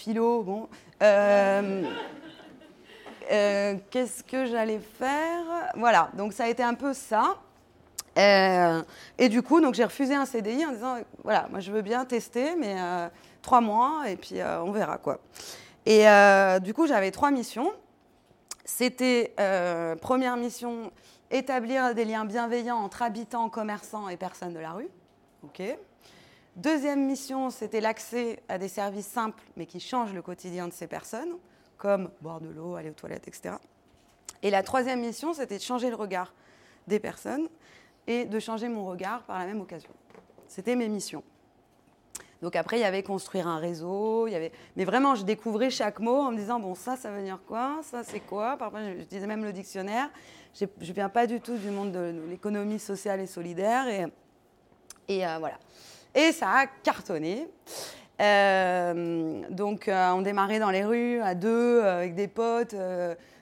philo, 0.00 0.42
bon. 0.42 0.68
Euh, 3.30 3.74
qu'est-ce 3.90 4.24
que 4.24 4.46
j'allais 4.46 4.80
faire? 4.80 5.44
Voilà, 5.76 6.10
donc 6.14 6.32
ça 6.32 6.44
a 6.44 6.48
été 6.48 6.62
un 6.62 6.74
peu 6.74 6.94
ça. 6.94 7.36
Euh, 8.18 8.82
et 9.18 9.28
du 9.28 9.42
coup, 9.42 9.60
donc 9.60 9.74
j'ai 9.74 9.84
refusé 9.84 10.14
un 10.14 10.26
CDI 10.26 10.66
en 10.66 10.72
disant 10.72 10.96
voilà, 11.22 11.46
moi 11.50 11.60
je 11.60 11.70
veux 11.70 11.82
bien 11.82 12.04
tester, 12.04 12.56
mais 12.56 12.74
euh, 12.76 13.08
trois 13.42 13.60
mois 13.60 14.08
et 14.08 14.16
puis 14.16 14.36
on 14.42 14.72
verra 14.72 14.98
quoi. 14.98 15.20
Et 15.86 16.06
du 16.60 16.74
coup, 16.74 16.86
j'avais 16.86 17.10
trois 17.10 17.30
missions. 17.30 17.70
C'était 18.64 19.34
première 20.00 20.36
mission 20.36 20.90
établir 21.30 21.94
des 21.94 22.04
liens 22.04 22.24
bienveillants 22.24 22.78
entre 22.78 23.02
habitants, 23.02 23.48
commerçants 23.48 24.08
et 24.08 24.16
personnes 24.16 24.54
de 24.54 24.58
la 24.58 24.72
rue. 24.72 24.88
Ok. 25.44 25.62
Deuxième 26.56 27.06
mission, 27.06 27.50
c'était 27.50 27.80
l'accès 27.80 28.42
à 28.48 28.58
des 28.58 28.68
services 28.68 29.06
simples 29.06 29.42
mais 29.56 29.66
qui 29.66 29.80
changent 29.80 30.12
le 30.12 30.22
quotidien 30.22 30.68
de 30.68 30.72
ces 30.72 30.86
personnes 30.86 31.36
comme 31.78 32.10
boire 32.20 32.40
de 32.40 32.48
l'eau, 32.48 32.76
aller 32.76 32.90
aux 32.90 32.94
toilettes, 32.94 33.26
etc. 33.26 33.54
Et 34.42 34.50
la 34.50 34.62
troisième 34.62 35.00
mission, 35.00 35.32
c'était 35.32 35.56
de 35.56 35.62
changer 35.62 35.88
le 35.88 35.96
regard 35.96 36.34
des 36.86 37.00
personnes 37.00 37.48
et 38.06 38.26
de 38.26 38.38
changer 38.38 38.68
mon 38.68 38.84
regard 38.84 39.22
par 39.22 39.38
la 39.38 39.46
même 39.46 39.60
occasion. 39.60 39.90
C'était 40.46 40.76
mes 40.76 40.88
missions. 40.88 41.22
Donc 42.42 42.56
après, 42.56 42.78
il 42.78 42.80
y 42.80 42.84
avait 42.84 43.02
construire 43.02 43.46
un 43.46 43.58
réseau, 43.58 44.26
mais 44.76 44.84
vraiment, 44.84 45.14
je 45.14 45.24
découvrais 45.24 45.70
chaque 45.70 46.00
mot 46.00 46.20
en 46.20 46.32
me 46.32 46.36
disant, 46.36 46.58
bon, 46.58 46.74
ça, 46.74 46.96
ça 46.96 47.10
veut 47.10 47.22
dire 47.22 47.38
quoi? 47.46 47.80
Ça, 47.82 48.02
c'est 48.02 48.20
quoi? 48.20 48.56
Parfois, 48.56 48.80
je 48.82 49.04
disais 49.04 49.26
même 49.26 49.44
le 49.44 49.52
dictionnaire. 49.52 50.10
Je 50.54 50.64
ne 50.64 50.92
viens 50.92 51.10
pas 51.10 51.26
du 51.26 51.40
tout 51.40 51.56
du 51.56 51.70
monde 51.70 51.92
de 51.92 52.14
l'économie 52.28 52.78
sociale 52.78 53.20
et 53.20 53.26
solidaire. 53.26 53.88
Et, 53.88 54.06
et 55.08 55.26
euh, 55.26 55.38
voilà. 55.38 55.58
Et 56.14 56.32
ça 56.32 56.50
a 56.50 56.66
cartonné. 56.66 57.48
Euh, 58.20 59.42
donc, 59.50 59.88
euh, 59.88 60.10
on 60.10 60.22
démarrait 60.22 60.58
dans 60.58 60.70
les 60.70 60.84
rues 60.84 61.20
à 61.20 61.34
deux, 61.34 61.80
euh, 61.80 61.98
avec 61.98 62.14
des 62.14 62.28
potes. 62.28 62.74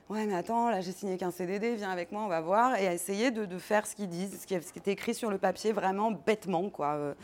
ouais, 0.09 0.26
mais 0.26 0.35
attends, 0.35 0.70
là, 0.70 0.81
j'ai 0.81 0.92
signé 0.92 1.16
qu'un 1.16 1.31
CDD, 1.31 1.74
viens 1.74 1.90
avec 1.90 2.12
moi, 2.12 2.22
on 2.22 2.28
va 2.28 2.40
voir. 2.40 2.78
Et 2.78 2.85
essayer 2.85 3.31
de, 3.31 3.59
faire 3.59 3.87
ce 3.87 3.96
qu'ils 3.96 4.09
disent, 4.09 4.40
ce 4.40 4.46
qui, 4.46 4.54
était 4.54 4.92
écrit 4.92 5.14
sur 5.14 5.31
le 5.31 5.38
papier, 5.38 5.72
vraiment 5.72 6.12
bêtement, 6.12 6.68
quoi. 6.70 7.14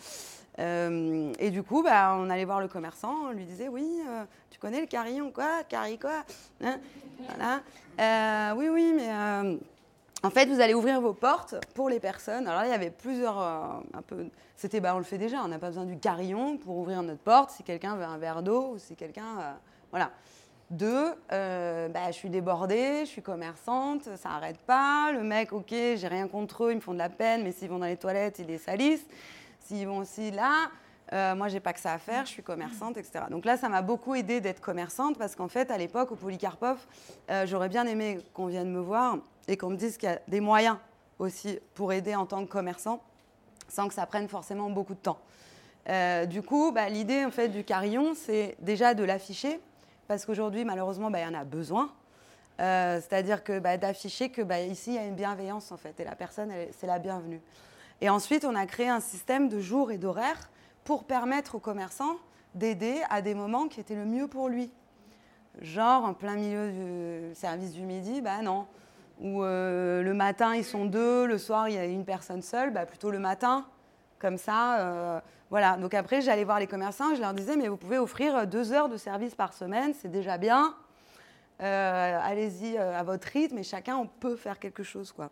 et 0.58 1.50
du 1.50 1.62
coup, 1.62 1.82
bah, 1.82 2.16
on 2.18 2.30
allait 2.30 2.44
voir 2.44 2.60
le 2.60 2.68
commerçant, 2.68 3.14
on 3.28 3.32
lui 3.32 3.44
disait 3.44 3.68
Oui, 3.68 4.00
tu 4.50 4.58
connais 4.58 4.80
le 4.80 4.86
carillon, 4.86 5.30
quoi 5.30 5.62
Carry, 5.68 5.98
quoi 5.98 6.24
hein 6.62 6.78
Voilà. 7.18 8.54
oui, 8.56 8.68
oui, 8.68 8.94
mais 8.96 9.58
en 10.24 10.30
fait, 10.30 10.46
vous 10.46 10.60
allez 10.60 10.72
ouvrir 10.72 11.02
vos 11.02 11.12
portes 11.12 11.54
pour 11.74 11.90
les 11.90 12.00
personnes. 12.00 12.48
Alors 12.48 12.62
là, 12.62 12.66
il 12.66 12.70
y 12.70 12.74
avait 12.74 12.90
plusieurs. 12.90 13.38
Euh, 13.38 13.62
un 13.92 14.00
peu, 14.00 14.26
c'était, 14.56 14.80
bah, 14.80 14.94
on 14.94 14.98
le 14.98 15.04
fait 15.04 15.18
déjà. 15.18 15.42
On 15.44 15.48
n'a 15.48 15.58
pas 15.58 15.68
besoin 15.68 15.84
du 15.84 15.98
carillon 15.98 16.56
pour 16.56 16.78
ouvrir 16.78 17.02
notre 17.02 17.20
porte. 17.20 17.50
Si 17.50 17.62
quelqu'un 17.62 17.94
veut 17.94 18.04
un 18.04 18.16
verre 18.16 18.42
d'eau 18.42 18.70
ou 18.72 18.78
si 18.78 18.96
quelqu'un, 18.96 19.38
euh, 19.38 19.52
voilà. 19.90 20.10
Deux, 20.70 21.12
euh, 21.30 21.88
bah, 21.88 22.06
je 22.06 22.12
suis 22.12 22.30
débordée, 22.30 23.00
je 23.00 23.10
suis 23.10 23.20
commerçante, 23.20 24.08
ça 24.16 24.30
n'arrête 24.30 24.58
pas. 24.60 25.12
Le 25.12 25.22
mec, 25.22 25.52
ok, 25.52 25.68
j'ai 25.68 26.08
rien 26.08 26.26
contre 26.26 26.64
eux, 26.64 26.72
ils 26.72 26.76
me 26.76 26.80
font 26.80 26.94
de 26.94 26.98
la 26.98 27.10
peine, 27.10 27.44
mais 27.44 27.52
s'ils 27.52 27.68
vont 27.68 27.78
dans 27.78 27.84
les 27.84 27.98
toilettes, 27.98 28.38
ils 28.38 28.46
les 28.46 28.56
salissent. 28.56 29.06
S'ils 29.60 29.86
vont 29.86 29.98
aussi 29.98 30.30
là, 30.30 30.70
moi, 31.12 31.34
moi, 31.34 31.48
j'ai 31.48 31.60
pas 31.60 31.74
que 31.74 31.80
ça 31.80 31.92
à 31.92 31.98
faire, 31.98 32.24
je 32.24 32.30
suis 32.30 32.42
commerçante, 32.42 32.96
etc. 32.96 33.26
Donc 33.30 33.44
là, 33.44 33.58
ça 33.58 33.68
m'a 33.68 33.82
beaucoup 33.82 34.14
aidé 34.14 34.40
d'être 34.40 34.60
commerçante 34.60 35.18
parce 35.18 35.36
qu'en 35.36 35.48
fait, 35.48 35.70
à 35.70 35.76
l'époque, 35.76 36.10
au 36.10 36.16
Polycarpov, 36.16 36.78
j'aurais 37.44 37.68
bien 37.68 37.86
aimé 37.86 38.18
qu'on 38.32 38.46
vienne 38.46 38.70
me 38.70 38.80
voir 38.80 39.18
et 39.48 39.56
qu'on 39.56 39.70
me 39.70 39.76
dise 39.76 39.96
qu'il 39.96 40.08
y 40.08 40.12
a 40.12 40.20
des 40.28 40.40
moyens 40.40 40.76
aussi 41.18 41.58
pour 41.74 41.92
aider 41.92 42.14
en 42.14 42.26
tant 42.26 42.44
que 42.44 42.50
commerçant 42.50 43.02
sans 43.68 43.88
que 43.88 43.94
ça 43.94 44.06
prenne 44.06 44.28
forcément 44.28 44.70
beaucoup 44.70 44.94
de 44.94 45.00
temps. 45.00 45.18
Euh, 45.88 46.26
du 46.26 46.42
coup, 46.42 46.72
bah, 46.72 46.88
l'idée 46.88 47.24
en 47.24 47.30
fait 47.30 47.48
du 47.48 47.64
carillon, 47.64 48.14
c'est 48.14 48.56
déjà 48.60 48.94
de 48.94 49.04
l'afficher 49.04 49.60
parce 50.06 50.24
qu'aujourd'hui, 50.24 50.64
malheureusement, 50.64 51.10
bah, 51.10 51.20
il 51.20 51.24
y 51.24 51.36
en 51.36 51.38
a 51.38 51.44
besoin. 51.44 51.90
Euh, 52.60 53.00
c'est-à-dire 53.00 53.42
que 53.42 53.58
bah, 53.58 53.76
d'afficher 53.76 54.30
que 54.30 54.42
ici 54.68 54.90
il 54.90 54.94
y 54.94 54.98
a 54.98 55.06
une 55.06 55.16
bienveillance 55.16 55.72
en 55.72 55.76
fait 55.76 55.98
et 55.98 56.04
la 56.04 56.14
personne 56.14 56.52
c'est 56.78 56.86
la 56.86 56.98
bienvenue. 56.98 57.40
Et 58.00 58.08
ensuite, 58.08 58.44
on 58.44 58.54
a 58.54 58.66
créé 58.66 58.88
un 58.88 59.00
système 59.00 59.48
de 59.48 59.60
jours 59.60 59.90
et 59.90 59.98
d'horaires 59.98 60.50
pour 60.84 61.04
permettre 61.04 61.56
aux 61.56 61.60
commerçants 61.60 62.16
d'aider 62.54 63.00
à 63.10 63.22
des 63.22 63.34
moments 63.34 63.66
qui 63.66 63.80
étaient 63.80 63.96
le 63.96 64.04
mieux 64.04 64.28
pour 64.28 64.48
lui. 64.48 64.70
Genre 65.60 66.04
en 66.04 66.14
plein 66.14 66.34
milieu 66.34 66.70
du 66.70 67.34
service 67.34 67.72
du 67.72 67.82
midi, 67.82 68.20
bah 68.20 68.42
non, 68.42 68.66
où 69.20 69.42
euh, 69.42 70.02
le 70.02 70.14
matin 70.14 70.54
ils 70.54 70.64
sont 70.64 70.84
deux, 70.84 71.26
le 71.26 71.38
soir 71.38 71.68
il 71.68 71.74
y 71.74 71.78
a 71.78 71.84
une 71.84 72.04
personne 72.04 72.42
seule, 72.42 72.72
bah, 72.72 72.86
plutôt 72.86 73.10
le 73.10 73.18
matin, 73.18 73.66
comme 74.18 74.38
ça. 74.38 74.80
Euh, 74.80 75.20
voilà. 75.50 75.76
Donc 75.76 75.94
après 75.94 76.20
j'allais 76.20 76.44
voir 76.44 76.58
les 76.58 76.66
commerçants, 76.66 77.14
je 77.14 77.20
leur 77.20 77.34
disais 77.34 77.56
mais 77.56 77.68
vous 77.68 77.76
pouvez 77.76 77.98
offrir 77.98 78.46
deux 78.46 78.72
heures 78.72 78.88
de 78.88 78.96
service 78.96 79.34
par 79.34 79.52
semaine, 79.52 79.92
c'est 80.00 80.10
déjà 80.10 80.38
bien. 80.38 80.74
Euh, 81.62 82.20
allez-y 82.22 82.76
à 82.76 83.02
votre 83.04 83.28
rythme 83.28 83.58
et 83.58 83.62
chacun 83.62 83.96
on 83.96 84.06
peut 84.06 84.36
faire 84.36 84.58
quelque 84.58 84.82
chose 84.82 85.12
quoi. 85.12 85.30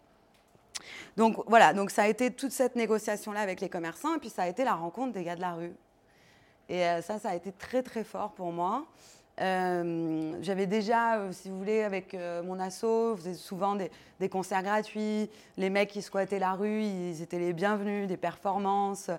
Donc 1.16 1.36
voilà, 1.46 1.74
donc 1.74 1.90
ça 1.90 2.02
a 2.02 2.08
été 2.08 2.30
toute 2.30 2.52
cette 2.52 2.76
négociation 2.76 3.32
là 3.32 3.40
avec 3.40 3.60
les 3.60 3.68
commerçants 3.68 4.14
et 4.14 4.18
puis 4.18 4.30
ça 4.30 4.42
a 4.42 4.48
été 4.48 4.64
la 4.64 4.74
rencontre 4.74 5.12
des 5.12 5.24
gars 5.24 5.36
de 5.36 5.40
la 5.40 5.54
rue. 5.54 5.72
Et 6.68 6.84
ça, 7.02 7.18
ça 7.18 7.30
a 7.30 7.34
été 7.34 7.52
très 7.52 7.82
très 7.82 8.04
fort 8.04 8.32
pour 8.32 8.52
moi. 8.52 8.86
Euh, 9.40 10.36
j'avais 10.42 10.66
déjà, 10.66 11.16
euh, 11.16 11.32
si 11.32 11.48
vous 11.48 11.58
voulez, 11.58 11.82
avec 11.82 12.14
euh, 12.14 12.42
mon 12.42 12.60
asso, 12.60 13.16
faisait 13.16 13.34
souvent 13.34 13.76
des, 13.76 14.28
concerts 14.28 14.62
gratuits. 14.62 15.30
Les 15.56 15.70
mecs 15.70 15.90
qui 15.90 16.02
squattaient 16.02 16.38
la 16.38 16.52
rue, 16.52 16.82
ils 16.82 17.22
étaient 17.22 17.38
les 17.38 17.52
bienvenus, 17.52 18.06
des 18.06 18.16
performances. 18.16 19.10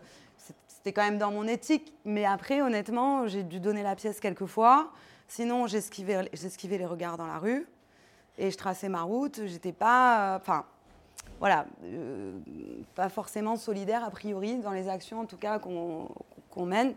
C'était 0.67 0.93
quand 0.93 1.03
même 1.03 1.17
dans 1.17 1.31
mon 1.31 1.47
éthique. 1.47 1.93
Mais 2.05 2.25
après, 2.25 2.61
honnêtement, 2.61 3.27
j'ai 3.27 3.43
dû 3.43 3.59
donner 3.59 3.83
la 3.83 3.95
pièce 3.95 4.19
quelques 4.19 4.45
fois. 4.45 4.91
Sinon, 5.27 5.67
j'esquivais 5.67 6.27
les 6.77 6.85
regards 6.85 7.17
dans 7.17 7.27
la 7.27 7.37
rue 7.37 7.67
et 8.37 8.51
je 8.51 8.57
traçais 8.57 8.89
ma 8.89 9.01
route. 9.01 9.41
J'étais 9.45 9.71
pas. 9.71 10.37
Enfin, 10.39 10.65
voilà, 11.39 11.65
pas 12.95 13.09
forcément 13.09 13.55
solidaire 13.55 14.03
a 14.03 14.09
priori 14.09 14.57
dans 14.57 14.71
les 14.71 14.87
actions, 14.87 15.21
en 15.21 15.25
tout 15.25 15.37
cas, 15.37 15.59
qu'on 15.59 16.65
mène. 16.65 16.93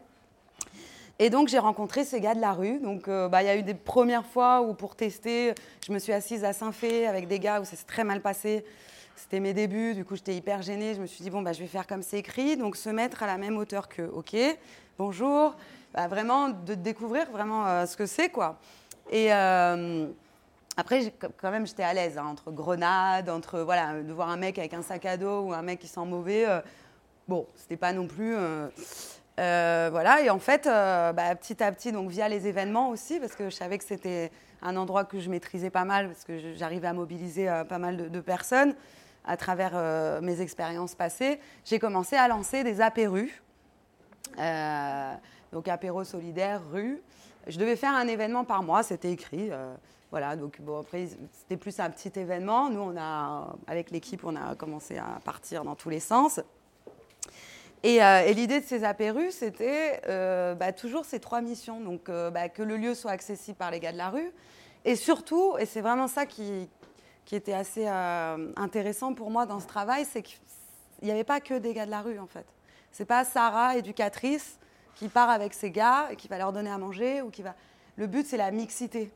Et 1.19 1.31
donc, 1.31 1.49
j'ai 1.49 1.59
rencontré 1.59 2.05
ces 2.05 2.21
gars 2.21 2.35
de 2.35 2.41
la 2.41 2.53
rue. 2.53 2.79
Donc, 2.79 3.09
euh, 3.09 3.29
bah, 3.29 3.43
il 3.43 3.47
y 3.47 3.49
a 3.49 3.57
eu 3.57 3.63
des 3.63 3.75
premières 3.75 4.27
fois 4.27 4.61
où, 4.61 4.75
pour 4.75 4.97
tester, 4.97 5.55
je 5.87 5.93
me 5.93 5.99
suis 5.99 6.13
assise 6.13 6.45
à 6.45 6.53
Saint-Fé 6.53 7.07
avec 7.07 7.27
des 7.27 7.39
gars 7.39 7.61
où 7.61 7.65
ça 7.65 7.75
s'est 7.75 7.87
très 7.87 8.05
mal 8.05 8.21
passé. 8.21 8.65
C'était 9.17 9.41
mes 9.41 9.55
débuts, 9.55 9.95
du 9.95 10.05
coup, 10.05 10.15
j'étais 10.15 10.35
hyper 10.35 10.61
gênée. 10.61 10.95
Je 10.95 11.01
me 11.01 11.07
suis 11.07 11.23
dit, 11.23 11.31
bon, 11.31 11.41
bah, 11.41 11.55
je 11.55 11.61
vais 11.61 11.67
faire 11.67 11.87
comme 11.87 12.03
c'est 12.03 12.19
écrit. 12.19 12.59
Donc, 12.59 12.77
se 12.77 12.91
mettre 12.91 13.23
à 13.23 13.27
la 13.27 13.39
même 13.39 13.57
hauteur 13.57 13.89
qu'eux. 13.89 14.11
OK, 14.13 14.37
bonjour. 14.99 15.57
Bah, 15.95 16.07
vraiment, 16.07 16.51
de 16.51 16.75
découvrir 16.75 17.31
vraiment 17.31 17.67
euh, 17.67 17.87
ce 17.87 17.97
que 17.97 18.07
c'est, 18.07 18.29
quoi. 18.29 18.59
Et. 19.11 19.33
Euh, 19.33 20.07
après, 20.79 21.11
quand 21.41 21.51
même, 21.51 21.67
j'étais 21.67 21.85
à 21.85 21.95
l'aise 21.95 22.19
hein, 22.19 22.27
entre 22.27 22.51
grenades, 22.51 23.31
entre 23.31 23.61
voilà, 23.61 24.03
de 24.03 24.13
voir 24.13 24.29
un 24.29 24.37
mec 24.37 24.59
avec 24.59 24.75
un 24.75 24.83
sac 24.83 25.07
à 25.07 25.17
dos 25.17 25.45
ou 25.45 25.55
un 25.55 25.63
mec 25.63 25.79
qui 25.79 25.89
sent 25.89 26.05
mauvais. 26.05 26.45
bon, 27.27 27.47
c'était 27.57 27.79
pas 27.79 27.95
non 27.95 28.07
plus. 28.07 28.37
Voilà, 29.37 30.23
et 30.23 30.31
en 30.31 30.39
fait, 30.39 30.65
bah, 30.65 31.35
petit 31.35 31.63
à 31.63 31.71
petit, 31.73 31.93
donc 31.93 32.11
via 32.11 32.29
les 32.29 32.47
événements 32.47 32.91
aussi, 32.91 33.21
parce 33.21 33.35
que 33.35 33.51
je 33.51 33.55
savais 33.55 33.79
que 33.79 33.85
c'était 33.85 34.31
un 34.63 34.77
endroit 34.77 35.05
que 35.05 35.21
je 35.21 35.29
maîtrisais 35.29 35.71
pas 35.71 35.85
mal, 35.85 36.09
parce 36.09 36.25
que 36.25 36.55
j'arrivais 36.55 36.89
à 36.89 36.93
mobiliser 36.93 37.47
pas 37.69 37.79
mal 37.79 37.97
de, 37.97 38.09
de, 38.09 38.21
personnes 38.21 38.75
à 39.25 39.37
travers 39.37 40.21
mes 40.23 40.41
expériences 40.41 40.95
passées, 40.95 41.41
j'ai 41.65 41.79
commencé 41.79 42.17
à 42.17 42.29
lancer 42.29 42.65
des 42.65 42.81
apérus. 42.81 43.43
donc 45.53 45.69
apéro 45.69 46.05
solidaire, 46.05 46.63
rue. 46.73 47.03
Je 47.47 47.59
devais 47.59 47.77
faire 47.77 47.95
un 47.95 48.09
événement 48.09 48.45
par 48.45 48.63
mois, 48.63 48.83
c'était 48.83 49.13
écrit. 49.13 49.51
Voilà, 50.11 50.37
donc 50.37 50.61
bon, 50.61 50.81
après, 50.81 51.09
c'était 51.33 51.57
plus 51.57 51.79
un 51.81 51.91
petit 51.91 52.13
événement. 52.19 52.71
Nous, 52.71 52.81
on 52.81 52.97
a, 52.97 53.55
avec 53.67 53.91
l'équipe, 53.91 54.25
on 54.25 54.37
a 54.37 54.55
commencé 54.55 54.99
à 54.99 55.21
partir 55.25 55.65
dans 55.65 55.75
tous 55.75 55.91
les 55.91 56.01
sens. 56.01 56.41
Et, 57.87 58.03
euh, 58.03 58.33
l'idée 58.33 58.61
de 58.61 58.67
ces 58.67 58.83
apérus, 58.83 59.37
c'était 59.37 60.01
euh, 60.09 60.57
bah, 60.57 60.73
toujours 60.73 61.05
ces 61.05 61.21
trois 61.21 61.41
missions. 61.41 61.81
Donc, 61.81 62.09
euh, 62.09 62.33
bah, 62.33 62.49
que 62.49 62.65
le 62.65 62.77
lieu 62.77 62.97
soit 62.97 63.13
accessible 63.13 63.57
par 63.57 63.71
les 63.71 63.79
gars 63.79 63.93
de 63.93 63.97
la 63.97 64.11
rue. 64.11 64.33
Et 64.85 64.97
surtout, 64.97 65.57
et 65.57 65.67
c'est 65.67 65.83
vraiment 65.83 66.09
ça 66.09 66.27
qui, 66.27 66.69
était 67.31 67.53
assez 67.53 67.87
intéressant 68.57 69.15
pour 69.15 69.31
moi 69.31 69.47
dans 69.47 69.61
ce 69.61 69.69
travail, 69.69 70.05
c'est 70.05 70.23
qu'il 70.23 70.39
n'y 71.03 71.13
avait 71.13 71.23
pas 71.23 71.39
que 71.39 71.55
des 71.55 71.75
gars 71.75 71.87
de 71.87 71.93
la 71.93 72.01
rue, 72.01 72.19
en 72.19 72.27
fait. 72.27 72.47
C'est 72.91 73.05
pas 73.05 73.25
Sarah, 73.25 73.77
éducatrice, 73.77 74.59
qui 74.97 75.09
part 75.09 75.31
avec 75.31 75.55
ses 75.55 75.71
gars 75.71 76.09
et 76.11 76.17
qui 76.17 76.27
va 76.27 76.39
leur 76.39 76.53
donner 76.53 76.71
à 76.71 76.79
manger. 76.79 77.23
ou 77.23 77.31
qui 77.31 77.43
va... 77.43 77.55
Le 77.95 78.09
but, 78.09 78.27
c'est 78.27 78.37
la 78.37 78.51
mixité. 78.51 79.13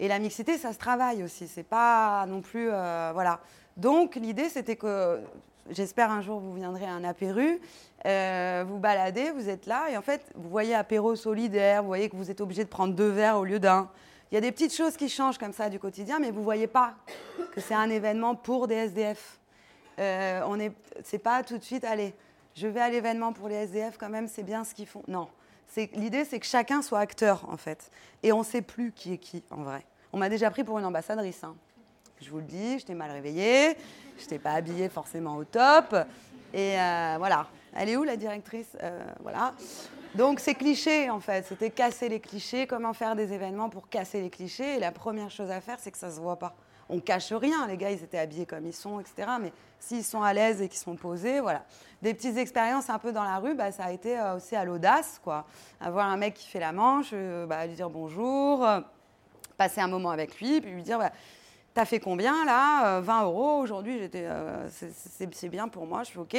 Et 0.00 0.08
la 0.08 0.18
mixité, 0.18 0.58
ça 0.58 0.72
se 0.72 0.78
travaille 0.78 1.22
aussi. 1.22 1.46
C'est 1.46 1.62
pas 1.62 2.26
non 2.26 2.42
plus. 2.42 2.66
Voilà. 2.66 3.38
Donc, 3.76 4.16
l'idée, 4.16 4.48
c'était 4.48 4.76
que. 4.76 5.20
J'espère 5.70 6.10
un 6.10 6.20
jour 6.20 6.38
vous 6.40 6.54
viendrez 6.54 6.84
à 6.84 6.92
un 6.92 7.04
apéru, 7.04 7.60
euh, 8.04 8.64
vous 8.66 8.78
baladez, 8.78 9.30
vous 9.30 9.48
êtes 9.48 9.66
là, 9.66 9.90
et 9.90 9.96
en 9.96 10.02
fait, 10.02 10.22
vous 10.34 10.48
voyez 10.48 10.74
apéro 10.74 11.16
solidaire, 11.16 11.82
vous 11.82 11.88
voyez 11.88 12.08
que 12.08 12.16
vous 12.16 12.30
êtes 12.30 12.40
obligé 12.40 12.62
de 12.64 12.68
prendre 12.68 12.94
deux 12.94 13.08
verres 13.08 13.38
au 13.38 13.44
lieu 13.44 13.58
d'un. 13.58 13.90
Il 14.30 14.34
y 14.34 14.38
a 14.38 14.40
des 14.40 14.52
petites 14.52 14.74
choses 14.74 14.96
qui 14.96 15.08
changent 15.08 15.38
comme 15.38 15.52
ça 15.52 15.68
du 15.68 15.78
quotidien, 15.78 16.18
mais 16.18 16.30
vous 16.30 16.40
ne 16.40 16.44
voyez 16.44 16.66
pas 16.66 16.94
que 17.52 17.60
c'est 17.60 17.74
un 17.74 17.90
événement 17.90 18.34
pour 18.34 18.68
des 18.68 18.74
SDF. 18.74 19.40
Euh, 19.98 20.42
on 20.46 20.60
est, 20.60 20.72
c'est 21.04 21.18
pas 21.18 21.42
tout 21.42 21.58
de 21.58 21.64
suite, 21.64 21.84
allez, 21.84 22.14
je 22.54 22.66
vais 22.66 22.80
à 22.80 22.90
l'événement 22.90 23.32
pour 23.32 23.48
les 23.48 23.56
SDF 23.56 23.96
quand 23.98 24.08
même, 24.08 24.28
c'est 24.28 24.42
bien 24.42 24.62
ce 24.64 24.74
qu'ils 24.74 24.86
font. 24.86 25.02
Non, 25.08 25.28
L'idée, 25.94 26.24
c'est 26.24 26.40
que 26.40 26.46
chacun 26.46 26.80
soit 26.80 27.00
acteur, 27.00 27.44
en 27.50 27.56
fait. 27.56 27.90
Et 28.22 28.32
on 28.32 28.38
ne 28.38 28.44
sait 28.44 28.62
plus 28.62 28.92
qui 28.92 29.12
est 29.12 29.18
qui, 29.18 29.42
en 29.50 29.62
vrai. 29.62 29.84
On 30.12 30.18
m'a 30.18 30.28
déjà 30.28 30.50
pris 30.50 30.64
pour 30.64 30.78
une 30.78 30.84
ambassadrice. 30.84 31.44
Hein. 31.44 31.54
Je 32.20 32.30
vous 32.30 32.38
le 32.38 32.44
dis, 32.44 32.78
je 32.78 32.86
t'ai 32.86 32.94
mal 32.94 33.10
réveillée, 33.10 33.76
je 34.18 34.26
t'ai 34.26 34.38
pas 34.38 34.52
habillée 34.52 34.88
forcément 34.88 35.36
au 35.36 35.44
top. 35.44 35.94
Et 36.54 36.80
euh, 36.80 37.16
voilà. 37.18 37.46
Elle 37.74 37.90
est 37.90 37.96
où, 37.96 38.04
la 38.04 38.16
directrice 38.16 38.76
euh, 38.82 39.04
Voilà. 39.20 39.52
Donc, 40.14 40.40
c'est 40.40 40.54
cliché, 40.54 41.10
en 41.10 41.20
fait. 41.20 41.44
C'était 41.46 41.68
casser 41.70 42.08
les 42.08 42.20
clichés. 42.20 42.66
Comment 42.66 42.94
faire 42.94 43.16
des 43.16 43.34
événements 43.34 43.68
pour 43.68 43.88
casser 43.90 44.22
les 44.22 44.30
clichés 44.30 44.76
Et 44.76 44.78
la 44.78 44.92
première 44.92 45.30
chose 45.30 45.50
à 45.50 45.60
faire, 45.60 45.76
c'est 45.78 45.90
que 45.90 45.98
ça 45.98 46.08
ne 46.08 46.12
se 46.12 46.20
voit 46.20 46.38
pas. 46.38 46.54
On 46.88 47.00
cache 47.00 47.32
rien. 47.32 47.66
Les 47.66 47.76
gars, 47.76 47.90
ils 47.90 48.02
étaient 48.02 48.18
habillés 48.18 48.46
comme 48.46 48.64
ils 48.64 48.72
sont, 48.72 48.98
etc. 48.98 49.28
Mais 49.38 49.52
s'ils 49.78 50.04
sont 50.04 50.22
à 50.22 50.32
l'aise 50.32 50.62
et 50.62 50.68
qu'ils 50.68 50.78
sont 50.78 50.96
posés, 50.96 51.40
voilà. 51.40 51.64
Des 52.00 52.14
petites 52.14 52.38
expériences 52.38 52.88
un 52.88 52.98
peu 52.98 53.12
dans 53.12 53.24
la 53.24 53.36
rue, 53.38 53.54
bah, 53.54 53.72
ça 53.72 53.84
a 53.84 53.92
été 53.92 54.18
euh, 54.18 54.36
aussi 54.36 54.56
à 54.56 54.64
l'audace, 54.64 55.20
quoi. 55.22 55.44
Avoir 55.80 56.06
un 56.06 56.16
mec 56.16 56.32
qui 56.32 56.48
fait 56.48 56.60
la 56.60 56.72
manche, 56.72 57.12
bah, 57.46 57.66
lui 57.66 57.74
dire 57.74 57.90
bonjour, 57.90 58.66
passer 59.58 59.80
un 59.82 59.88
moment 59.88 60.10
avec 60.10 60.40
lui, 60.40 60.60
puis 60.62 60.70
lui 60.70 60.82
dire 60.82 60.98
bah, 60.98 61.10
T'as 61.76 61.84
fait 61.84 62.00
combien 62.00 62.46
là 62.46 63.00
20 63.00 63.24
euros 63.24 63.58
aujourd'hui, 63.58 63.98
j'étais, 63.98 64.26
c'est 64.70 65.48
bien 65.50 65.68
pour 65.68 65.86
moi, 65.86 66.04
je 66.04 66.08
suis 66.08 66.18
OK. 66.18 66.34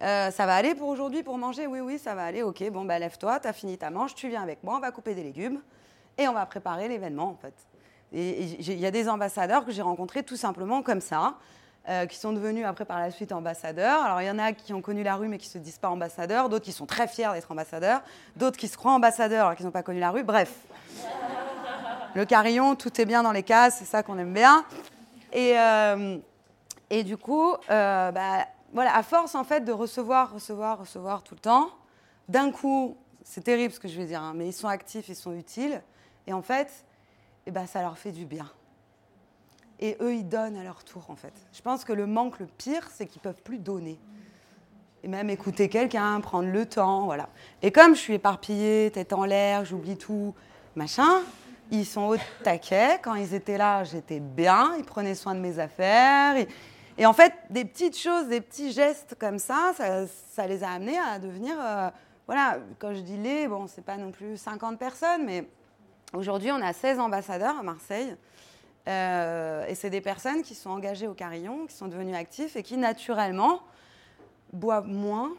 ça 0.00 0.30
va 0.30 0.54
aller 0.54 0.74
pour 0.74 0.88
aujourd'hui 0.88 1.22
pour 1.22 1.36
manger? 1.36 1.66
Oui, 1.66 1.80
oui, 1.80 1.98
ça 1.98 2.14
va 2.14 2.24
aller, 2.24 2.42
ok. 2.42 2.70
Bon, 2.70 2.86
bah, 2.86 2.98
lève-toi, 2.98 3.38
t'as 3.38 3.52
fini 3.52 3.76
ta 3.76 3.90
manche, 3.90 4.14
tu 4.14 4.30
viens 4.30 4.42
avec 4.42 4.64
moi, 4.64 4.76
on 4.76 4.80
va 4.80 4.90
couper 4.90 5.14
des 5.14 5.24
légumes 5.24 5.60
et 6.16 6.26
on 6.26 6.32
va 6.32 6.46
préparer 6.46 6.88
l'événement 6.88 7.28
en 7.28 7.36
fait. 7.36 7.52
Et 8.14 8.44
il 8.44 8.80
y 8.80 8.86
a 8.86 8.90
des 8.90 9.10
ambassadeurs 9.10 9.66
que 9.66 9.72
j'ai 9.72 9.82
rencontrés 9.82 10.22
tout 10.22 10.36
simplement 10.36 10.82
comme 10.82 11.02
ça. 11.02 11.34
Euh, 11.88 12.06
qui 12.06 12.16
sont 12.16 12.32
devenus 12.32 12.64
après 12.64 12.84
par 12.84 13.00
la 13.00 13.10
suite 13.10 13.32
ambassadeurs. 13.32 14.04
Alors 14.04 14.22
il 14.22 14.26
y 14.28 14.30
en 14.30 14.38
a 14.38 14.52
qui 14.52 14.72
ont 14.72 14.80
connu 14.80 15.02
la 15.02 15.16
rue 15.16 15.26
mais 15.26 15.36
qui 15.36 15.48
ne 15.48 15.52
se 15.54 15.58
disent 15.58 15.78
pas 15.78 15.88
ambassadeurs, 15.88 16.48
d'autres 16.48 16.64
qui 16.64 16.70
sont 16.70 16.86
très 16.86 17.08
fiers 17.08 17.32
d'être 17.34 17.50
ambassadeurs, 17.50 18.02
d'autres 18.36 18.56
qui 18.56 18.68
se 18.68 18.76
croient 18.76 18.92
ambassadeurs 18.92 19.46
alors 19.46 19.56
qu'ils 19.56 19.66
n'ont 19.66 19.72
pas 19.72 19.82
connu 19.82 19.98
la 19.98 20.12
rue. 20.12 20.22
Bref, 20.22 20.54
le 22.14 22.24
carillon, 22.24 22.74
tout 22.74 23.00
est 23.00 23.04
bien 23.04 23.22
dans 23.22 23.32
les 23.32 23.42
cases, 23.42 23.78
c'est 23.78 23.84
ça 23.84 24.02
qu'on 24.02 24.18
aime 24.18 24.32
bien. 24.32 24.64
Et, 25.32 25.58
euh, 25.58 26.18
et 26.90 27.04
du 27.04 27.16
coup, 27.16 27.52
euh, 27.70 28.10
bah, 28.10 28.46
voilà, 28.72 28.96
à 28.96 29.02
force 29.02 29.34
en 29.34 29.44
fait 29.44 29.60
de 29.60 29.72
recevoir, 29.72 30.32
recevoir, 30.32 30.78
recevoir 30.78 31.22
tout 31.22 31.34
le 31.34 31.40
temps, 31.40 31.70
d'un 32.28 32.50
coup, 32.50 32.96
c'est 33.24 33.44
terrible 33.44 33.72
ce 33.72 33.80
que 33.80 33.88
je 33.88 33.96
vais 33.96 34.06
dire, 34.06 34.22
hein, 34.22 34.32
mais 34.34 34.48
ils 34.48 34.52
sont 34.52 34.68
actifs, 34.68 35.08
ils 35.08 35.16
sont 35.16 35.34
utiles, 35.34 35.82
et 36.26 36.32
en 36.32 36.42
fait, 36.42 36.84
eh 37.46 37.50
ben, 37.50 37.66
ça 37.66 37.82
leur 37.82 37.98
fait 37.98 38.12
du 38.12 38.26
bien 38.26 38.50
et 39.82 39.96
eux, 40.00 40.14
ils 40.14 40.28
donnent 40.28 40.56
à 40.56 40.62
leur 40.62 40.84
tour, 40.84 41.04
en 41.08 41.16
fait. 41.16 41.32
Je 41.52 41.60
pense 41.60 41.84
que 41.84 41.92
le 41.92 42.06
manque 42.06 42.38
le 42.38 42.46
pire, 42.46 42.88
c'est 42.90 43.06
qu'ils 43.06 43.20
peuvent 43.20 43.42
plus 43.42 43.58
donner. 43.58 43.98
Et 45.02 45.08
même 45.08 45.28
écouter 45.28 45.68
quelqu'un, 45.68 46.20
prendre 46.20 46.48
le 46.48 46.64
temps, 46.64 47.06
voilà. 47.06 47.28
Et 47.62 47.72
comme 47.72 47.96
je 47.96 48.00
suis 48.00 48.14
éparpillée, 48.14 48.92
tête 48.92 49.12
en 49.12 49.24
l'air, 49.24 49.64
j'oublie 49.64 49.96
tout, 49.98 50.34
machin, 50.76 51.22
ils 51.70 51.86
sont 51.86 52.02
au 52.02 52.16
taquet. 52.42 52.98
Quand 53.02 53.14
ils 53.14 53.34
étaient 53.34 53.58
là, 53.58 53.84
j'étais 53.84 54.20
bien, 54.20 54.74
ils 54.78 54.84
prenaient 54.84 55.14
soin 55.14 55.34
de 55.34 55.40
mes 55.40 55.58
affaires. 55.58 56.46
Et, 56.98 57.06
en 57.06 57.12
fait, 57.12 57.32
des 57.50 57.64
petites 57.64 57.98
choses, 57.98 58.28
des 58.28 58.40
petits 58.40 58.72
gestes 58.72 59.16
comme 59.18 59.38
ça, 59.38 59.72
ça, 60.32 60.46
les 60.46 60.62
a 60.64 60.70
amenés 60.70 60.98
à 60.98 61.18
devenir... 61.18 61.56
Euh, 61.58 61.90
voilà, 62.26 62.58
quand 62.78 62.94
je 62.94 63.00
dis 63.00 63.16
les, 63.16 63.48
bon, 63.48 63.66
c'est 63.66 63.84
pas 63.84 63.96
non 63.96 64.12
plus 64.12 64.36
50 64.36 64.78
personnes, 64.78 65.24
mais 65.24 65.46
aujourd'hui, 66.14 66.52
on 66.52 66.62
a 66.62 66.72
16 66.72 67.00
ambassadeurs 67.00 67.58
à 67.58 67.62
Marseille. 67.62 68.16
Euh, 68.88 69.66
et 69.66 69.74
c'est 69.74 69.90
des 69.90 70.00
personnes 70.00 70.42
qui 70.42 70.54
sont 70.54 70.70
engagées 70.70 71.06
au 71.06 71.14
carillon, 71.14 71.66
qui 71.66 71.74
sont 71.74 71.88
devenues 71.88 72.14
actifs 72.14 72.56
et 72.56 72.62
qui 72.62 72.76
naturellement 72.76 73.60
boivent 74.52 74.88
moins. 74.88 75.32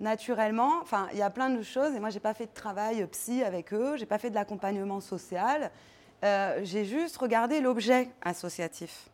Naturellement, 0.00 0.80
enfin, 0.80 1.08
il 1.12 1.18
y 1.18 1.22
a 1.22 1.28
plein 1.28 1.50
de 1.50 1.62
choses. 1.62 1.94
Et 1.94 2.00
moi, 2.00 2.08
j'ai 2.08 2.20
pas 2.20 2.34
fait 2.34 2.46
de 2.46 2.54
travail 2.54 3.06
psy 3.08 3.44
avec 3.44 3.72
eux, 3.74 3.96
j'ai 3.96 4.06
pas 4.06 4.18
fait 4.18 4.30
de 4.30 4.34
l'accompagnement 4.34 5.00
social. 5.00 5.70
Euh, 6.24 6.60
j'ai 6.62 6.84
juste 6.84 7.16
regardé 7.18 7.60
l'objet 7.60 8.08
associatif. 8.22 9.10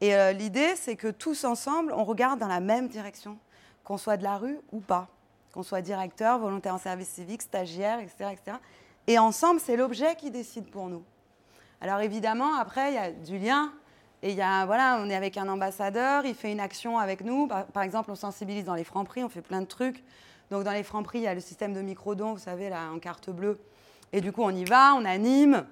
Et 0.00 0.14
euh, 0.14 0.32
l'idée, 0.32 0.74
c'est 0.76 0.96
que 0.96 1.08
tous 1.08 1.44
ensemble, 1.44 1.92
on 1.92 2.04
regarde 2.04 2.38
dans 2.38 2.48
la 2.48 2.60
même 2.60 2.88
direction, 2.88 3.38
qu'on 3.84 3.98
soit 3.98 4.16
de 4.16 4.24
la 4.24 4.36
rue 4.36 4.58
ou 4.72 4.80
pas, 4.80 5.08
qu'on 5.52 5.62
soit 5.62 5.82
directeur, 5.82 6.38
volontaire 6.38 6.74
en 6.74 6.78
service 6.78 7.08
civique, 7.08 7.42
stagiaire, 7.42 7.98
etc., 8.00 8.30
etc. 8.32 8.56
Et 9.06 9.18
ensemble, 9.18 9.60
c'est 9.60 9.76
l'objet 9.76 10.14
qui 10.16 10.30
décide 10.30 10.70
pour 10.70 10.88
nous. 10.88 11.04
Alors 11.80 12.00
évidemment, 12.00 12.54
après, 12.56 12.92
il 12.92 12.94
y 12.94 12.98
a 12.98 13.10
du 13.12 13.38
lien. 13.38 13.72
Et 14.24 14.30
il 14.30 14.36
y 14.36 14.42
a, 14.42 14.64
voilà, 14.64 14.98
on 15.02 15.10
est 15.10 15.14
avec 15.14 15.36
un 15.36 15.46
ambassadeur, 15.50 16.24
il 16.24 16.34
fait 16.34 16.50
une 16.50 16.58
action 16.58 16.98
avec 16.98 17.22
nous. 17.22 17.46
Par, 17.46 17.82
exemple, 17.82 18.10
on 18.10 18.14
sensibilise 18.14 18.64
dans 18.64 18.74
les 18.74 18.82
francs-prix, 18.82 19.22
on 19.22 19.28
fait 19.28 19.42
plein 19.42 19.60
de 19.60 19.66
trucs. 19.66 20.02
Donc 20.50 20.64
dans 20.64 20.72
les 20.72 20.82
francs-prix, 20.82 21.18
il 21.18 21.24
y 21.24 21.26
a 21.26 21.34
le 21.34 21.40
système 21.40 21.74
de 21.74 21.82
micro-dons, 21.82 22.32
vous 22.32 22.38
savez, 22.38 22.70
là, 22.70 22.88
en 22.90 22.98
carte 22.98 23.28
bleue. 23.28 23.60
Et 24.14 24.22
du 24.22 24.32
coup, 24.32 24.40
on 24.42 24.48
y 24.48 24.64
va, 24.64 24.94
on 24.94 25.04
anime. 25.04 25.66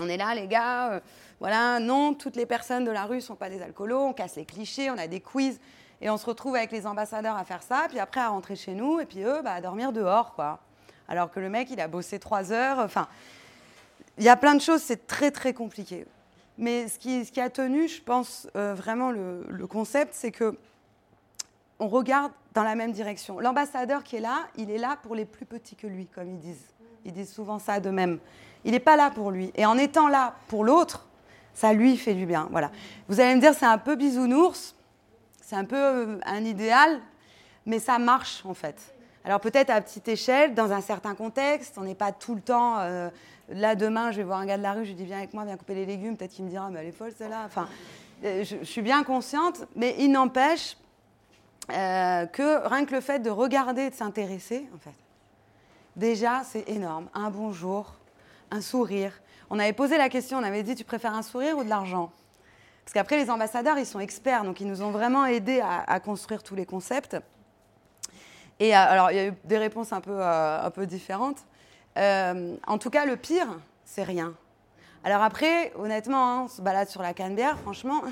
On 0.00 0.08
est 0.08 0.16
là, 0.16 0.34
les 0.34 0.46
gars. 0.46 0.92
Euh, 0.92 1.00
voilà, 1.38 1.80
non, 1.80 2.14
toutes 2.14 2.36
les 2.36 2.46
personnes 2.46 2.86
de 2.86 2.90
la 2.90 3.04
rue 3.04 3.16
ne 3.16 3.20
sont 3.20 3.34
pas 3.34 3.50
des 3.50 3.60
alcoolos. 3.60 4.06
On 4.06 4.14
casse 4.14 4.36
les 4.36 4.46
clichés, 4.46 4.90
on 4.90 4.96
a 4.96 5.06
des 5.06 5.20
quiz. 5.20 5.60
Et 6.00 6.08
on 6.08 6.16
se 6.16 6.24
retrouve 6.24 6.56
avec 6.56 6.72
les 6.72 6.86
ambassadeurs 6.86 7.36
à 7.36 7.44
faire 7.44 7.62
ça, 7.62 7.84
puis 7.90 7.98
après 7.98 8.20
à 8.20 8.28
rentrer 8.28 8.56
chez 8.56 8.72
nous, 8.72 9.00
et 9.00 9.04
puis 9.04 9.20
eux, 9.22 9.42
bah, 9.44 9.52
à 9.52 9.60
dormir 9.60 9.92
dehors, 9.92 10.32
quoi. 10.32 10.60
Alors 11.08 11.30
que 11.30 11.40
le 11.40 11.50
mec, 11.50 11.68
il 11.70 11.78
a 11.78 11.88
bossé 11.88 12.18
trois 12.18 12.52
heures. 12.52 12.78
Enfin, 12.78 13.06
il 14.16 14.24
y 14.24 14.30
a 14.30 14.36
plein 14.36 14.54
de 14.54 14.62
choses, 14.62 14.80
c'est 14.80 15.06
très 15.06 15.30
très 15.30 15.52
compliqué. 15.52 16.06
Mais 16.58 16.88
ce 16.88 16.98
qui, 16.98 17.40
a 17.40 17.50
tenu, 17.50 17.88
je 17.88 18.02
pense, 18.02 18.48
euh, 18.56 18.74
vraiment 18.74 19.10
le, 19.10 19.66
concept, 19.66 20.14
c'est 20.14 20.30
que 20.30 20.56
on 21.78 21.88
regarde 21.88 22.32
dans 22.54 22.62
la 22.62 22.74
même 22.74 22.92
direction. 22.92 23.40
L'ambassadeur 23.40 24.04
qui 24.04 24.16
est 24.16 24.20
là, 24.20 24.46
il 24.56 24.70
est 24.70 24.78
là 24.78 24.98
pour 25.02 25.14
les 25.14 25.24
plus 25.24 25.46
petits 25.46 25.74
que 25.74 25.86
lui, 25.86 26.06
comme 26.06 26.28
ils 26.28 26.38
disent. 26.38 26.72
Ils 27.04 27.12
disent 27.12 27.32
souvent 27.32 27.58
ça 27.58 27.80
de 27.80 27.90
même. 27.90 28.18
Il 28.64 28.72
n'est 28.72 28.80
pas 28.80 28.96
là 28.96 29.10
pour 29.10 29.30
lui. 29.32 29.50
Et 29.56 29.66
en 29.66 29.76
étant 29.76 30.06
là 30.06 30.36
pour 30.46 30.62
l'autre, 30.62 31.08
ça 31.54 31.72
lui 31.72 31.96
fait 31.96 32.14
du 32.14 32.26
bien. 32.26 32.48
Voilà. 32.50 32.70
Vous 33.08 33.18
allez 33.20 33.34
me 33.34 33.40
dire, 33.40 33.54
c'est 33.54 33.66
un 33.66 33.78
peu 33.78 33.96
bisounours, 33.96 34.76
c'est 35.40 35.56
un 35.56 35.64
peu 35.64 35.76
euh, 35.76 36.18
un 36.24 36.44
idéal, 36.44 37.00
mais 37.66 37.78
ça 37.78 37.98
marche 37.98 38.42
en 38.44 38.54
fait. 38.54 38.91
Alors 39.24 39.40
peut-être 39.40 39.70
à 39.70 39.80
petite 39.80 40.08
échelle, 40.08 40.54
dans 40.54 40.72
un 40.72 40.80
certain 40.80 41.14
contexte, 41.14 41.78
on 41.78 41.82
n'est 41.82 41.94
pas 41.94 42.10
tout 42.10 42.34
le 42.34 42.40
temps. 42.40 42.78
Euh, 42.80 43.08
là, 43.48 43.76
demain, 43.76 44.10
je 44.10 44.16
vais 44.16 44.24
voir 44.24 44.40
un 44.40 44.46
gars 44.46 44.58
de 44.58 44.62
la 44.62 44.72
rue, 44.72 44.84
je 44.84 44.90
lui 44.90 44.96
dis 44.96 45.04
viens 45.04 45.18
avec 45.18 45.32
moi, 45.32 45.44
viens 45.44 45.56
couper 45.56 45.74
les 45.74 45.86
légumes. 45.86 46.16
Peut-être 46.16 46.32
qu'il 46.32 46.44
me 46.44 46.50
dira 46.50 46.68
mais 46.70 46.80
elle 46.80 46.88
est 46.88 46.92
folle 46.92 47.12
celle-là. 47.16 47.44
Enfin, 47.46 47.68
euh, 48.24 48.44
je, 48.44 48.64
suis 48.64 48.82
bien 48.82 49.04
consciente, 49.04 49.64
mais 49.76 49.94
il 49.98 50.10
n'empêche 50.10 50.76
euh, 51.70 52.26
que 52.26 52.66
rien 52.66 52.84
que 52.84 52.94
le 52.94 53.00
fait 53.00 53.20
de 53.20 53.30
regarder, 53.30 53.90
de 53.90 53.94
s'intéresser, 53.94 54.66
en 54.74 54.78
fait, 54.78 54.96
déjà 55.94 56.42
c'est 56.44 56.68
énorme. 56.68 57.08
Un 57.14 57.30
bonjour, 57.30 57.94
un 58.50 58.60
sourire. 58.60 59.20
On 59.50 59.58
avait 59.60 59.72
posé 59.72 59.98
la 59.98 60.08
question, 60.08 60.38
on 60.38 60.42
avait 60.42 60.64
dit 60.64 60.74
tu 60.74 60.84
préfères 60.84 61.14
un 61.14 61.22
sourire 61.22 61.58
ou 61.58 61.62
de 61.62 61.68
l'argent? 61.68 62.10
Parce 62.84 62.94
qu'après 62.94 63.16
les 63.16 63.30
ambassadeurs, 63.30 63.78
ils 63.78 63.86
sont 63.86 64.00
experts, 64.00 64.42
donc 64.42 64.60
ils 64.60 64.66
nous 64.66 64.82
ont 64.82 64.90
vraiment 64.90 65.26
aidés 65.26 65.60
à 65.60 66.00
construire 66.00 66.42
tous 66.42 66.56
les 66.56 66.66
concepts. 66.66 67.16
Et 68.62 68.74
alors, 68.74 69.10
il 69.10 69.16
y 69.16 69.20
a 69.20 69.26
eu 69.26 69.32
des 69.44 69.58
réponses 69.58 69.92
un 69.92 70.00
peu, 70.00 70.22
un 70.22 70.70
peu 70.70 70.86
différentes. 70.86 71.38
en 71.96 72.78
tout 72.78 72.90
cas, 72.90 73.04
le 73.04 73.16
pire, 73.16 73.48
c'est 73.84 74.04
rien. 74.04 74.34
Alors 75.04 75.22
après, 75.22 75.72
honnêtement, 75.76 76.24
hein, 76.24 76.42
on 76.44 76.48
se 76.48 76.62
balade 76.62 76.88
sur 76.88 77.02
la 77.02 77.12
Canebière, 77.12 77.58
franchement, 77.58 78.02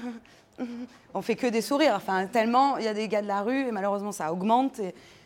on 1.14 1.22
fait 1.22 1.36
que 1.36 1.46
des 1.46 1.60
sourires. 1.60 1.94
Enfin, 1.94 2.26
tellement 2.26 2.78
il 2.78 2.84
y 2.84 2.88
a 2.88 2.94
des 2.94 3.06
gars 3.06 3.22
de 3.22 3.28
la 3.28 3.42
rue 3.42 3.68
et 3.68 3.70
malheureusement 3.70 4.10
ça 4.10 4.32
augmente. 4.32 4.80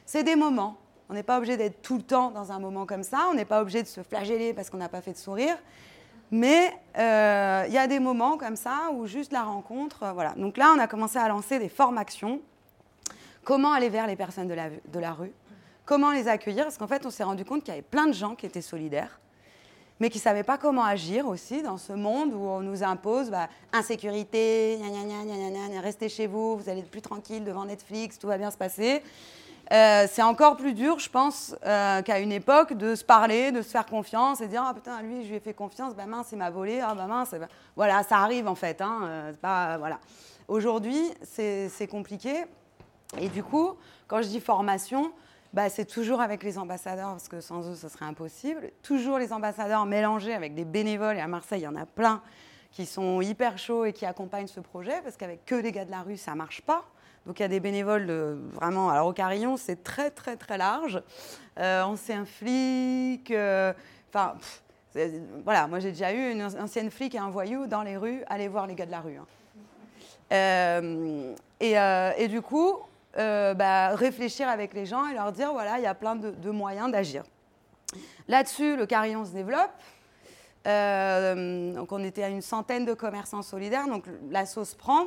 C'est 0.04 0.24
des 0.24 0.36
moments. 0.36 0.76
On 1.08 1.14
n'est 1.14 1.22
pas 1.22 1.38
obligé 1.38 1.56
d'être 1.56 1.80
tout 1.80 1.96
le 1.96 2.02
temps 2.02 2.30
dans 2.30 2.52
un 2.52 2.58
moment 2.58 2.84
comme 2.84 3.02
ça. 3.02 3.28
On 3.30 3.34
n'est 3.34 3.46
pas 3.46 3.62
obligé 3.62 3.82
de 3.82 3.88
se 3.88 4.02
flageller 4.02 4.52
parce 4.52 4.68
qu'on 4.68 4.76
n'a 4.76 4.90
pas 4.90 5.00
fait 5.00 5.12
de 5.12 5.16
sourire. 5.18 5.56
Mais 6.30 6.70
euh, 6.98 7.64
il 7.66 7.72
y 7.72 7.78
a 7.78 7.86
des 7.86 7.98
moments 7.98 8.36
comme 8.36 8.56
ça 8.56 8.90
où 8.92 9.06
juste 9.06 9.32
la 9.32 9.42
rencontre, 9.42 10.02
euh, 10.02 10.12
voilà. 10.12 10.34
Donc 10.36 10.58
là, 10.58 10.74
on 10.76 10.78
a 10.78 10.86
commencé 10.86 11.16
à 11.16 11.28
lancer 11.28 11.58
des 11.58 11.68
formations. 11.68 12.40
Comment 13.44 13.72
aller 13.72 13.88
vers 13.88 14.06
les 14.06 14.16
personnes 14.16 14.48
de 14.48 14.54
la, 14.54 14.70
de 14.70 14.98
la 14.98 15.12
rue 15.12 15.32
Comment 15.84 16.12
les 16.12 16.28
accueillir 16.28 16.64
Parce 16.64 16.78
qu'en 16.78 16.86
fait, 16.86 17.04
on 17.06 17.10
s'est 17.10 17.24
rendu 17.24 17.44
compte 17.44 17.60
qu'il 17.60 17.68
y 17.68 17.76
avait 17.76 17.82
plein 17.82 18.06
de 18.06 18.12
gens 18.12 18.34
qui 18.34 18.46
étaient 18.46 18.62
solidaires 18.62 19.20
mais 20.00 20.10
qui 20.10 20.18
ne 20.18 20.22
savaient 20.22 20.42
pas 20.42 20.58
comment 20.58 20.84
agir 20.84 21.26
aussi 21.26 21.62
dans 21.62 21.78
ce 21.78 21.92
monde 21.92 22.32
où 22.34 22.40
on 22.40 22.60
nous 22.60 22.82
impose 22.82 23.30
bah, 23.30 23.48
insécurité, 23.72 24.78
restez 25.82 26.08
chez 26.08 26.26
vous, 26.26 26.56
vous 26.56 26.68
allez 26.68 26.80
être 26.80 26.90
plus 26.90 27.02
tranquille 27.02 27.44
devant 27.44 27.64
Netflix, 27.64 28.18
tout 28.18 28.26
va 28.26 28.38
bien 28.38 28.50
se 28.50 28.56
passer. 28.56 29.02
Euh, 29.72 30.06
c'est 30.10 30.22
encore 30.22 30.56
plus 30.56 30.74
dur, 30.74 30.98
je 30.98 31.08
pense, 31.08 31.56
euh, 31.64 32.02
qu'à 32.02 32.18
une 32.18 32.32
époque 32.32 32.74
de 32.74 32.94
se 32.94 33.04
parler, 33.04 33.50
de 33.50 33.62
se 33.62 33.70
faire 33.70 33.86
confiance 33.86 34.42
et 34.42 34.44
de 34.44 34.50
dire 34.50 34.62
Ah 34.62 34.74
putain, 34.74 35.00
lui, 35.00 35.24
je 35.24 35.30
lui 35.30 35.36
ai 35.36 35.40
fait 35.40 35.54
confiance, 35.54 35.94
bah 35.94 36.04
mince, 36.04 36.28
il 36.32 36.38
m'a 36.38 36.50
volé, 36.50 36.80
ah 36.80 36.94
bah 36.94 37.06
mince. 37.06 37.34
Voilà, 37.74 38.02
ça 38.02 38.18
arrive 38.18 38.46
en 38.46 38.54
fait. 38.54 38.82
Hein, 38.82 38.98
euh, 39.04 39.32
voilà. 39.42 40.00
Aujourd'hui, 40.48 41.00
c'est 41.22 41.88
compliqué. 41.90 42.44
Et 43.20 43.28
du 43.28 43.42
coup, 43.42 43.74
quand 44.08 44.22
je 44.22 44.28
dis 44.28 44.40
formation, 44.40 45.12
bah, 45.52 45.68
c'est 45.68 45.84
toujours 45.84 46.20
avec 46.20 46.42
les 46.42 46.58
ambassadeurs, 46.58 47.10
parce 47.10 47.28
que 47.28 47.40
sans 47.40 47.70
eux, 47.70 47.76
ce 47.76 47.88
serait 47.88 48.04
impossible. 48.04 48.70
Toujours 48.82 49.18
les 49.18 49.32
ambassadeurs 49.32 49.86
mélangés 49.86 50.34
avec 50.34 50.54
des 50.54 50.64
bénévoles, 50.64 51.16
et 51.16 51.20
à 51.20 51.28
Marseille, 51.28 51.60
il 51.60 51.64
y 51.64 51.68
en 51.68 51.76
a 51.76 51.86
plein 51.86 52.22
qui 52.72 52.86
sont 52.86 53.20
hyper 53.20 53.56
chauds 53.56 53.84
et 53.84 53.92
qui 53.92 54.04
accompagnent 54.04 54.48
ce 54.48 54.60
projet, 54.60 55.00
parce 55.02 55.16
qu'avec 55.16 55.44
que 55.44 55.54
les 55.54 55.70
gars 55.70 55.84
de 55.84 55.92
la 55.92 56.02
rue, 56.02 56.16
ça 56.16 56.34
marche 56.34 56.62
pas. 56.62 56.84
Donc 57.24 57.38
il 57.38 57.42
y 57.42 57.46
a 57.46 57.48
des 57.48 57.60
bénévoles 57.60 58.06
de, 58.06 58.36
vraiment. 58.52 58.90
Alors 58.90 59.06
au 59.06 59.12
Carillon, 59.12 59.56
c'est 59.56 59.82
très 59.82 60.10
très 60.10 60.36
très 60.36 60.58
large. 60.58 61.02
Euh, 61.58 61.82
ancien 61.82 62.26
flic, 62.26 63.30
euh, 63.30 63.72
enfin 64.10 64.34
voilà. 65.42 65.66
Moi 65.66 65.78
j'ai 65.78 65.92
déjà 65.92 66.12
eu 66.12 66.32
une 66.32 66.42
ancienne 66.42 66.90
flic 66.90 67.14
et 67.14 67.18
un 67.18 67.30
voyou 67.30 67.66
dans 67.66 67.82
les 67.82 67.96
rues. 67.96 68.22
Allez 68.26 68.48
voir 68.48 68.66
les 68.66 68.74
gars 68.74 68.84
de 68.84 68.90
la 68.90 69.00
rue. 69.00 69.16
Hein. 69.16 69.26
Euh, 70.32 71.34
et, 71.60 72.28
du 72.28 72.42
coup, 72.42 72.76
euh, 73.16 73.54
bah, 73.54 73.94
réfléchir 73.94 74.48
avec 74.48 74.74
les 74.74 74.86
gens 74.86 75.06
et 75.08 75.14
leur 75.14 75.32
dire 75.32 75.52
voilà, 75.52 75.78
il 75.78 75.82
y 75.82 75.86
a 75.86 75.94
plein 75.94 76.16
de, 76.16 76.50
moyens 76.50 76.90
d'agir. 76.90 77.24
Là-dessus, 78.28 78.76
le 78.76 78.86
carillon 78.86 79.24
se 79.24 79.32
développe. 79.32 79.70
Euh, 80.66 81.74
donc 81.74 81.92
on 81.92 82.02
était 82.02 82.22
à 82.22 82.28
une 82.28 82.40
centaine 82.40 82.84
de 82.84 82.94
commerçants 82.94 83.42
solidaires, 83.42 83.86
donc 83.86 84.04
la 84.30 84.46
sauce 84.46 84.74
prend. 84.74 85.06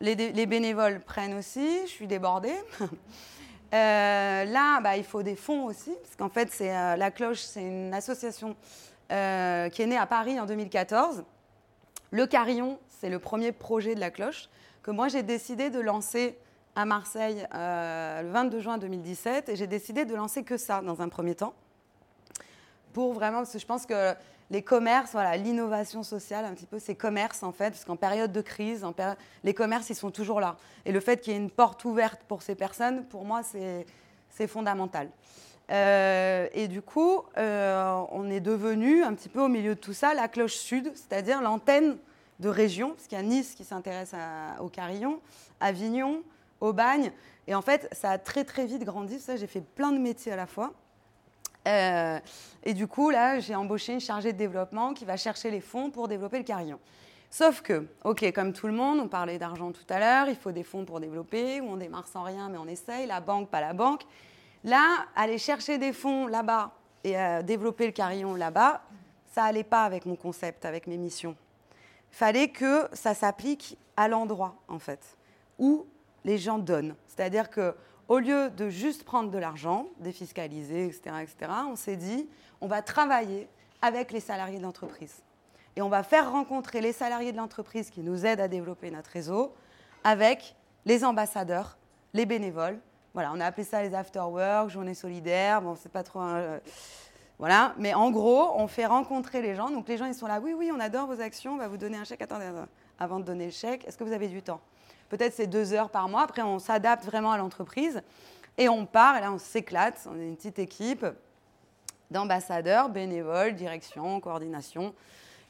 Les, 0.00 0.46
bénévoles 0.46 1.00
prennent 1.00 1.34
aussi, 1.34 1.80
je 1.82 1.90
suis 1.90 2.06
débordée. 2.06 2.54
Euh, 3.74 4.44
là, 4.44 4.80
bah, 4.80 4.96
il 4.96 5.02
faut 5.02 5.24
des 5.24 5.34
fonds 5.34 5.64
aussi, 5.64 5.92
parce 6.00 6.14
qu'en 6.14 6.28
fait, 6.28 6.56
La 6.60 7.10
Cloche, 7.10 7.40
c'est 7.40 7.62
une 7.62 7.92
association 7.92 8.54
qui 9.08 9.12
est 9.12 9.86
née 9.86 9.98
à 9.98 10.06
Paris 10.06 10.38
en 10.38 10.46
2014. 10.46 11.24
Le 12.12 12.26
Carillon, 12.26 12.78
c'est 12.88 13.10
le 13.10 13.18
premier 13.18 13.50
projet 13.50 13.96
de 13.96 14.00
La 14.00 14.12
Cloche 14.12 14.48
que 14.86 14.92
moi 14.92 15.08
j'ai 15.08 15.24
décidé 15.24 15.68
de 15.68 15.80
lancer 15.80 16.38
à 16.76 16.84
Marseille 16.84 17.46
euh, 17.54 18.22
le 18.22 18.28
22 18.28 18.60
juin 18.60 18.78
2017 18.78 19.48
et 19.48 19.56
j'ai 19.56 19.66
décidé 19.66 20.04
de 20.04 20.14
lancer 20.14 20.44
que 20.44 20.58
ça 20.58 20.82
dans 20.82 21.00
un 21.00 21.08
premier 21.08 21.34
temps. 21.34 21.54
Pour 22.92 23.14
vraiment, 23.14 23.38
parce 23.38 23.52
que 23.52 23.58
je 23.58 23.66
pense 23.66 23.86
que 23.86 24.14
les 24.50 24.62
commerces, 24.62 25.12
voilà, 25.12 25.36
l'innovation 25.36 26.02
sociale, 26.02 26.44
un 26.44 26.52
petit 26.52 26.66
peu, 26.66 26.78
c'est 26.78 26.94
commerce 26.94 27.42
en 27.42 27.50
fait, 27.50 27.70
parce 27.70 27.84
qu'en 27.84 27.96
période 27.96 28.30
de 28.30 28.40
crise, 28.42 28.86
les 29.42 29.54
commerces, 29.54 29.90
ils 29.90 29.96
sont 29.96 30.10
toujours 30.10 30.38
là. 30.38 30.56
Et 30.84 30.92
le 30.92 31.00
fait 31.00 31.20
qu'il 31.20 31.32
y 31.32 31.36
ait 31.36 31.40
une 31.40 31.50
porte 31.50 31.84
ouverte 31.84 32.20
pour 32.28 32.42
ces 32.42 32.54
personnes, 32.54 33.04
pour 33.06 33.24
moi, 33.24 33.40
c'est 33.42 34.46
fondamental. 34.46 35.08
Euh, 35.72 36.46
et 36.52 36.68
du 36.68 36.80
coup, 36.80 37.22
euh, 37.38 38.04
on 38.12 38.30
est 38.30 38.40
devenu 38.40 39.02
un 39.02 39.14
petit 39.14 39.28
peu 39.28 39.40
au 39.40 39.48
milieu 39.48 39.74
de 39.74 39.80
tout 39.80 39.94
ça 39.94 40.14
la 40.14 40.28
cloche 40.28 40.54
sud, 40.54 40.92
c'est-à-dire 40.94 41.42
l'antenne 41.42 41.96
de 42.38 42.48
région, 42.48 42.90
parce 42.90 43.08
qu'il 43.08 43.18
y 43.18 43.20
a 43.20 43.24
Nice 43.24 43.54
qui 43.54 43.64
s'intéresse 43.64 44.12
au 44.60 44.68
Carillon, 44.68 45.20
Avignon, 45.58 46.22
au 46.60 46.72
bagne. 46.72 47.12
Et 47.46 47.54
en 47.54 47.62
fait, 47.62 47.88
ça 47.92 48.10
a 48.10 48.18
très 48.18 48.44
très 48.44 48.66
vite 48.66 48.84
grandi. 48.84 49.20
Ça, 49.20 49.36
j'ai 49.36 49.46
fait 49.46 49.60
plein 49.60 49.92
de 49.92 49.98
métiers 49.98 50.32
à 50.32 50.36
la 50.36 50.46
fois. 50.46 50.72
Euh, 51.66 52.18
et 52.62 52.74
du 52.74 52.86
coup, 52.86 53.10
là, 53.10 53.40
j'ai 53.40 53.54
embauché 53.54 53.92
une 53.92 54.00
chargée 54.00 54.32
de 54.32 54.38
développement 54.38 54.94
qui 54.94 55.04
va 55.04 55.16
chercher 55.16 55.50
les 55.50 55.60
fonds 55.60 55.90
pour 55.90 56.08
développer 56.08 56.38
le 56.38 56.44
carillon. 56.44 56.78
Sauf 57.30 57.60
que, 57.60 57.86
ok, 58.04 58.32
comme 58.32 58.52
tout 58.52 58.66
le 58.66 58.72
monde, 58.72 59.00
on 59.00 59.08
parlait 59.08 59.38
d'argent 59.38 59.72
tout 59.72 59.84
à 59.88 59.98
l'heure, 59.98 60.28
il 60.28 60.36
faut 60.36 60.52
des 60.52 60.62
fonds 60.62 60.84
pour 60.84 61.00
développer, 61.00 61.60
ou 61.60 61.70
on 61.70 61.76
démarre 61.76 62.06
sans 62.06 62.22
rien, 62.22 62.48
mais 62.48 62.56
on 62.56 62.68
essaye, 62.68 63.06
la 63.06 63.20
banque, 63.20 63.50
pas 63.50 63.60
la 63.60 63.72
banque. 63.72 64.02
Là, 64.64 65.06
aller 65.14 65.38
chercher 65.38 65.78
des 65.78 65.92
fonds 65.92 66.28
là-bas 66.28 66.70
et 67.04 67.18
euh, 67.18 67.42
développer 67.42 67.86
le 67.86 67.92
carillon 67.92 68.34
là-bas, 68.36 68.82
ça 69.34 69.44
allait 69.44 69.64
pas 69.64 69.82
avec 69.82 70.06
mon 70.06 70.16
concept, 70.16 70.64
avec 70.64 70.86
mes 70.86 70.96
missions. 70.96 71.36
Fallait 72.10 72.48
que 72.48 72.88
ça 72.92 73.12
s'applique 73.12 73.76
à 73.96 74.08
l'endroit, 74.08 74.56
en 74.68 74.78
fait, 74.78 75.00
où 75.58 75.86
les 76.26 76.36
gens 76.36 76.58
donnent. 76.58 76.94
C'est-à-dire 77.06 77.48
que 77.48 77.74
au 78.08 78.18
lieu 78.18 78.50
de 78.50 78.68
juste 78.68 79.04
prendre 79.04 79.30
de 79.30 79.38
l'argent, 79.38 79.86
défiscaliser, 80.00 80.86
etc., 80.86 81.16
etc., 81.22 81.52
on 81.70 81.76
s'est 81.76 81.96
dit, 81.96 82.28
on 82.60 82.66
va 82.66 82.82
travailler 82.82 83.48
avec 83.80 84.12
les 84.12 84.20
salariés 84.20 84.58
de 84.58 84.62
l'entreprise. 84.62 85.22
Et 85.76 85.82
on 85.82 85.88
va 85.88 86.02
faire 86.02 86.30
rencontrer 86.30 86.80
les 86.80 86.92
salariés 86.92 87.32
de 87.32 87.36
l'entreprise 87.36 87.90
qui 87.90 88.00
nous 88.00 88.26
aident 88.26 88.40
à 88.40 88.48
développer 88.48 88.90
notre 88.90 89.10
réseau 89.10 89.54
avec 90.04 90.54
les 90.84 91.04
ambassadeurs, 91.04 91.78
les 92.12 92.26
bénévoles. 92.26 92.78
Voilà, 93.14 93.32
on 93.32 93.40
a 93.40 93.46
appelé 93.46 93.64
ça 93.64 93.82
les 93.82 93.94
after-work, 93.94 94.70
journée 94.70 94.94
solidaire. 94.94 95.62
Bon, 95.62 95.76
c'est 95.76 95.92
pas 95.92 96.02
trop. 96.02 96.20
voilà, 97.38 97.74
mais 97.78 97.94
en 97.94 98.10
gros, 98.10 98.52
on 98.54 98.66
fait 98.66 98.86
rencontrer 98.86 99.42
les 99.42 99.54
gens. 99.54 99.70
Donc 99.70 99.88
les 99.88 99.96
gens, 99.96 100.06
ils 100.06 100.14
sont 100.14 100.26
là, 100.26 100.40
oui, 100.40 100.54
oui, 100.56 100.70
on 100.74 100.80
adore 100.80 101.06
vos 101.06 101.20
actions, 101.20 101.54
on 101.54 101.58
va 101.58 101.68
vous 101.68 101.76
donner 101.76 101.98
un 101.98 102.04
chèque. 102.04 102.22
Attendez, 102.22 102.50
avant 102.98 103.20
de 103.20 103.24
donner 103.24 103.46
le 103.46 103.52
chèque, 103.52 103.86
est-ce 103.86 103.98
que 103.98 104.04
vous 104.04 104.12
avez 104.12 104.28
du 104.28 104.42
temps? 104.42 104.60
Peut-être 105.08 105.34
c'est 105.34 105.46
deux 105.46 105.72
heures 105.72 105.90
par 105.90 106.08
mois. 106.08 106.22
Après, 106.22 106.42
on 106.42 106.58
s'adapte 106.58 107.04
vraiment 107.04 107.32
à 107.32 107.38
l'entreprise 107.38 108.02
et 108.58 108.68
on 108.68 108.86
part. 108.86 109.16
Et 109.16 109.20
là, 109.20 109.32
on 109.32 109.38
s'éclate. 109.38 110.08
On 110.10 110.18
est 110.18 110.26
une 110.26 110.36
petite 110.36 110.58
équipe 110.58 111.06
d'ambassadeurs, 112.10 112.88
bénévoles, 112.88 113.54
direction, 113.54 114.20
coordination. 114.20 114.94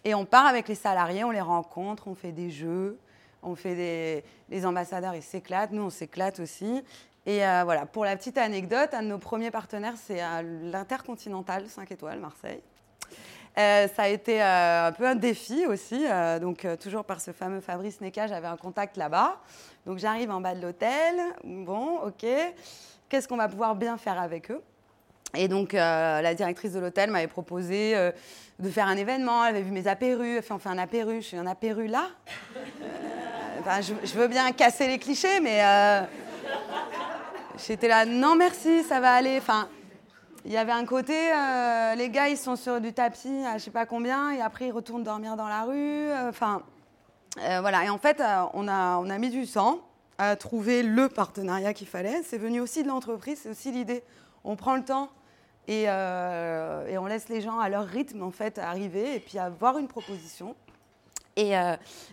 Et 0.05 0.15
on 0.15 0.25
part 0.25 0.47
avec 0.47 0.69
les 0.69 0.75
salariés, 0.75 1.25
on 1.25 1.31
les 1.31 1.41
rencontre, 1.41 2.09
on 2.09 2.15
fait 2.15 2.33
des 2.33 2.51
jeux, 2.51 2.99
on 3.43 3.55
fait 3.55 3.75
des... 3.75 4.25
Les 4.49 4.65
ambassadeurs, 4.65 5.15
ils 5.15 5.23
s'éclatent, 5.23 5.73
nous, 5.73 5.83
on 5.83 5.91
s'éclate 5.91 6.39
aussi. 6.41 6.85
Et 7.27 7.45
euh, 7.45 7.63
voilà, 7.65 7.87
pour 7.87 8.05
la 8.05 8.17
petite 8.17 8.39
anecdote, 8.39 8.95
un 8.95 9.03
de 9.03 9.09
nos 9.09 9.19
premiers 9.19 9.51
partenaires, 9.51 9.95
c'est 9.97 10.21
l'Intercontinental 10.63 11.69
5 11.69 11.91
étoiles, 11.91 12.21
Marseille. 12.21 12.63
Euh, 13.59 13.89
ça 13.97 14.03
a 14.03 14.09
été 14.09 14.43
euh, 14.43 14.89
un 14.89 14.93
peu 14.93 15.07
un 15.07 15.15
défi 15.15 15.65
aussi. 15.67 16.05
Euh, 16.07 16.39
donc, 16.39 16.67
toujours 16.81 17.05
par 17.05 17.21
ce 17.21 17.31
fameux 17.31 17.61
Fabrice 17.61 18.01
Neca, 18.01 18.27
j'avais 18.27 18.49
un 18.49 18.57
contact 18.57 18.97
là-bas. 18.97 19.39
Donc, 19.87 19.99
j'arrive 19.99 20.31
en 20.31 20.41
bas 20.41 20.55
de 20.55 20.61
l'hôtel. 20.61 21.17
Bon, 21.43 22.01
OK. 22.05 22.27
Qu'est-ce 23.09 23.27
qu'on 23.27 23.37
va 23.37 23.49
pouvoir 23.49 23.75
bien 23.75 23.97
faire 23.97 24.21
avec 24.21 24.51
eux? 24.51 24.61
Et 25.35 25.49
donc, 25.49 25.73
la 25.73 26.35
directrice 26.35 26.73
de 26.73 26.81
l'hôtel 26.81 27.11
m'avait 27.11 27.27
proposé 27.27 27.95
de 28.59 28.71
faire 28.71 28.87
un 28.87 28.97
événement. 28.97 29.45
Elle 29.45 29.57
avait 29.57 29.65
vu 29.65 29.71
mes 29.71 29.87
apérus. 29.87 30.37
Elle 30.39 30.43
fait 30.43 30.55
On 30.55 30.59
fait 30.59 30.69
un 30.69 30.79
apéru. 30.79 31.17
Je 31.17 31.27
suis 31.29 31.37
un 31.37 31.47
apéru 31.47 31.87
là 31.87 32.09
je, 33.81 33.93
je, 34.05 34.15
veux 34.15 34.29
bien 34.29 34.53
casser 34.53 34.87
les 34.87 34.99
clichés, 34.99 35.41
mais. 35.41 35.61
J'étais 37.67 37.89
là, 37.89 38.05
non 38.05 38.37
merci, 38.37 38.83
ça 38.83 39.01
va 39.01 39.13
aller. 39.13 39.39
Enfin, 39.39 39.69
il 40.47 40.53
y 40.53 40.57
avait 40.57 40.73
un 40.73 40.87
côté, 40.87 41.33
euh, 41.35 41.97
les 41.97 42.09
gars, 42.09 42.29
ils 42.29 42.37
sont 42.37 42.55
sur 42.55 42.81
du 42.81 42.93
tapis 42.93 43.45
à 43.45 43.59
je 43.59 43.65
sais 43.65 43.73
pas 43.73 43.85
combien, 43.85 44.31
et 44.31 44.41
après 44.41 44.69
ils 44.69 44.73
retournent 44.73 45.03
dormir 45.03 45.37
dans 45.37 45.49
la 45.49 45.65
rue. 45.65 45.75
Euh, 45.75 46.29
enfin, 46.29 46.63
euh, 47.41 47.61
voilà. 47.61 47.85
Et 47.85 47.89
en 47.89 47.99
fait, 47.99 48.23
on, 48.55 48.69
a, 48.69 48.97
on 48.99 49.11
a 49.11 49.19
mis 49.19 49.31
du 49.31 49.45
sang 49.45 49.81
à 50.19 50.37
trouver 50.37 50.85
le 50.85 51.09
partenariat 51.09 51.75
qu'il 51.75 51.89
fallait. 51.89 52.23
C'est 52.23 52.39
venu 52.39 52.61
aussi 52.61 52.85
de 52.85 52.89
l'entreprise, 52.89 53.41
c'est 53.43 53.51
aussi 53.51 53.73
l'idée. 53.73 54.05
On 54.45 54.55
prend 54.55 54.77
le 54.77 54.85
temps 54.85 55.11
et, 55.67 55.83
et, 55.83 56.99
on 56.99 57.07
laisse 57.07 57.29
les 57.29 57.41
gens 57.41 57.59
à 57.59 57.69
leur 57.69 57.85
rythme, 57.85 58.23
en 58.23 58.31
fait, 58.31 58.59
arriver 58.59 59.17
et 59.17 59.21
puis 59.21 59.41
avoir 59.41 59.79
une 59.79 59.89
proposition. 59.89 60.55
Et, 61.35 61.55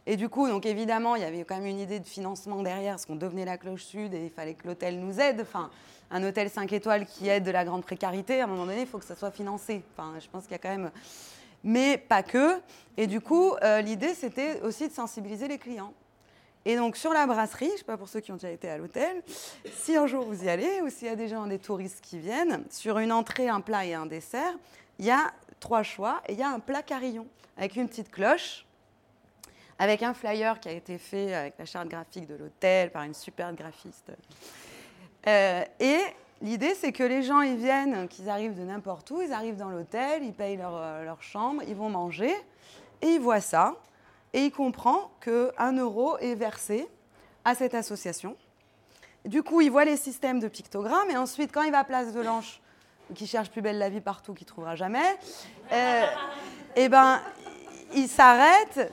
et, 0.07 0.17
du 0.17 0.27
coup, 0.27 0.49
donc 0.49 0.65
évidemment, 0.65 1.15
il 1.15 1.21
y 1.21 1.25
avait 1.25 1.43
quand 1.43 1.55
même 1.55 1.67
une 1.67 1.79
idée 1.79 1.99
de 1.99 2.07
financement 2.07 2.63
derrière, 2.63 2.93
parce 2.93 3.05
qu'on 3.05 3.15
devenait 3.15 3.45
la 3.45 3.59
cloche 3.59 3.84
sud 3.84 4.15
et 4.15 4.25
il 4.25 4.31
fallait 4.31 4.55
que 4.55 4.67
l'hôtel 4.67 4.99
nous 4.99 5.19
aide. 5.19 5.39
Enfin, 5.41 5.69
un 6.14 6.24
hôtel 6.24 6.49
5 6.49 6.72
étoiles 6.72 7.07
qui 7.07 7.28
aide 7.28 7.43
de 7.43 7.51
la 7.51 7.66
grande 7.66 7.84
précarité, 7.84 8.39
à 8.39 8.43
un 8.43 8.47
moment 8.47 8.68
donné, 8.68 8.82
il 8.82 8.88
faut 8.88 8.99
que 8.99 9.05
ça 9.05 9.16
soit 9.16 9.32
financé. 9.32 9.84
Enfin, 9.97 10.14
je 10.20 10.28
pense 10.30 10.43
qu'il 10.43 10.51
y 10.51 10.55
a 10.55 10.59
quand 10.59 10.70
même. 10.70 10.91
Mais 11.64 11.97
pas 11.97 12.22
que. 12.22 12.61
Et 12.97 13.07
du 13.07 13.20
coup, 13.20 13.53
euh, 13.64 13.82
l'idée, 13.82 14.14
c'était 14.14 14.61
aussi 14.61 14.88
de 14.88 14.93
sensibiliser 14.93 15.47
les 15.47 15.57
clients. 15.57 15.93
Et 16.66 16.78
donc 16.78 16.95
sur 16.95 17.11
la 17.11 17.26
brasserie, 17.26 17.68
je 17.68 17.72
ne 17.74 17.78
sais 17.80 17.84
pas 17.84 17.97
pour 17.97 18.07
ceux 18.07 18.22
qui 18.22 18.32
ont 18.32 18.36
déjà 18.36 18.51
été 18.51 18.70
à 18.70 18.78
l'hôtel, 18.78 19.22
si 19.76 19.97
un 19.97 20.07
jour 20.07 20.24
vous 20.24 20.45
y 20.45 20.49
allez 20.49 20.82
ou 20.82 20.89
s'il 20.89 21.07
y 21.07 21.11
a 21.11 21.16
des 21.16 21.28
gens, 21.28 21.45
des 21.45 21.59
touristes 21.59 21.99
qui 21.99 22.20
viennent, 22.20 22.64
sur 22.70 22.99
une 22.99 23.11
entrée, 23.11 23.49
un 23.49 23.59
plat 23.59 23.84
et 23.84 23.93
un 23.93 24.05
dessert, 24.05 24.53
il 24.97 25.05
y 25.05 25.11
a 25.11 25.34
trois 25.59 25.84
choix 25.84 26.22
et 26.30 26.34
il 26.34 26.39
y 26.39 26.43
a 26.43 26.49
un 26.49 26.59
plat 26.59 26.82
carillon 26.82 27.28
avec 27.57 27.76
une 27.76 27.89
petite 27.89 28.09
cloche, 28.09 28.66
avec 29.78 30.03
un 30.03 30.14
flyer 30.14 30.57
qui 30.61 30.70
a 30.70 30.72
été 30.72 30.97
fait 30.97 31.34
avec 31.34 31.55
la 31.59 31.66
charte 31.66 31.89
graphique 31.89 32.28
de 32.28 32.36
l'hôtel 32.36 32.91
par 32.91 33.03
une 33.03 33.14
super 33.14 33.53
graphiste. 33.53 34.14
Euh, 35.28 35.63
et 35.80 35.99
l'idée, 36.41 36.74
c'est 36.76 36.91
que 36.91 37.03
les 37.03 37.24
gens, 37.24 37.41
ils 37.41 37.57
viennent, 37.57 38.07
qu'ils 38.07 38.30
arrivent 38.30 38.55
de 38.55 38.63
n'importe 38.63 39.09
où, 39.11 39.21
ils 39.21 39.32
arrivent 39.32 39.57
dans 39.57 39.69
l'hôtel, 39.69 40.24
ils 40.24 40.34
payent 40.34 40.57
leur, 40.57 40.76
euh, 40.76 41.13
chambre, 41.19 41.61
ils 41.67 41.76
vont 41.76 41.89
manger 41.89 42.34
et 43.01 43.07
ils 43.07 43.19
voient 43.19 43.41
ça 43.41 43.76
et 44.34 44.45
il 44.45 44.51
comprend 44.51 45.11
qu'un 45.21 45.74
euro 45.78 46.17
est 46.17 46.36
versé 46.36 46.88
à 47.45 47.55
cette 47.55 47.76
association. 47.76 48.36
Du 49.26 49.43
coup, 49.43 49.61
il 49.61 49.71
voit 49.71 49.86
les 49.86 49.95
systèmes 49.95 50.39
de 50.39 50.47
pictogrammes 50.47 51.09
et 51.09 51.17
ensuite, 51.17 51.51
quand 51.53 51.61
il 51.61 51.71
va 51.71 51.80
à 51.80 51.84
Place 51.84 52.13
de 52.13 52.19
l'Anche, 52.19 52.59
qui 53.15 53.28
cherche 53.28 53.49
plus 53.49 53.61
belle 53.61 53.78
la 53.78 53.89
vie 53.89 54.01
partout, 54.01 54.34
qui 54.34 54.45
trouvera 54.45 54.76
jamais, 54.76 55.17
euh, 55.71 56.05
eh 56.76 56.89
ben, 56.89 57.21
il 57.93 58.07
s'arrête 58.07 58.91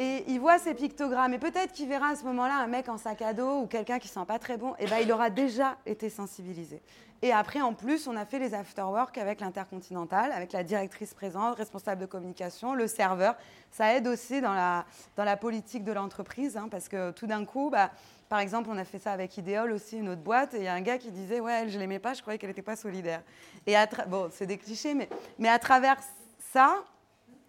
et 0.00 0.24
il 0.28 0.40
voit 0.40 0.58
ces 0.58 0.72
pictogrammes. 0.72 1.34
Et 1.34 1.38
peut-être 1.38 1.72
qu'il 1.72 1.86
verra 1.86 2.08
à 2.08 2.16
ce 2.16 2.24
moment-là 2.24 2.56
un 2.56 2.66
mec 2.66 2.88
en 2.88 2.96
sac 2.96 3.20
à 3.20 3.34
dos 3.34 3.60
ou 3.60 3.66
quelqu'un 3.66 3.98
qui 3.98 4.08
sent 4.08 4.24
pas 4.26 4.38
très 4.38 4.56
bon. 4.56 4.70
Et 4.78 4.84
eh 4.84 4.86
ben, 4.86 4.96
il 5.02 5.12
aura 5.12 5.28
déjà 5.28 5.76
été 5.84 6.08
sensibilisé. 6.08 6.80
Et 7.20 7.32
après, 7.32 7.60
en 7.60 7.74
plus, 7.74 8.08
on 8.08 8.16
a 8.16 8.24
fait 8.24 8.38
les 8.38 8.54
afterwork 8.54 9.18
avec 9.18 9.42
l'Intercontinental, 9.42 10.32
avec 10.32 10.52
la 10.52 10.64
directrice 10.64 11.12
présente, 11.12 11.58
responsable 11.58 12.00
de 12.00 12.06
communication, 12.06 12.74
le 12.74 12.86
serveur. 12.86 13.36
Ça 13.70 13.94
aide 13.94 14.06
aussi 14.06 14.40
dans 14.40 14.54
la, 14.54 14.86
dans 15.16 15.24
la 15.24 15.36
politique 15.36 15.84
de 15.84 15.92
l'entreprise, 15.92 16.56
hein, 16.56 16.68
parce 16.70 16.88
que 16.88 17.10
tout 17.10 17.26
d'un 17.26 17.44
coup, 17.44 17.68
bah, 17.68 17.90
par 18.30 18.38
exemple, 18.38 18.70
on 18.72 18.78
a 18.78 18.84
fait 18.84 18.98
ça 18.98 19.12
avec 19.12 19.36
Ideol 19.36 19.70
aussi, 19.70 19.98
une 19.98 20.08
autre 20.08 20.22
boîte, 20.22 20.54
et 20.54 20.58
il 20.58 20.64
y 20.64 20.68
a 20.68 20.72
un 20.72 20.80
gars 20.80 20.96
qui 20.96 21.10
disait 21.10 21.40
Ouais, 21.40 21.60
elle, 21.60 21.68
je 21.68 21.78
l'aimais 21.78 21.98
pas, 21.98 22.14
je 22.14 22.22
croyais 22.22 22.38
qu'elle 22.38 22.48
n'était 22.48 22.62
pas 22.62 22.76
solidaire. 22.76 23.22
Et 23.66 23.74
bon, 24.08 24.30
c'est 24.32 24.46
des 24.46 24.56
clichés, 24.56 24.94
mais, 24.94 25.10
mais 25.38 25.50
à 25.50 25.58
travers 25.58 25.98
ça, 26.38 26.84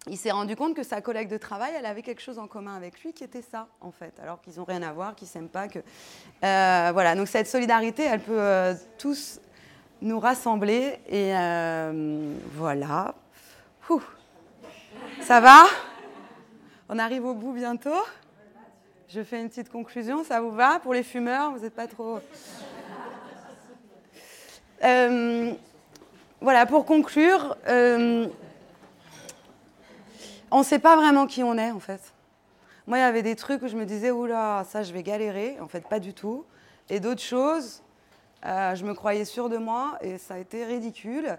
il 0.08 0.18
s'est 0.18 0.32
rendu 0.32 0.56
compte 0.56 0.74
que 0.74 0.82
sa 0.82 1.00
collègue 1.00 1.28
de 1.28 1.36
travail, 1.36 1.72
elle 1.78 1.86
avait 1.86 2.02
quelque 2.02 2.22
chose 2.22 2.40
en 2.40 2.48
commun 2.48 2.74
avec 2.74 3.00
lui 3.04 3.12
qui 3.12 3.22
était 3.22 3.42
ça, 3.42 3.68
en 3.80 3.92
fait, 3.92 4.12
alors 4.20 4.40
qu'ils 4.40 4.56
n'ont 4.56 4.64
rien 4.64 4.82
à 4.82 4.92
voir, 4.92 5.14
qu'ils 5.14 5.28
s'aiment 5.28 5.48
pas. 5.48 5.66
Euh, 5.66 6.90
voilà, 6.92 7.14
donc 7.14 7.28
cette 7.28 7.46
solidarité, 7.46 8.02
elle 8.02 8.18
peut 8.20 8.40
euh, 8.40 8.74
tous 8.98 9.40
nous 10.00 10.18
rassembler. 10.18 10.98
Et 11.08 11.36
euh, 11.36 12.34
voilà. 12.54 13.14
Ça 15.20 15.40
va? 15.40 15.66
On 16.88 16.98
arrive 16.98 17.24
au 17.24 17.34
bout 17.34 17.52
bientôt? 17.52 17.90
Je 19.08 19.22
fais 19.22 19.40
une 19.40 19.48
petite 19.48 19.70
conclusion, 19.70 20.24
ça 20.24 20.40
vous 20.40 20.50
va? 20.50 20.80
Pour 20.80 20.94
les 20.94 21.04
fumeurs, 21.04 21.52
vous 21.52 21.60
n'êtes 21.60 21.74
pas 21.74 21.86
trop... 21.86 22.18
Voilà, 26.40 26.66
pour 26.66 26.86
conclure, 26.86 27.56
on 30.52 30.58
ne 30.58 30.64
sait 30.64 30.78
pas 30.78 30.96
vraiment 30.96 31.26
qui 31.26 31.42
on 31.42 31.56
est 31.56 31.70
en 31.70 31.80
fait. 31.80 32.12
Moi, 32.86 32.98
il 32.98 33.00
y 33.00 33.04
avait 33.04 33.22
des 33.22 33.36
trucs 33.36 33.62
où 33.62 33.68
je 33.68 33.76
me 33.76 33.86
disais, 33.86 34.10
oula, 34.10 34.64
ça, 34.68 34.82
je 34.82 34.92
vais 34.92 35.02
galérer. 35.02 35.56
En 35.60 35.68
fait, 35.68 35.86
pas 35.88 35.98
du 35.98 36.14
tout. 36.14 36.44
Et 36.90 37.00
d'autres 37.00 37.22
choses, 37.22 37.82
euh, 38.44 38.74
je 38.74 38.84
me 38.84 38.92
croyais 38.92 39.24
sûre 39.24 39.48
de 39.48 39.56
moi 39.56 39.98
et 40.00 40.18
ça 40.18 40.34
a 40.34 40.38
été 40.38 40.64
ridicule. 40.64 41.38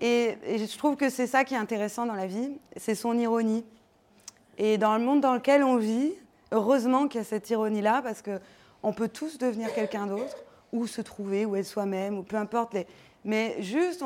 Et, 0.00 0.38
je 0.46 0.78
trouve 0.78 0.96
que 0.96 1.10
c'est 1.10 1.26
ça 1.26 1.44
qui 1.44 1.54
est 1.54 1.58
intéressant 1.58 2.06
dans 2.06 2.14
la 2.14 2.26
vie, 2.26 2.58
c'est 2.76 2.94
son 2.94 3.18
ironie. 3.18 3.64
Et 4.56 4.78
dans 4.78 4.96
le 4.96 5.04
monde 5.04 5.20
dans 5.20 5.34
lequel 5.34 5.62
on 5.62 5.76
vit, 5.76 6.12
heureusement 6.50 7.06
qu'il 7.06 7.20
y 7.20 7.22
a 7.22 7.24
cette 7.24 7.50
ironie-là, 7.50 8.00
parce 8.02 8.22
qu'on 8.22 8.92
peut 8.92 9.08
tous 9.08 9.36
devenir 9.38 9.72
quelqu'un 9.74 10.06
d'autre, 10.06 10.36
ou 10.72 10.86
se 10.86 11.02
trouver, 11.02 11.44
ou 11.44 11.56
être 11.56 11.66
soi-même, 11.66 12.18
ou 12.18 12.22
peu 12.22 12.36
importe. 12.36 12.72
Les... 12.72 12.86
Mais 13.24 13.56
juste, 13.60 14.02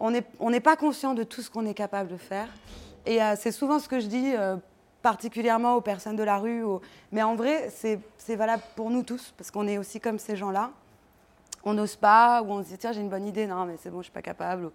on 0.00 0.10
n'est 0.10 0.24
on 0.40 0.50
pas 0.60 0.76
conscient 0.76 1.12
de 1.12 1.22
tout 1.22 1.42
ce 1.42 1.50
qu'on 1.50 1.66
est 1.66 1.74
capable 1.74 2.10
de 2.10 2.16
faire. 2.16 2.48
Et 3.06 3.22
euh, 3.22 3.34
c'est 3.38 3.52
souvent 3.52 3.78
ce 3.78 3.88
que 3.88 4.00
je 4.00 4.06
dis, 4.06 4.32
euh, 4.34 4.56
particulièrement 5.00 5.74
aux 5.76 5.80
personnes 5.80 6.16
de 6.16 6.22
la 6.22 6.38
rue. 6.38 6.64
Mais 7.12 7.22
en 7.22 7.34
vrai, 7.36 7.70
c'est 7.70 8.36
valable 8.36 8.62
pour 8.74 8.90
nous 8.90 9.02
tous, 9.02 9.32
parce 9.38 9.50
qu'on 9.50 9.66
est 9.66 9.78
aussi 9.78 10.00
comme 10.00 10.18
ces 10.18 10.36
gens-là 10.36 10.70
on 11.66 11.74
n'ose 11.74 11.96
pas, 11.96 12.42
ou 12.42 12.52
on 12.52 12.62
se 12.62 12.68
dit 12.68 12.78
tiens 12.78 12.92
j'ai 12.92 13.00
une 13.00 13.08
bonne 13.08 13.26
idée, 13.26 13.46
non 13.46 13.66
mais 13.66 13.76
c'est 13.82 13.90
bon, 13.90 13.98
je 13.98 14.04
suis 14.04 14.12
pas 14.12 14.22
capable. 14.22 14.70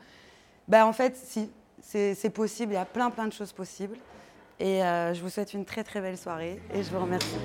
Ben, 0.68 0.86
en 0.86 0.92
fait, 0.94 1.16
si, 1.16 1.50
c'est 1.82 2.30
possible, 2.30 2.74
il 2.74 2.76
y 2.76 2.78
a 2.78 2.86
plein 2.86 3.10
plein 3.10 3.28
de 3.28 3.34
choses 3.34 3.54
possibles. 3.54 3.98
Et 4.60 4.84
euh, 4.84 5.14
je 5.14 5.22
vous 5.22 5.30
souhaite 5.30 5.54
une 5.54 5.66
très 5.66 5.84
très 5.84 6.02
belle 6.02 6.18
soirée 6.18 6.62
et 6.74 6.84
je 6.84 6.92
vous 6.92 7.00
remercie. 7.00 7.38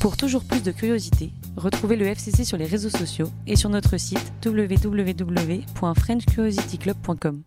Pour 0.00 0.16
toujours 0.16 0.42
plus 0.44 0.62
de 0.62 0.72
curiosité, 0.72 1.30
retrouvez 1.58 1.94
le 1.94 2.06
FCC 2.06 2.46
sur 2.46 2.56
les 2.56 2.64
réseaux 2.64 2.88
sociaux 2.88 3.30
et 3.46 3.54
sur 3.54 3.68
notre 3.68 3.98
site 3.98 4.32
www.frenchcuriosityclub.com. 4.44 7.42